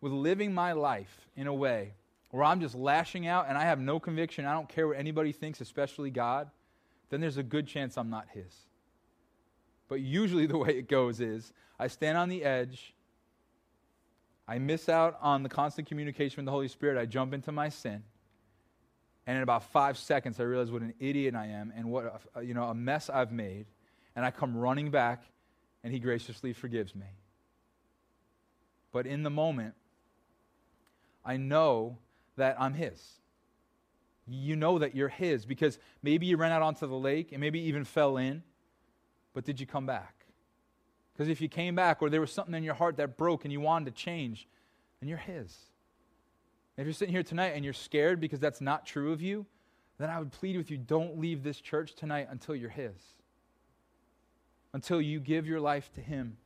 with 0.00 0.12
living 0.12 0.54
my 0.54 0.72
life 0.72 1.28
in 1.36 1.48
a 1.48 1.52
way 1.52 1.94
where 2.30 2.44
I'm 2.44 2.60
just 2.60 2.76
lashing 2.76 3.26
out 3.26 3.46
and 3.48 3.58
I 3.58 3.64
have 3.64 3.80
no 3.80 3.98
conviction, 3.98 4.44
I 4.46 4.54
don't 4.54 4.68
care 4.68 4.86
what 4.86 4.96
anybody 4.96 5.32
thinks, 5.32 5.60
especially 5.60 6.10
God, 6.10 6.48
then 7.10 7.20
there's 7.20 7.36
a 7.36 7.42
good 7.42 7.66
chance 7.66 7.98
I'm 7.98 8.10
not 8.10 8.28
His. 8.32 8.54
But 9.88 10.00
usually 10.00 10.46
the 10.46 10.56
way 10.56 10.78
it 10.78 10.88
goes 10.88 11.20
is 11.20 11.52
I 11.80 11.88
stand 11.88 12.16
on 12.16 12.28
the 12.28 12.44
edge, 12.44 12.94
I 14.46 14.58
miss 14.58 14.88
out 14.88 15.18
on 15.20 15.42
the 15.42 15.48
constant 15.48 15.88
communication 15.88 16.36
with 16.36 16.44
the 16.44 16.52
Holy 16.52 16.68
Spirit, 16.68 16.96
I 16.96 17.06
jump 17.06 17.34
into 17.34 17.50
my 17.50 17.70
sin. 17.70 18.04
And 19.26 19.36
in 19.36 19.42
about 19.42 19.64
five 19.64 19.98
seconds, 19.98 20.38
I 20.38 20.44
realize 20.44 20.70
what 20.70 20.82
an 20.82 20.94
idiot 21.00 21.34
I 21.34 21.46
am 21.46 21.72
and 21.76 21.90
what 21.90 22.22
a, 22.36 22.42
you 22.42 22.54
know, 22.54 22.64
a 22.64 22.74
mess 22.74 23.10
I've 23.10 23.32
made. 23.32 23.66
And 24.14 24.24
I 24.24 24.30
come 24.30 24.56
running 24.56 24.90
back, 24.90 25.24
and 25.82 25.92
He 25.92 25.98
graciously 25.98 26.52
forgives 26.52 26.94
me. 26.94 27.06
But 28.92 29.06
in 29.06 29.22
the 29.22 29.30
moment, 29.30 29.74
I 31.24 31.36
know 31.36 31.98
that 32.36 32.56
I'm 32.60 32.74
His. 32.74 33.00
You 34.26 34.56
know 34.56 34.78
that 34.78 34.94
you're 34.94 35.08
His 35.08 35.44
because 35.44 35.78
maybe 36.02 36.26
you 36.26 36.36
ran 36.36 36.52
out 36.52 36.62
onto 36.62 36.86
the 36.86 36.96
lake 36.96 37.32
and 37.32 37.40
maybe 37.40 37.60
even 37.60 37.84
fell 37.84 38.16
in, 38.16 38.42
but 39.34 39.44
did 39.44 39.60
you 39.60 39.66
come 39.66 39.86
back? 39.86 40.14
Because 41.12 41.28
if 41.28 41.40
you 41.40 41.48
came 41.48 41.74
back 41.74 42.00
or 42.00 42.08
there 42.08 42.20
was 42.20 42.32
something 42.32 42.54
in 42.54 42.62
your 42.62 42.74
heart 42.74 42.96
that 42.96 43.16
broke 43.16 43.44
and 43.44 43.52
you 43.52 43.60
wanted 43.60 43.86
to 43.86 44.02
change, 44.02 44.48
then 45.00 45.08
you're 45.08 45.18
His. 45.18 45.56
If 46.76 46.86
you're 46.86 46.94
sitting 46.94 47.12
here 47.12 47.22
tonight 47.22 47.52
and 47.54 47.64
you're 47.64 47.74
scared 47.74 48.20
because 48.20 48.40
that's 48.40 48.60
not 48.60 48.86
true 48.86 49.12
of 49.12 49.20
you, 49.20 49.44
then 49.98 50.08
I 50.08 50.18
would 50.18 50.32
plead 50.32 50.56
with 50.56 50.70
you 50.70 50.78
don't 50.78 51.18
leave 51.20 51.42
this 51.42 51.60
church 51.60 51.94
tonight 51.94 52.28
until 52.30 52.54
you're 52.54 52.70
His, 52.70 52.94
until 54.72 55.00
you 55.00 55.20
give 55.20 55.46
your 55.46 55.60
life 55.60 55.90
to 55.94 56.00
Him. 56.00 56.36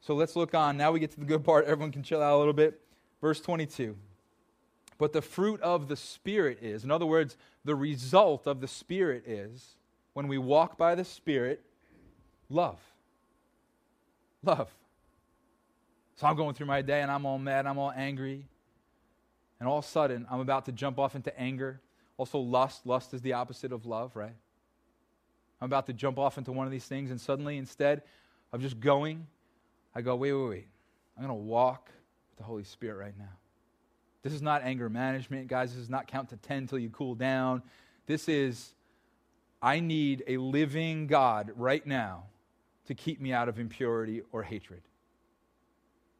So 0.00 0.14
let's 0.14 0.34
look 0.34 0.54
on. 0.54 0.76
Now 0.76 0.92
we 0.92 1.00
get 1.00 1.12
to 1.12 1.20
the 1.20 1.26
good 1.26 1.44
part. 1.44 1.66
Everyone 1.66 1.92
can 1.92 2.02
chill 2.02 2.20
out 2.20 2.36
a 2.36 2.38
little 2.38 2.52
bit. 2.52 2.80
Verse 3.20 3.40
22. 3.40 3.96
But 4.98 5.12
the 5.12 5.22
fruit 5.22 5.60
of 5.62 5.88
the 5.88 5.96
Spirit 5.96 6.58
is, 6.60 6.84
in 6.84 6.90
other 6.90 7.06
words, 7.06 7.36
the 7.64 7.74
result 7.74 8.46
of 8.46 8.60
the 8.60 8.68
Spirit 8.68 9.24
is, 9.26 9.76
when 10.12 10.28
we 10.28 10.38
walk 10.38 10.76
by 10.76 10.94
the 10.94 11.04
Spirit, 11.04 11.62
love. 12.50 12.80
Love. 14.42 14.70
So 16.16 16.26
I'm 16.26 16.36
going 16.36 16.54
through 16.54 16.66
my 16.66 16.82
day 16.82 17.00
and 17.00 17.10
I'm 17.10 17.24
all 17.24 17.38
mad, 17.38 17.66
I'm 17.66 17.78
all 17.78 17.92
angry. 17.96 18.44
And 19.58 19.68
all 19.68 19.78
of 19.78 19.84
a 19.84 19.88
sudden, 19.88 20.26
I'm 20.30 20.40
about 20.40 20.66
to 20.66 20.72
jump 20.72 20.98
off 20.98 21.14
into 21.14 21.36
anger. 21.38 21.80
Also, 22.16 22.38
lust. 22.38 22.84
Lust 22.84 23.14
is 23.14 23.22
the 23.22 23.32
opposite 23.34 23.72
of 23.72 23.86
love, 23.86 24.16
right? 24.16 24.34
I'm 25.62 25.66
about 25.66 25.86
to 25.86 25.92
jump 25.92 26.18
off 26.18 26.38
into 26.38 26.50
one 26.50 26.66
of 26.66 26.72
these 26.72 26.86
things, 26.86 27.12
and 27.12 27.20
suddenly, 27.20 27.56
instead 27.56 28.02
of 28.52 28.60
just 28.60 28.80
going, 28.80 29.28
I 29.94 30.02
go, 30.02 30.16
wait, 30.16 30.32
wait, 30.32 30.48
wait. 30.48 30.66
I'm 31.16 31.24
going 31.24 31.38
to 31.38 31.44
walk 31.44 31.88
with 32.30 32.38
the 32.38 32.42
Holy 32.42 32.64
Spirit 32.64 32.96
right 32.96 33.16
now. 33.16 33.30
This 34.24 34.32
is 34.32 34.42
not 34.42 34.64
anger 34.64 34.88
management, 34.88 35.46
guys. 35.46 35.72
This 35.72 35.80
is 35.80 35.88
not 35.88 36.08
count 36.08 36.30
to 36.30 36.36
10 36.36 36.66
till 36.66 36.80
you 36.80 36.90
cool 36.90 37.14
down. 37.14 37.62
This 38.06 38.28
is, 38.28 38.74
I 39.62 39.78
need 39.78 40.24
a 40.26 40.38
living 40.38 41.06
God 41.06 41.52
right 41.54 41.86
now 41.86 42.24
to 42.86 42.94
keep 42.96 43.20
me 43.20 43.32
out 43.32 43.48
of 43.48 43.60
impurity 43.60 44.22
or 44.32 44.42
hatred. 44.42 44.82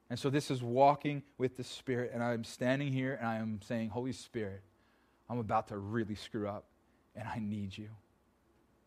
And 0.08 0.20
so 0.20 0.30
this 0.30 0.52
is 0.52 0.62
walking 0.62 1.24
with 1.36 1.56
the 1.56 1.64
Spirit, 1.64 2.12
and 2.14 2.22
I'm 2.22 2.44
standing 2.44 2.92
here 2.92 3.14
and 3.14 3.26
I 3.26 3.38
am 3.38 3.58
saying, 3.66 3.88
Holy 3.88 4.12
Spirit, 4.12 4.62
I'm 5.28 5.40
about 5.40 5.66
to 5.68 5.78
really 5.78 6.14
screw 6.14 6.46
up, 6.46 6.66
and 7.16 7.26
I 7.26 7.40
need 7.40 7.76
you. 7.76 7.88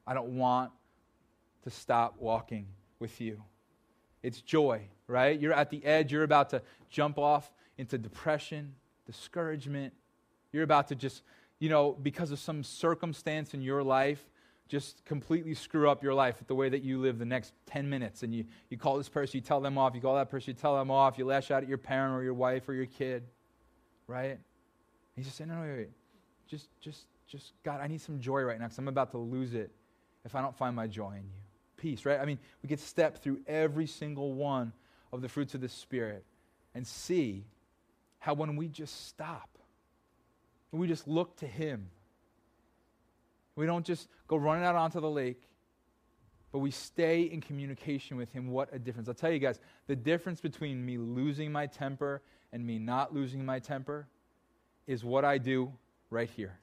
I 0.08 0.14
don't 0.14 0.38
want 0.38 0.72
to 1.64 1.70
stop 1.70 2.16
walking 2.20 2.68
with 3.00 3.20
you. 3.20 3.42
It's 4.24 4.42
joy, 4.42 4.88
right? 5.08 5.40
You're 5.40 5.54
at 5.54 5.70
the 5.70 5.84
edge, 5.86 6.12
you're 6.12 6.24
about 6.24 6.50
to 6.52 6.62
jump 6.90 7.18
off 7.18 7.52
into 7.78 7.98
depression, 7.98 8.74
discouragement. 9.06 9.94
You're 10.52 10.64
about 10.64 10.88
to 10.90 10.96
just, 10.96 11.24
you 11.60 11.70
know, 11.70 11.94
because 11.94 12.32
of 12.32 12.40
some 12.40 12.64
circumstance 12.64 13.54
in 13.54 13.62
your 13.62 13.84
life, 13.84 14.24
just 14.68 15.06
completely 15.06 15.54
screw 15.54 15.90
up 15.90 16.02
your 16.02 16.14
life 16.14 16.42
the 16.48 16.56
way 16.56 16.70
that 16.70 16.82
you 16.82 17.00
live 17.00 17.20
the 17.20 17.26
next 17.26 17.54
10 17.68 17.88
minutes. 17.88 18.24
And 18.24 18.34
you, 18.34 18.46
you 18.70 18.78
call 18.78 18.98
this 18.98 19.10
person, 19.10 19.38
you 19.38 19.42
tell 19.42 19.62
them 19.62 19.78
off. 19.78 19.94
You 19.94 20.02
call 20.02 20.16
that 20.16 20.30
person, 20.30 20.52
you 20.52 20.60
tell 20.60 20.76
them 20.76 20.90
off. 20.90 21.18
You 21.18 21.26
lash 21.26 21.52
out 21.52 21.62
at 21.62 21.70
your 21.70 21.78
parent 21.78 22.16
or 22.16 22.24
your 22.24 22.34
wife 22.34 22.68
or 22.68 22.74
your 22.74 22.88
kid, 22.88 23.24
right? 24.08 24.40
he's 25.16 25.26
just 25.26 25.38
saying, 25.38 25.50
no, 25.50 25.56
no, 25.56 25.62
wait, 25.62 25.78
wait. 25.78 25.90
Just, 26.48 26.70
just, 26.82 27.06
just, 27.28 27.54
God, 27.64 27.80
I 27.80 27.88
need 27.88 28.02
some 28.02 28.20
joy 28.20 28.42
right 28.42 28.60
now 28.60 28.66
because 28.66 28.78
I'm 28.78 28.88
about 28.88 29.12
to 29.12 29.18
lose 29.18 29.54
it 29.54 29.72
if 30.26 30.36
I 30.36 30.42
don't 30.42 30.56
find 30.58 30.76
my 30.76 30.88
joy 30.88 31.12
in 31.12 31.24
you. 31.24 31.42
Peace, 31.78 32.06
right? 32.06 32.20
I 32.20 32.26
mean, 32.26 32.40
we 32.64 32.70
could 32.70 32.80
step 32.80 33.22
through 33.22 33.40
every 33.48 33.86
single 33.86 34.34
one 34.34 34.74
of 35.14 35.22
the 35.22 35.30
fruits 35.30 35.54
of 35.54 35.62
the 35.62 35.70
Spirit 35.70 36.26
and 36.74 36.86
see 36.86 37.46
how 38.20 38.34
when 38.34 38.56
we 38.56 38.68
just 38.68 39.08
stop, 39.08 39.50
we 40.72 40.88
just 40.88 41.08
look 41.08 41.38
to 41.38 41.48
Him, 41.48 41.90
we 43.56 43.66
don't 43.66 43.86
just 43.86 44.10
go 44.28 44.36
running 44.36 44.66
out 44.66 44.76
onto 44.76 45.00
the 45.00 45.10
lake, 45.10 45.42
but 46.52 46.60
we 46.60 46.72
stay 46.72 47.22
in 47.22 47.40
communication 47.40 48.18
with 48.18 48.32
Him. 48.34 48.48
What 48.50 48.70
a 48.74 48.80
difference. 48.80 49.08
I'll 49.08 49.14
tell 49.14 49.32
you 49.32 49.40
guys, 49.40 49.60
the 49.88 49.96
difference 49.96 50.42
between 50.42 50.86
me 50.86 50.98
losing 50.98 51.52
my 51.52 51.68
temper 51.68 52.22
and 52.52 52.66
me 52.66 52.80
not 52.80 53.14
losing 53.14 53.46
my 53.46 53.60
temper 53.60 54.08
is 54.88 55.04
what 55.04 55.24
I 55.24 55.38
do 55.38 55.72
right 56.10 56.30
here. 56.30 56.60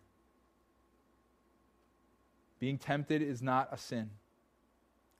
Being 2.63 2.79
tempted 2.79 3.23
is 3.23 3.43
not 3.43 3.71
a 3.73 3.77
sin. 3.77 4.09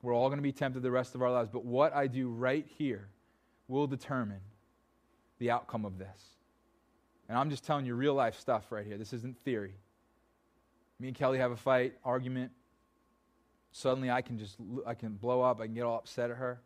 We're 0.01 0.15
all 0.15 0.29
going 0.29 0.37
to 0.37 0.43
be 0.43 0.53
tempted 0.53 0.81
the 0.81 0.91
rest 0.91 1.13
of 1.13 1.21
our 1.21 1.29
lives, 1.29 1.49
but 1.51 1.65
what 1.65 1.93
I 1.93 2.07
do 2.07 2.29
right 2.29 2.65
here 2.77 3.09
will 3.67 3.85
determine 3.85 4.39
the 5.39 5.51
outcome 5.51 5.83
of 5.83 5.97
this. 5.97 6.37
And 7.27 7.37
I'm 7.37 7.49
just 7.49 7.65
telling 7.65 7.85
you 7.85 7.95
real 7.95 8.13
life 8.13 8.39
stuff 8.39 8.71
right 8.71 8.85
here. 8.85 8.97
This 8.97 9.11
isn't 9.11 9.37
theory 9.43 9.73
me 11.03 11.09
and 11.09 11.17
Kelly 11.17 11.37
have 11.39 11.51
a 11.51 11.57
fight, 11.57 11.95
argument. 12.05 12.49
Suddenly 13.73 14.09
I 14.09 14.21
can 14.21 14.37
just, 14.37 14.55
I 14.87 14.93
can 14.93 15.15
blow 15.15 15.41
up. 15.41 15.59
I 15.59 15.65
can 15.65 15.73
get 15.73 15.83
all 15.83 15.97
upset 15.97 16.31
at 16.31 16.37
her. 16.37 16.61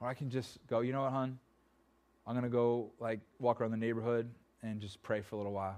Or 0.00 0.08
I 0.08 0.14
can 0.14 0.30
just 0.30 0.66
go, 0.66 0.80
you 0.80 0.94
know 0.94 1.02
what, 1.02 1.12
hon? 1.12 1.38
I'm 2.26 2.32
going 2.32 2.44
to 2.44 2.48
go, 2.48 2.92
like, 2.98 3.20
walk 3.38 3.60
around 3.60 3.72
the 3.72 3.76
neighborhood 3.76 4.30
and 4.62 4.80
just 4.80 5.02
pray 5.02 5.20
for 5.20 5.34
a 5.34 5.38
little 5.38 5.52
while. 5.52 5.76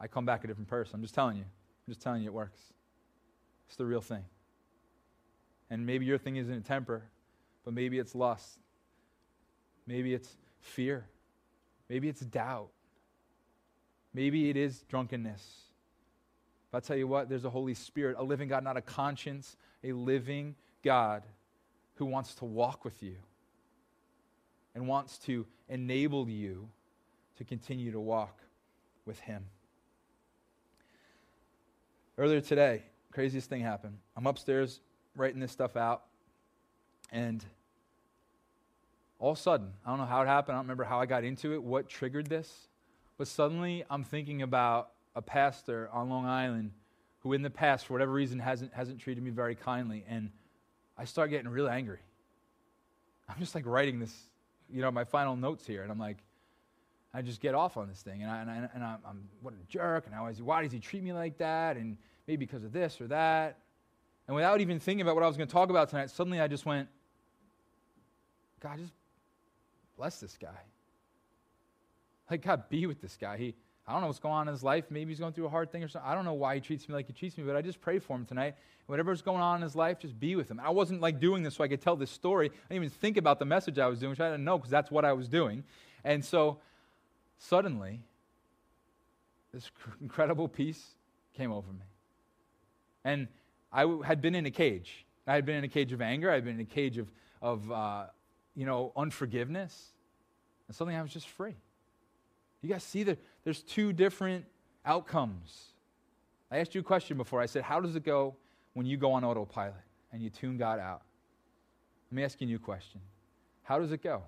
I 0.00 0.06
come 0.06 0.24
back 0.24 0.42
a 0.42 0.46
different 0.46 0.68
person. 0.68 0.94
I'm 0.94 1.02
just 1.02 1.14
telling 1.14 1.36
you. 1.36 1.42
I'm 1.44 1.92
just 1.92 2.00
telling 2.00 2.22
you 2.22 2.30
it 2.30 2.32
works. 2.32 2.60
It's 3.70 3.76
the 3.76 3.86
real 3.86 4.00
thing. 4.00 4.24
And 5.70 5.86
maybe 5.86 6.04
your 6.04 6.18
thing 6.18 6.34
isn't 6.34 6.52
a 6.52 6.60
temper, 6.60 7.04
but 7.64 7.72
maybe 7.72 8.00
it's 8.00 8.16
lust. 8.16 8.58
Maybe 9.86 10.12
it's 10.12 10.36
fear. 10.58 11.06
Maybe 11.88 12.08
it's 12.08 12.20
doubt. 12.20 12.70
Maybe 14.12 14.50
it 14.50 14.56
is 14.56 14.82
drunkenness. 14.88 15.60
But 16.72 16.78
I'll 16.78 16.82
tell 16.82 16.96
you 16.96 17.06
what, 17.06 17.28
there's 17.28 17.44
a 17.44 17.50
Holy 17.50 17.74
Spirit, 17.74 18.16
a 18.18 18.24
living 18.24 18.48
God, 18.48 18.64
not 18.64 18.76
a 18.76 18.80
conscience, 18.80 19.56
a 19.84 19.92
living 19.92 20.56
God 20.82 21.22
who 21.94 22.06
wants 22.06 22.34
to 22.36 22.44
walk 22.44 22.84
with 22.84 23.00
you 23.04 23.18
and 24.74 24.88
wants 24.88 25.16
to 25.18 25.46
enable 25.68 26.28
you 26.28 26.68
to 27.38 27.44
continue 27.44 27.92
to 27.92 28.00
walk 28.00 28.36
with 29.06 29.20
Him. 29.20 29.44
Earlier 32.18 32.40
today, 32.40 32.82
craziest 33.12 33.48
thing 33.48 33.62
happened. 33.62 33.98
I'm 34.16 34.26
upstairs 34.26 34.80
writing 35.16 35.40
this 35.40 35.52
stuff 35.52 35.76
out, 35.76 36.04
and 37.10 37.44
all 39.18 39.32
of 39.32 39.38
a 39.38 39.40
sudden, 39.40 39.72
I 39.84 39.90
don't 39.90 39.98
know 39.98 40.06
how 40.06 40.22
it 40.22 40.26
happened, 40.26 40.54
I 40.54 40.58
don't 40.58 40.66
remember 40.66 40.84
how 40.84 41.00
I 41.00 41.06
got 41.06 41.24
into 41.24 41.52
it, 41.52 41.62
what 41.62 41.88
triggered 41.88 42.26
this, 42.26 42.68
but 43.18 43.28
suddenly 43.28 43.84
I'm 43.90 44.04
thinking 44.04 44.42
about 44.42 44.92
a 45.14 45.22
pastor 45.22 45.90
on 45.92 46.08
Long 46.08 46.24
Island 46.24 46.70
who, 47.20 47.32
in 47.32 47.42
the 47.42 47.50
past, 47.50 47.86
for 47.86 47.92
whatever 47.92 48.12
reason, 48.12 48.38
hasn't, 48.38 48.72
hasn't 48.72 48.98
treated 48.98 49.22
me 49.22 49.30
very 49.30 49.54
kindly. 49.54 50.04
And 50.08 50.30
I 50.96 51.04
start 51.04 51.30
getting 51.30 51.48
real 51.48 51.68
angry. 51.68 51.98
I'm 53.28 53.38
just 53.38 53.54
like 53.54 53.66
writing 53.66 54.00
this, 54.00 54.14
you 54.72 54.80
know, 54.80 54.90
my 54.90 55.04
final 55.04 55.36
notes 55.36 55.66
here. 55.66 55.82
And 55.82 55.92
I'm 55.92 55.98
like, 55.98 56.18
I 57.12 57.22
just 57.22 57.40
get 57.40 57.54
off 57.54 57.76
on 57.76 57.88
this 57.88 58.00
thing. 58.00 58.22
And, 58.22 58.30
I, 58.30 58.40
and, 58.40 58.50
I, 58.50 58.68
and 58.74 58.84
I'm, 58.84 58.98
I'm, 59.06 59.28
what 59.42 59.52
a 59.52 59.66
jerk. 59.68 60.06
And 60.06 60.14
how 60.14 60.26
is 60.26 60.38
he, 60.38 60.42
why 60.42 60.62
does 60.62 60.72
he 60.72 60.78
treat 60.78 61.02
me 61.02 61.12
like 61.12 61.36
that? 61.38 61.76
And 61.76 61.98
maybe 62.30 62.46
because 62.46 62.62
of 62.62 62.72
this 62.72 63.00
or 63.00 63.08
that. 63.08 63.58
And 64.28 64.36
without 64.36 64.60
even 64.60 64.78
thinking 64.78 65.00
about 65.00 65.16
what 65.16 65.24
I 65.24 65.26
was 65.26 65.36
going 65.36 65.48
to 65.48 65.52
talk 65.52 65.68
about 65.68 65.88
tonight, 65.88 66.10
suddenly 66.10 66.40
I 66.40 66.46
just 66.46 66.64
went, 66.64 66.88
God, 68.60 68.78
just 68.78 68.92
bless 69.96 70.20
this 70.20 70.38
guy. 70.40 70.60
Like, 72.30 72.42
God, 72.42 72.68
be 72.68 72.86
with 72.86 73.00
this 73.00 73.18
guy. 73.20 73.36
He, 73.36 73.56
I 73.84 73.92
don't 73.92 74.02
know 74.02 74.06
what's 74.06 74.20
going 74.20 74.34
on 74.34 74.46
in 74.46 74.54
his 74.54 74.62
life. 74.62 74.84
Maybe 74.90 75.10
he's 75.10 75.18
going 75.18 75.32
through 75.32 75.46
a 75.46 75.50
hard 75.50 75.72
thing 75.72 75.82
or 75.82 75.88
something. 75.88 76.08
I 76.08 76.14
don't 76.14 76.24
know 76.24 76.34
why 76.34 76.54
he 76.54 76.60
treats 76.60 76.88
me 76.88 76.94
like 76.94 77.08
he 77.08 77.12
treats 77.12 77.36
me, 77.36 77.42
but 77.42 77.56
I 77.56 77.62
just 77.62 77.80
pray 77.80 77.98
for 77.98 78.16
him 78.16 78.24
tonight. 78.24 78.54
Whatever's 78.86 79.22
going 79.22 79.40
on 79.40 79.56
in 79.56 79.62
his 79.62 79.74
life, 79.74 79.98
just 79.98 80.20
be 80.20 80.36
with 80.36 80.48
him. 80.48 80.60
I 80.60 80.70
wasn't 80.70 81.00
like 81.00 81.18
doing 81.18 81.42
this 81.42 81.56
so 81.56 81.64
I 81.64 81.68
could 81.68 81.80
tell 81.80 81.96
this 81.96 82.12
story. 82.12 82.46
I 82.46 82.74
didn't 82.74 82.84
even 82.84 82.90
think 82.90 83.16
about 83.16 83.40
the 83.40 83.44
message 83.44 83.80
I 83.80 83.88
was 83.88 83.98
doing, 83.98 84.10
which 84.10 84.20
I 84.20 84.30
didn't 84.30 84.44
know 84.44 84.56
because 84.56 84.70
that's 84.70 84.92
what 84.92 85.04
I 85.04 85.14
was 85.14 85.26
doing. 85.26 85.64
And 86.04 86.24
so 86.24 86.58
suddenly, 87.38 88.02
this 89.52 89.68
incredible 90.00 90.46
peace 90.46 90.94
came 91.34 91.50
over 91.50 91.72
me. 91.72 91.86
And 93.04 93.28
I 93.72 93.86
had 94.04 94.20
been 94.20 94.34
in 94.34 94.46
a 94.46 94.50
cage. 94.50 95.06
I 95.26 95.34
had 95.34 95.46
been 95.46 95.56
in 95.56 95.64
a 95.64 95.68
cage 95.68 95.92
of 95.92 96.00
anger. 96.00 96.30
I 96.30 96.34
had 96.34 96.44
been 96.44 96.56
in 96.56 96.60
a 96.60 96.64
cage 96.64 96.98
of, 96.98 97.10
of 97.40 97.70
uh, 97.70 98.06
you 98.54 98.66
know, 98.66 98.92
unforgiveness. 98.96 99.92
And 100.66 100.74
suddenly 100.74 100.98
I 100.98 101.02
was 101.02 101.12
just 101.12 101.28
free. 101.28 101.54
You 102.62 102.68
guys 102.68 102.84
see 102.84 103.04
that 103.04 103.18
there's 103.44 103.62
two 103.62 103.92
different 103.92 104.44
outcomes. 104.84 105.72
I 106.50 106.58
asked 106.58 106.74
you 106.74 106.80
a 106.80 106.84
question 106.84 107.16
before. 107.16 107.40
I 107.40 107.46
said, 107.46 107.62
How 107.62 107.80
does 107.80 107.96
it 107.96 108.04
go 108.04 108.34
when 108.74 108.86
you 108.86 108.96
go 108.96 109.12
on 109.12 109.24
autopilot 109.24 109.74
and 110.12 110.22
you 110.22 110.30
tune 110.30 110.58
God 110.58 110.78
out? 110.78 111.02
Let 112.10 112.16
me 112.16 112.24
ask 112.24 112.40
you 112.40 112.46
a 112.46 112.50
new 112.50 112.58
question. 112.58 113.00
How 113.62 113.78
does 113.78 113.92
it 113.92 114.02
go 114.02 114.22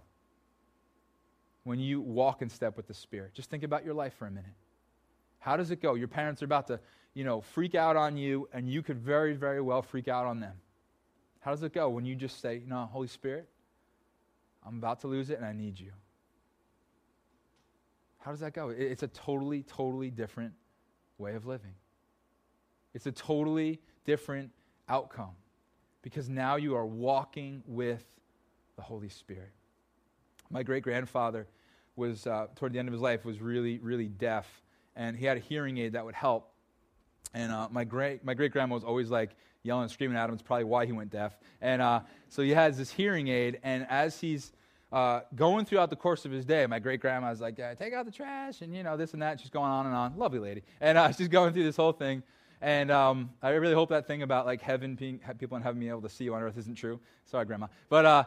when 1.64 1.80
you 1.80 2.00
walk 2.00 2.42
in 2.42 2.48
step 2.48 2.76
with 2.76 2.86
the 2.86 2.94
Spirit? 2.94 3.34
Just 3.34 3.50
think 3.50 3.64
about 3.64 3.84
your 3.84 3.94
life 3.94 4.14
for 4.14 4.26
a 4.26 4.30
minute. 4.30 4.54
How 5.42 5.56
does 5.56 5.72
it 5.72 5.82
go? 5.82 5.94
Your 5.94 6.06
parents 6.06 6.40
are 6.40 6.44
about 6.44 6.68
to, 6.68 6.78
you 7.14 7.24
know, 7.24 7.40
freak 7.40 7.74
out 7.74 7.96
on 7.96 8.16
you, 8.16 8.48
and 8.52 8.68
you 8.68 8.80
could 8.80 8.96
very, 8.96 9.34
very 9.34 9.60
well 9.60 9.82
freak 9.82 10.06
out 10.06 10.24
on 10.24 10.38
them. 10.38 10.54
How 11.40 11.50
does 11.50 11.64
it 11.64 11.72
go 11.72 11.88
when 11.88 12.04
you 12.04 12.14
just 12.14 12.40
say, 12.40 12.62
No, 12.64 12.88
Holy 12.92 13.08
Spirit, 13.08 13.48
I'm 14.64 14.78
about 14.78 15.00
to 15.00 15.08
lose 15.08 15.30
it 15.30 15.38
and 15.38 15.44
I 15.44 15.52
need 15.52 15.80
you? 15.80 15.90
How 18.20 18.30
does 18.30 18.38
that 18.38 18.54
go? 18.54 18.68
It's 18.68 19.02
a 19.02 19.08
totally, 19.08 19.64
totally 19.64 20.10
different 20.10 20.52
way 21.18 21.34
of 21.34 21.44
living. 21.44 21.74
It's 22.94 23.06
a 23.06 23.12
totally 23.12 23.80
different 24.04 24.52
outcome 24.88 25.34
because 26.02 26.28
now 26.28 26.54
you 26.54 26.76
are 26.76 26.86
walking 26.86 27.64
with 27.66 28.04
the 28.76 28.82
Holy 28.82 29.08
Spirit. 29.08 29.50
My 30.50 30.62
great 30.62 30.84
grandfather 30.84 31.48
was, 31.96 32.28
uh, 32.28 32.46
toward 32.54 32.72
the 32.72 32.78
end 32.78 32.86
of 32.86 32.92
his 32.92 33.02
life, 33.02 33.24
was 33.24 33.40
really, 33.40 33.80
really 33.80 34.06
deaf, 34.06 34.61
and 34.96 35.16
he 35.16 35.24
had 35.26 35.36
a 35.36 35.40
hearing 35.40 35.78
aid 35.78 35.92
that 35.92 36.04
would 36.04 36.14
help. 36.14 36.50
And 37.34 37.52
uh, 37.52 37.68
my 37.70 37.84
great 37.84 38.24
my 38.24 38.34
great 38.34 38.52
grandma 38.52 38.74
was 38.74 38.84
always 38.84 39.10
like 39.10 39.30
yelling 39.62 39.84
and 39.84 39.90
screaming 39.90 40.16
at 40.16 40.28
him. 40.28 40.34
It's 40.34 40.42
probably 40.42 40.64
why 40.64 40.86
he 40.86 40.92
went 40.92 41.10
deaf. 41.10 41.36
And 41.60 41.80
uh, 41.80 42.00
so 42.28 42.42
he 42.42 42.50
has 42.50 42.76
this 42.76 42.90
hearing 42.90 43.28
aid, 43.28 43.60
and 43.62 43.86
as 43.88 44.20
he's 44.20 44.52
uh, 44.92 45.20
going 45.34 45.64
throughout 45.64 45.88
the 45.88 45.96
course 45.96 46.24
of 46.24 46.32
his 46.32 46.44
day, 46.44 46.66
my 46.66 46.78
great 46.78 47.00
grandma's 47.00 47.40
like, 47.40 47.56
take 47.78 47.94
out 47.94 48.04
the 48.04 48.12
trash, 48.12 48.60
and 48.60 48.74
you 48.74 48.82
know 48.82 48.96
this 48.96 49.14
and 49.14 49.22
that. 49.22 49.40
She's 49.40 49.50
going 49.50 49.70
on 49.70 49.86
and 49.86 49.94
on. 49.94 50.16
Lovely 50.18 50.38
lady, 50.38 50.62
and 50.80 50.98
uh, 50.98 51.12
she's 51.16 51.28
going 51.28 51.52
through 51.52 51.64
this 51.64 51.76
whole 51.76 51.92
thing. 51.92 52.22
And 52.60 52.92
um, 52.92 53.30
I 53.42 53.50
really 53.50 53.74
hope 53.74 53.88
that 53.88 54.06
thing 54.06 54.22
about 54.22 54.46
like 54.46 54.60
heaven 54.60 54.94
being 54.94 55.20
people 55.38 55.56
in 55.56 55.62
heaven 55.64 55.80
being 55.80 55.90
able 55.90 56.02
to 56.02 56.08
see 56.08 56.24
you 56.24 56.34
on 56.34 56.42
earth 56.42 56.56
isn't 56.58 56.76
true. 56.76 57.00
Sorry, 57.24 57.44
grandma. 57.44 57.66
But 57.88 58.06
uh, 58.06 58.24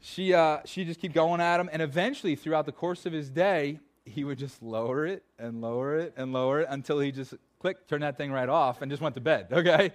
she 0.00 0.34
uh, 0.34 0.58
she 0.64 0.84
just 0.84 1.00
keep 1.00 1.14
going 1.14 1.40
at 1.40 1.58
him, 1.58 1.70
and 1.72 1.80
eventually, 1.80 2.36
throughout 2.36 2.66
the 2.66 2.72
course 2.72 3.06
of 3.06 3.12
his 3.12 3.30
day, 3.30 3.80
he 4.06 4.24
would 4.24 4.38
just 4.38 4.62
lower 4.62 5.04
it 5.04 5.24
and 5.38 5.60
lower 5.60 5.98
it 5.98 6.14
and 6.16 6.32
lower 6.32 6.60
it 6.60 6.68
until 6.70 7.00
he 7.00 7.12
just 7.12 7.34
click 7.60 7.86
turn 7.88 8.00
that 8.00 8.16
thing 8.16 8.32
right 8.32 8.48
off 8.48 8.80
and 8.80 8.90
just 8.90 9.02
went 9.02 9.14
to 9.16 9.20
bed. 9.20 9.48
Okay. 9.52 9.92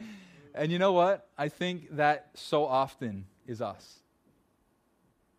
And 0.53 0.69
you 0.69 0.79
know 0.79 0.91
what? 0.91 1.29
I 1.37 1.47
think 1.47 1.95
that 1.95 2.31
so 2.33 2.65
often 2.65 3.25
is 3.47 3.61
us. 3.61 3.99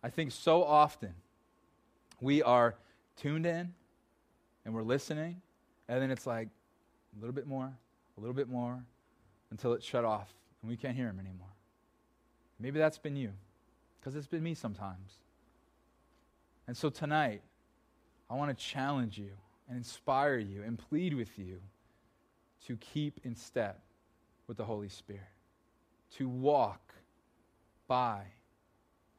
I 0.01 0.09
think 0.09 0.31
so 0.31 0.63
often 0.63 1.13
we 2.19 2.41
are 2.41 2.73
tuned 3.15 3.45
in 3.45 3.73
and 4.65 4.73
we're 4.73 4.81
listening, 4.81 5.39
and 5.87 6.01
then 6.01 6.09
it's 6.09 6.25
like 6.25 6.47
a 7.15 7.19
little 7.19 7.33
bit 7.33 7.45
more, 7.45 7.71
a 8.17 8.19
little 8.19 8.33
bit 8.33 8.49
more, 8.49 8.83
until 9.51 9.73
it's 9.73 9.85
shut 9.85 10.03
off 10.03 10.33
and 10.63 10.71
we 10.71 10.77
can't 10.77 10.95
hear 10.95 11.07
him 11.07 11.19
anymore. 11.19 11.53
Maybe 12.59 12.79
that's 12.79 12.97
been 12.97 13.15
you, 13.15 13.33
because 13.99 14.15
it's 14.15 14.25
been 14.25 14.41
me 14.41 14.55
sometimes. 14.55 15.19
And 16.65 16.75
so 16.75 16.89
tonight, 16.89 17.41
I 18.33 18.35
want 18.35 18.57
to 18.57 18.65
challenge 18.65 19.19
you 19.19 19.29
and 19.69 19.77
inspire 19.77 20.39
you 20.39 20.63
and 20.63 20.79
plead 20.79 21.13
with 21.13 21.37
you 21.37 21.59
to 22.65 22.75
keep 22.77 23.19
in 23.23 23.35
step 23.35 23.79
with 24.47 24.57
the 24.57 24.65
Holy 24.65 24.89
Spirit, 24.89 25.21
to 26.17 26.27
walk 26.27 26.95
by 27.87 28.23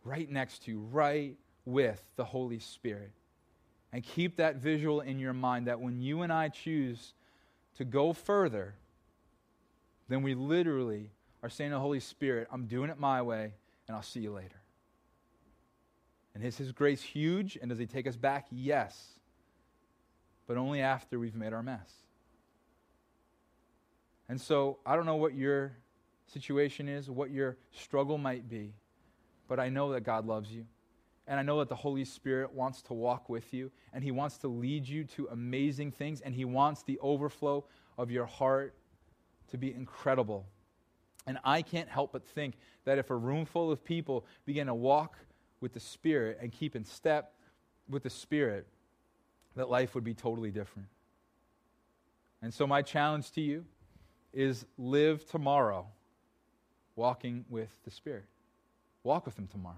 right 0.02 0.28
next 0.28 0.64
to, 0.64 0.80
right 0.80 1.36
with 1.64 2.02
the 2.16 2.24
Holy 2.24 2.58
Spirit. 2.58 3.12
And 3.92 4.02
keep 4.02 4.38
that 4.38 4.56
visual 4.56 5.00
in 5.00 5.20
your 5.20 5.32
mind 5.32 5.68
that 5.68 5.78
when 5.78 6.00
you 6.00 6.22
and 6.22 6.32
I 6.32 6.48
choose 6.48 7.14
to 7.76 7.84
go 7.84 8.12
further, 8.12 8.74
then 10.08 10.24
we 10.24 10.34
literally 10.34 11.12
are 11.40 11.50
saying 11.50 11.70
to 11.70 11.76
the 11.76 11.80
Holy 11.80 12.00
Spirit, 12.00 12.48
I'm 12.50 12.66
doing 12.66 12.90
it 12.90 12.98
my 12.98 13.22
way, 13.22 13.52
and 13.86 13.96
I'll 13.96 14.02
see 14.02 14.20
you 14.20 14.32
later. 14.32 14.63
And 16.34 16.44
is 16.44 16.56
His 16.56 16.72
grace 16.72 17.02
huge? 17.02 17.56
And 17.60 17.68
does 17.68 17.78
He 17.78 17.86
take 17.86 18.06
us 18.06 18.16
back? 18.16 18.46
Yes. 18.50 19.18
But 20.46 20.56
only 20.56 20.80
after 20.80 21.18
we've 21.18 21.34
made 21.34 21.52
our 21.52 21.62
mess. 21.62 21.90
And 24.28 24.40
so 24.40 24.78
I 24.84 24.96
don't 24.96 25.06
know 25.06 25.16
what 25.16 25.34
your 25.34 25.76
situation 26.26 26.88
is, 26.88 27.10
what 27.10 27.30
your 27.30 27.56
struggle 27.72 28.18
might 28.18 28.48
be 28.48 28.74
but 29.48 29.60
I 29.60 29.68
know 29.68 29.92
that 29.92 30.02
God 30.02 30.26
loves 30.26 30.50
you. 30.50 30.66
And 31.26 31.40
I 31.40 31.42
know 31.42 31.58
that 31.60 31.68
the 31.68 31.74
Holy 31.74 32.04
Spirit 32.04 32.52
wants 32.52 32.82
to 32.82 32.94
walk 32.94 33.28
with 33.30 33.54
you, 33.54 33.70
and 33.92 34.04
He 34.04 34.10
wants 34.10 34.36
to 34.38 34.48
lead 34.48 34.86
you 34.86 35.04
to 35.04 35.28
amazing 35.28 35.90
things, 35.92 36.20
and 36.20 36.34
He 36.34 36.44
wants 36.44 36.82
the 36.82 36.98
overflow 37.00 37.64
of 37.96 38.10
your 38.10 38.26
heart 38.26 38.74
to 39.50 39.56
be 39.56 39.72
incredible. 39.72 40.46
And 41.26 41.38
I 41.42 41.62
can't 41.62 41.88
help 41.88 42.12
but 42.12 42.26
think 42.26 42.56
that 42.84 42.98
if 42.98 43.08
a 43.08 43.16
room 43.16 43.46
full 43.46 43.70
of 43.70 43.82
people 43.82 44.26
begin 44.44 44.66
to 44.66 44.74
walk 44.74 45.16
with 45.60 45.72
the 45.72 45.80
Spirit 45.80 46.38
and 46.40 46.52
keep 46.52 46.76
in 46.76 46.84
step 46.84 47.32
with 47.88 48.02
the 48.02 48.10
Spirit, 48.10 48.66
that 49.56 49.68
life 49.68 49.94
would 49.94 50.04
be 50.04 50.14
totally 50.14 50.50
different. 50.50 50.88
And 52.42 52.52
so, 52.52 52.66
my 52.66 52.82
challenge 52.82 53.30
to 53.32 53.40
you 53.40 53.64
is 54.32 54.66
live 54.76 55.26
tomorrow 55.26 55.86
walking 56.96 57.44
with 57.48 57.70
the 57.84 57.90
Spirit. 57.90 58.24
Walk 59.02 59.26
with 59.26 59.38
him 59.38 59.46
tomorrow. 59.46 59.76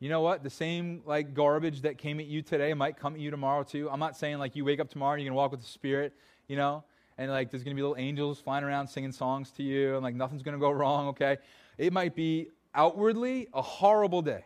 You 0.00 0.08
know 0.08 0.20
what? 0.20 0.42
The 0.42 0.50
same 0.50 1.02
like 1.06 1.32
garbage 1.32 1.82
that 1.82 1.96
came 1.96 2.18
at 2.18 2.26
you 2.26 2.42
today 2.42 2.74
might 2.74 2.96
come 2.96 3.14
at 3.14 3.20
you 3.20 3.30
tomorrow 3.30 3.62
too. 3.62 3.88
I'm 3.88 4.00
not 4.00 4.16
saying 4.16 4.38
like 4.38 4.56
you 4.56 4.64
wake 4.64 4.80
up 4.80 4.90
tomorrow 4.90 5.14
and 5.14 5.22
you're 5.22 5.30
gonna 5.30 5.36
walk 5.36 5.52
with 5.52 5.60
the 5.60 5.66
Spirit, 5.66 6.12
you 6.48 6.56
know, 6.56 6.82
and 7.18 7.30
like 7.30 7.50
there's 7.50 7.62
gonna 7.62 7.76
be 7.76 7.82
little 7.82 7.96
angels 7.96 8.40
flying 8.40 8.64
around 8.64 8.88
singing 8.88 9.12
songs 9.12 9.52
to 9.52 9.62
you, 9.62 9.94
and 9.94 10.02
like 10.02 10.16
nothing's 10.16 10.42
gonna 10.42 10.58
go 10.58 10.70
wrong. 10.72 11.08
Okay, 11.08 11.38
it 11.78 11.92
might 11.92 12.16
be 12.16 12.48
outwardly 12.74 13.48
a 13.54 13.62
horrible 13.62 14.22
day, 14.22 14.44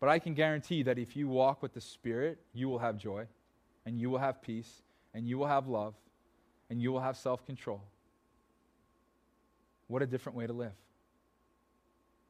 but 0.00 0.08
I 0.08 0.18
can 0.18 0.34
guarantee 0.34 0.82
that 0.82 0.98
if 0.98 1.16
you 1.16 1.28
walk 1.28 1.62
with 1.62 1.72
the 1.72 1.80
Spirit, 1.80 2.38
you 2.52 2.68
will 2.68 2.78
have 2.78 2.96
joy, 2.96 3.26
and 3.84 3.98
you 3.98 4.10
will 4.10 4.18
have 4.18 4.42
peace, 4.42 4.82
and 5.14 5.26
you 5.26 5.38
will 5.38 5.46
have 5.46 5.68
love, 5.68 5.94
and 6.68 6.80
you 6.80 6.92
will 6.92 7.00
have 7.00 7.16
self-control. 7.16 7.82
What 9.88 10.02
a 10.02 10.06
different 10.06 10.36
way 10.36 10.46
to 10.46 10.52
live 10.52 10.72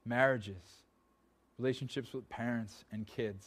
marriages, 0.04 0.84
relationships 1.58 2.12
with 2.12 2.28
parents 2.28 2.84
and 2.92 3.06
kids, 3.06 3.44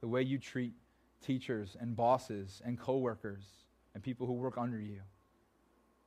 the 0.00 0.08
way 0.08 0.22
you 0.22 0.38
treat 0.38 0.72
teachers 1.22 1.76
and 1.78 1.94
bosses 1.94 2.62
and 2.64 2.78
coworkers 2.78 3.44
and 3.94 4.02
people 4.02 4.26
who 4.26 4.32
work 4.32 4.56
under 4.56 4.80
you, 4.80 5.00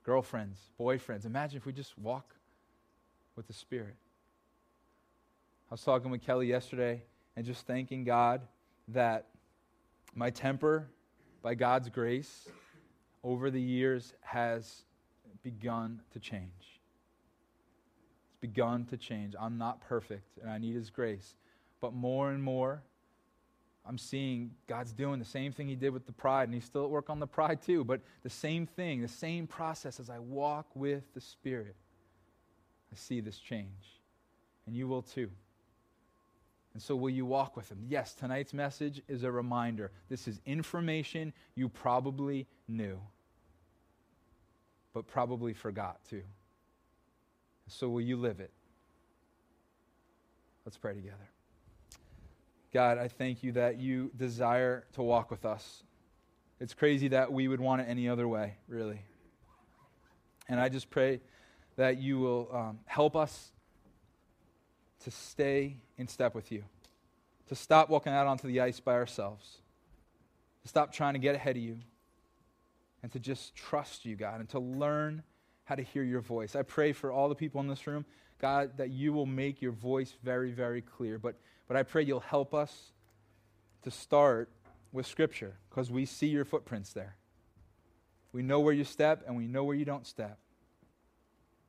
girlfriends, 0.04 0.60
boyfriends. 0.80 1.26
Imagine 1.26 1.58
if 1.58 1.68
we 1.68 1.72
just 1.72 1.96
walk 2.00 2.34
with 3.36 3.46
the 3.46 3.54
Spirit. 3.54 3.96
I 5.74 5.76
was 5.76 5.82
talking 5.82 6.12
with 6.12 6.22
Kelly 6.22 6.46
yesterday 6.46 7.02
and 7.36 7.44
just 7.44 7.66
thanking 7.66 8.04
God 8.04 8.42
that 8.90 9.26
my 10.14 10.30
temper, 10.30 10.88
by 11.42 11.56
God's 11.56 11.90
grace, 11.90 12.48
over 13.24 13.50
the 13.50 13.60
years 13.60 14.14
has 14.22 14.84
begun 15.42 16.00
to 16.12 16.20
change 16.20 16.80
It's 18.28 18.40
begun 18.40 18.86
to 18.92 18.98
change. 18.98 19.34
I'm 19.40 19.58
not 19.58 19.82
perfect, 19.82 20.38
and 20.40 20.48
I 20.48 20.60
need 20.60 20.76
His 20.76 20.92
grace. 20.92 21.34
But 21.82 21.96
more 21.96 22.30
and 22.30 22.44
more, 22.44 22.84
I'm 23.84 23.98
seeing 23.98 24.52
God's 24.68 24.94
doing 24.94 25.18
the 25.18 25.26
same 25.26 25.52
thing 25.54 25.68
He 25.68 25.76
did 25.76 25.90
with 25.90 26.06
the 26.06 26.12
pride, 26.12 26.50
and 26.50 26.54
He's 26.54 26.66
still 26.66 26.84
at 26.84 26.92
work 26.92 27.10
on 27.10 27.20
the 27.20 27.26
pride 27.26 27.64
too. 27.64 27.84
But 27.84 28.02
the 28.22 28.30
same 28.30 28.68
thing, 28.68 29.02
the 29.02 29.08
same 29.08 29.48
process 29.48 30.00
as 30.00 30.12
I 30.12 30.20
walk 30.20 30.68
with 30.76 31.02
the 31.16 31.22
Spirit, 31.22 31.76
I 32.92 32.96
see 32.96 33.22
this 33.22 33.40
change. 33.40 34.00
And 34.68 34.76
you 34.76 34.88
will 34.88 35.02
too. 35.02 35.32
And 36.74 36.82
so, 36.82 36.96
will 36.96 37.12
you 37.12 37.26
walk 37.26 37.56
with 37.56 37.70
Him? 37.70 37.80
Yes, 37.88 38.14
tonight's 38.14 38.54
message 38.54 39.02
is 39.08 39.24
a 39.24 39.32
reminder. 39.32 39.92
This 40.10 40.28
is 40.28 40.42
information 40.46 41.34
you 41.56 41.70
probably 41.70 42.48
knew, 42.68 43.00
but 44.94 45.08
probably 45.08 45.54
forgot 45.54 46.04
too. 46.10 46.24
So 47.68 47.90
will 47.90 48.02
you 48.02 48.18
live 48.18 48.40
it? 48.40 48.52
Let's 50.66 50.78
pray 50.78 50.94
together. 50.94 51.30
God, 52.74 52.98
I 52.98 53.08
thank 53.08 53.44
you 53.44 53.52
that 53.54 53.80
you 53.80 54.12
desire 54.16 54.86
to 54.94 55.04
walk 55.04 55.30
with 55.30 55.46
us. 55.46 55.84
It's 56.60 56.74
crazy 56.74 57.10
that 57.10 57.32
we 57.32 57.48
would 57.48 57.60
want 57.60 57.82
it 57.82 57.86
any 57.90 58.08
other 58.08 58.28
way, 58.28 58.56
really. 58.68 59.02
And 60.50 60.60
I 60.60 60.70
just 60.70 60.90
pray 60.90 61.22
that 61.76 61.98
you 61.98 62.20
will 62.20 62.50
um, 62.52 62.80
help 62.86 63.16
us 63.16 63.52
to 65.04 65.12
stay 65.12 65.78
in 65.98 66.08
step 66.08 66.34
with 66.36 66.52
you, 66.52 66.64
to 67.48 67.56
stop 67.56 67.90
walking 67.90 68.14
out 68.14 68.28
onto 68.28 68.48
the 68.48 68.62
ice 68.62 68.80
by 68.80 68.94
ourselves, 68.94 69.58
to 70.62 70.68
stop 70.68 70.92
trying 70.92 71.14
to 71.14 71.20
get 71.20 71.36
ahead 71.36 71.56
of 71.56 71.62
you, 71.62 71.80
and 73.02 73.12
to 73.12 73.20
just 73.20 73.56
trust 73.56 74.06
you, 74.06 74.16
God, 74.16 74.40
and 74.40 74.50
to 74.50 74.60
learn 74.60 75.24
how 75.66 75.76
to 75.76 75.84
hear 75.84 76.04
your 76.04 76.22
voice. 76.22 76.56
I 76.56 76.62
pray 76.62 76.94
for 76.94 77.12
all 77.12 77.30
the 77.30 77.36
people 77.36 77.60
in 77.62 77.68
this 77.68 77.86
room, 77.86 78.06
God, 78.40 78.78
that 78.78 78.90
you 78.90 79.14
will 79.14 79.26
make 79.26 79.62
your 79.62 79.72
voice 79.72 80.14
very, 80.24 80.52
very 80.52 80.82
clear. 80.82 81.18
But, 81.18 81.36
but 81.68 81.78
I 81.78 81.84
pray 81.84 82.04
you'll 82.04 82.22
help 82.22 82.54
us 82.54 82.92
to 83.84 83.92
start 83.92 84.50
with 84.92 85.06
Scripture 85.06 85.56
because 85.70 85.92
we 85.92 86.06
see 86.06 86.28
your 86.28 86.46
footprints 86.46 86.94
there. 86.94 87.16
We 88.32 88.42
know 88.42 88.60
where 88.62 88.74
you 88.74 88.84
step 88.84 89.24
and 89.28 89.36
we 89.36 89.48
know 89.48 89.64
where 89.64 89.76
you 89.76 89.86
don't 89.86 90.08
step. 90.08 90.40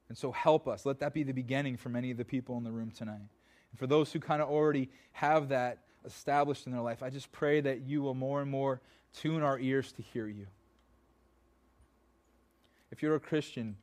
And 0.08 0.18
so 0.18 0.32
help 0.32 0.68
us. 0.68 0.84
Let 0.84 1.00
that 1.00 1.14
be 1.14 1.22
the 1.22 1.32
beginning 1.32 1.76
for 1.76 1.88
many 1.88 2.10
of 2.10 2.16
the 2.16 2.24
people 2.24 2.56
in 2.58 2.64
the 2.64 2.72
room 2.72 2.90
tonight. 2.90 3.28
And 3.70 3.78
for 3.78 3.86
those 3.86 4.12
who 4.12 4.20
kind 4.20 4.42
of 4.42 4.48
already 4.48 4.90
have 5.12 5.48
that 5.48 5.78
established 6.04 6.66
in 6.66 6.72
their 6.72 6.82
life, 6.82 7.02
I 7.02 7.10
just 7.10 7.32
pray 7.32 7.60
that 7.60 7.80
you 7.80 8.02
will 8.02 8.14
more 8.14 8.42
and 8.42 8.50
more 8.50 8.80
tune 9.14 9.42
our 9.42 9.58
ears 9.58 9.92
to 9.92 10.02
hear 10.02 10.28
you. 10.28 10.46
If 12.90 13.02
you're 13.02 13.14
a 13.14 13.20
Christian, 13.20 13.76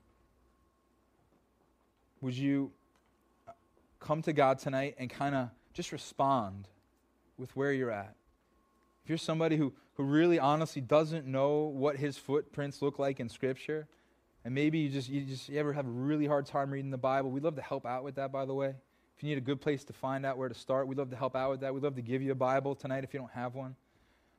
would 2.21 2.35
you 2.35 2.71
come 3.99 4.21
to 4.21 4.33
God 4.33 4.59
tonight 4.59 4.95
and 4.97 5.09
kind 5.09 5.35
of 5.35 5.49
just 5.73 5.91
respond 5.91 6.67
with 7.37 7.53
where 7.55 7.73
you're 7.73 7.91
at? 7.91 8.15
If 9.03 9.09
you're 9.09 9.17
somebody 9.17 9.57
who, 9.57 9.73
who 9.95 10.03
really 10.03 10.39
honestly 10.39 10.81
doesn't 10.81 11.25
know 11.25 11.63
what 11.63 11.97
his 11.97 12.17
footprints 12.17 12.81
look 12.81 12.99
like 12.99 13.19
in 13.19 13.27
Scripture, 13.27 13.87
and 14.43 14.53
maybe 14.55 14.79
you 14.79 14.89
just 14.89 15.09
you 15.09 15.21
just 15.21 15.49
you 15.49 15.59
ever 15.59 15.73
have 15.73 15.85
a 15.85 15.89
really 15.89 16.25
hard 16.25 16.45
time 16.45 16.71
reading 16.71 16.91
the 16.91 16.97
Bible, 16.97 17.29
we'd 17.29 17.43
love 17.43 17.55
to 17.55 17.61
help 17.61 17.85
out 17.85 18.03
with 18.03 18.15
that, 18.15 18.31
by 18.31 18.45
the 18.45 18.53
way. 18.53 18.73
If 19.17 19.23
you 19.23 19.29
need 19.29 19.37
a 19.37 19.41
good 19.41 19.61
place 19.61 19.83
to 19.85 19.93
find 19.93 20.25
out 20.25 20.37
where 20.37 20.49
to 20.49 20.55
start, 20.55 20.87
we'd 20.87 20.97
love 20.97 21.11
to 21.11 21.15
help 21.15 21.35
out 21.35 21.51
with 21.51 21.59
that. 21.61 21.73
We'd 21.73 21.83
love 21.83 21.95
to 21.95 22.01
give 22.01 22.21
you 22.23 22.31
a 22.31 22.35
Bible 22.35 22.73
tonight 22.73 23.03
if 23.03 23.13
you 23.13 23.19
don't 23.19 23.31
have 23.33 23.53
one. 23.53 23.75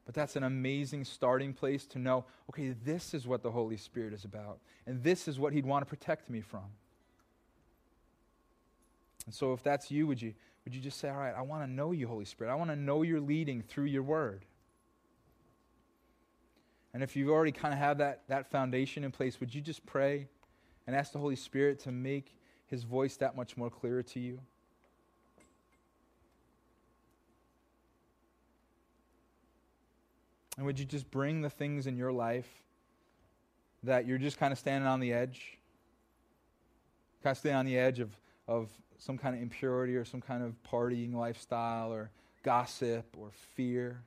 But 0.05 0.14
that's 0.14 0.34
an 0.34 0.42
amazing 0.42 1.05
starting 1.05 1.53
place 1.53 1.86
to 1.86 2.00
know, 2.00 2.24
okay, 2.50 2.74
this 2.84 3.14
is 3.14 3.26
what 3.26 3.42
the 3.42 3.50
Holy 3.53 3.76
Spirit 3.76 4.12
is 4.12 4.24
about. 4.24 4.59
And 4.86 5.00
this 5.03 5.28
is 5.28 5.38
what 5.38 5.53
He'd 5.53 5.64
want 5.64 5.82
to 5.82 5.88
protect 5.88 6.28
me 6.28 6.40
from. 6.40 6.64
And 9.26 9.34
so 9.34 9.53
if 9.53 9.62
that's 9.62 9.90
you, 9.90 10.09
would 10.09 10.20
you, 10.20 10.34
would 10.64 10.74
you 10.74 10.80
just 10.80 10.98
say, 10.98 11.09
all 11.09 11.18
right, 11.18 11.34
I 11.36 11.42
want 11.42 11.62
to 11.62 11.70
know 11.70 11.92
you, 11.92 12.09
Holy 12.09 12.24
Spirit. 12.24 12.50
I 12.50 12.57
want 12.57 12.70
to 12.70 12.76
know 12.76 13.03
your 13.03 13.20
leading 13.20 13.62
through 13.62 13.84
your 13.84 14.03
word. 14.03 14.44
And 16.95 17.03
if 17.03 17.16
you've 17.16 17.30
already 17.30 17.53
kind 17.53 17.72
of 17.72 17.78
have 17.78 17.99
that, 17.99 18.22
that 18.28 18.51
foundation 18.51 19.03
in 19.05 19.11
place, 19.11 19.40
would 19.40 19.55
you 19.55 19.61
just 19.61 19.84
pray 19.86 20.28
and 20.86 20.95
ask 20.95 21.12
the 21.12 21.18
Holy 21.18 21.36
Spirit 21.36 21.78
to 21.80 21.93
make 21.93 22.36
his 22.66 22.82
voice 22.84 23.16
that 23.16 23.36
much 23.36 23.57
more 23.57 23.70
clearer 23.70 24.03
to 24.03 24.20
you? 24.20 24.40
And 30.59 30.66
would 30.66 30.78
you 30.78 30.84
just 30.84 31.11
bring 31.11 31.40
the 31.40 31.49
things 31.49 31.86
in 31.86 31.97
your 31.97 32.12
life 32.12 32.49
that 33.84 34.07
you're 34.07 34.18
just 34.18 34.38
kind 34.38 34.53
of 34.53 34.59
standing 34.59 34.86
on 34.86 35.01
the 35.01 35.12
edge? 35.12 35.59
Kind 37.22 37.32
of 37.32 37.38
standing 37.38 37.59
on 37.59 37.66
the 37.66 37.78
edge 37.78 38.01
of, 38.01 38.11
of 38.47 38.68
some 38.99 39.16
kind 39.16 39.34
of 39.34 39.40
impurity 39.40 39.97
or 39.97 40.05
some 40.05 40.20
kind 40.20 40.43
of 40.43 40.55
partying 40.70 41.14
lifestyle 41.14 41.90
or 41.90 42.11
gossip 42.43 43.07
or 43.18 43.30
fear 43.55 44.03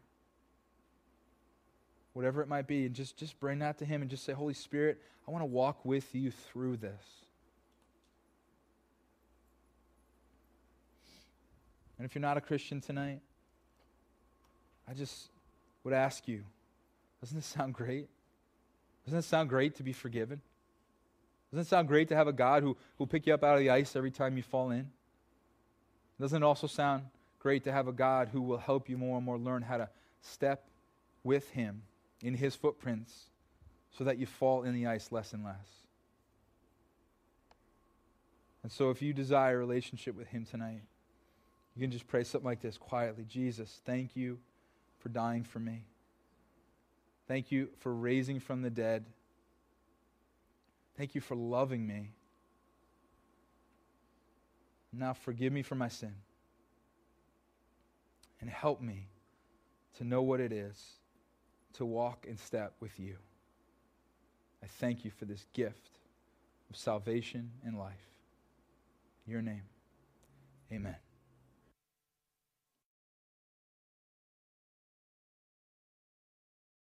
whatever 2.16 2.42
it 2.42 2.48
might 2.48 2.66
be, 2.66 2.86
and 2.86 2.96
just, 2.96 3.18
just 3.18 3.38
bring 3.42 3.60
that 3.60 3.78
to 3.78 3.86
Him 3.86 4.02
and 4.02 4.10
just 4.10 4.24
say, 4.24 4.32
Holy 4.32 4.54
Spirit, 4.54 5.02
I 5.28 5.32
want 5.32 5.42
to 5.42 5.48
walk 5.48 5.84
with 5.84 6.16
you 6.16 6.32
through 6.32 6.78
this. 6.78 7.04
And 11.98 12.06
if 12.06 12.16
you're 12.16 12.22
not 12.22 12.38
a 12.38 12.42
Christian 12.42 12.80
tonight, 12.80 13.20
I 14.90 14.94
just 14.94 15.28
would 15.84 15.94
ask 15.94 16.26
you 16.26 16.44
doesn't 17.20 17.38
this 17.38 17.46
sound 17.46 17.74
great? 17.74 18.08
Doesn't 19.04 19.20
it 19.20 19.24
sound 19.24 19.50
great 19.50 19.76
to 19.76 19.84
be 19.84 19.92
forgiven? 19.92 20.40
Doesn't 21.52 21.66
it 21.66 21.68
sound 21.68 21.90
great 21.90 22.08
to 22.10 22.16
have 22.16 22.28
a 22.28 22.34
God 22.34 22.64
who 22.64 22.78
will 22.98 23.08
pick 23.08 23.28
you 23.28 23.34
up 23.34 23.44
out 23.44 23.56
of 23.56 23.60
the 23.60 23.72
ice 23.72 23.94
every 23.96 24.12
time 24.12 24.38
you 24.38 24.44
fall 24.44 24.72
in? 24.72 24.88
Doesn't 26.20 26.42
it 26.42 26.46
also 26.46 26.68
sound 26.68 27.04
great 27.40 27.66
to 27.66 27.74
have 27.74 27.90
a 27.90 27.92
God 27.92 28.30
who 28.32 28.42
will 28.42 28.58
help 28.58 28.88
you 28.88 28.98
more 28.98 29.18
and 29.18 29.26
more 29.26 29.38
learn 29.38 29.64
how 29.64 29.78
to 29.78 29.90
step 30.22 30.64
with 31.24 31.50
Him 31.50 31.82
in 32.22 32.36
his 32.36 32.56
footprints 32.56 33.30
so 33.98 34.04
that 34.04 34.18
you 34.18 34.26
fall 34.26 34.64
in 34.64 34.74
the 34.74 34.88
ice 34.88 35.12
less 35.12 35.34
and 35.34 35.44
less. 35.44 35.68
And 38.64 38.72
so, 38.72 38.90
if 38.90 39.02
you 39.02 39.14
desire 39.14 39.56
a 39.56 39.60
relationship 39.60 40.16
with 40.16 40.28
him 40.28 40.44
tonight, 40.44 40.82
you 41.76 41.82
can 41.82 41.92
just 41.92 42.08
pray 42.08 42.24
something 42.24 42.46
like 42.46 42.62
this 42.62 42.78
quietly 42.78 43.26
Jesus, 43.28 43.82
thank 43.86 44.16
you 44.16 44.40
for 45.00 45.10
dying 45.10 45.44
for 45.44 45.60
me. 45.60 45.84
Thank 47.28 47.52
you 47.52 47.70
for 47.80 47.94
raising 47.94 48.40
from 48.40 48.62
the 48.62 48.70
dead. 48.70 49.06
Thank 50.98 51.16
you 51.16 51.22
for 51.22 51.36
loving 51.36 51.86
me. 51.86 52.12
Now 54.94 55.14
forgive 55.14 55.52
me 55.52 55.62
for 55.62 55.76
my 55.76 55.90
sin. 55.90 56.14
And 58.40 58.50
help 58.50 58.82
me 58.82 59.08
to 59.98 60.04
know 60.04 60.22
what 60.22 60.40
it 60.40 60.52
is 60.52 60.82
to 61.78 61.86
walk 61.86 62.26
in 62.28 62.38
step 62.38 62.74
with 62.80 63.00
you. 63.00 63.18
I 64.64 64.68
thank 64.68 65.06
you 65.06 65.12
for 65.12 65.26
this 65.26 65.46
gift 65.54 65.92
of 66.70 66.76
salvation 66.76 67.52
and 67.64 67.78
life. 67.78 67.94
Your 69.28 69.42
name. 69.42 69.64
Amen. 70.72 70.96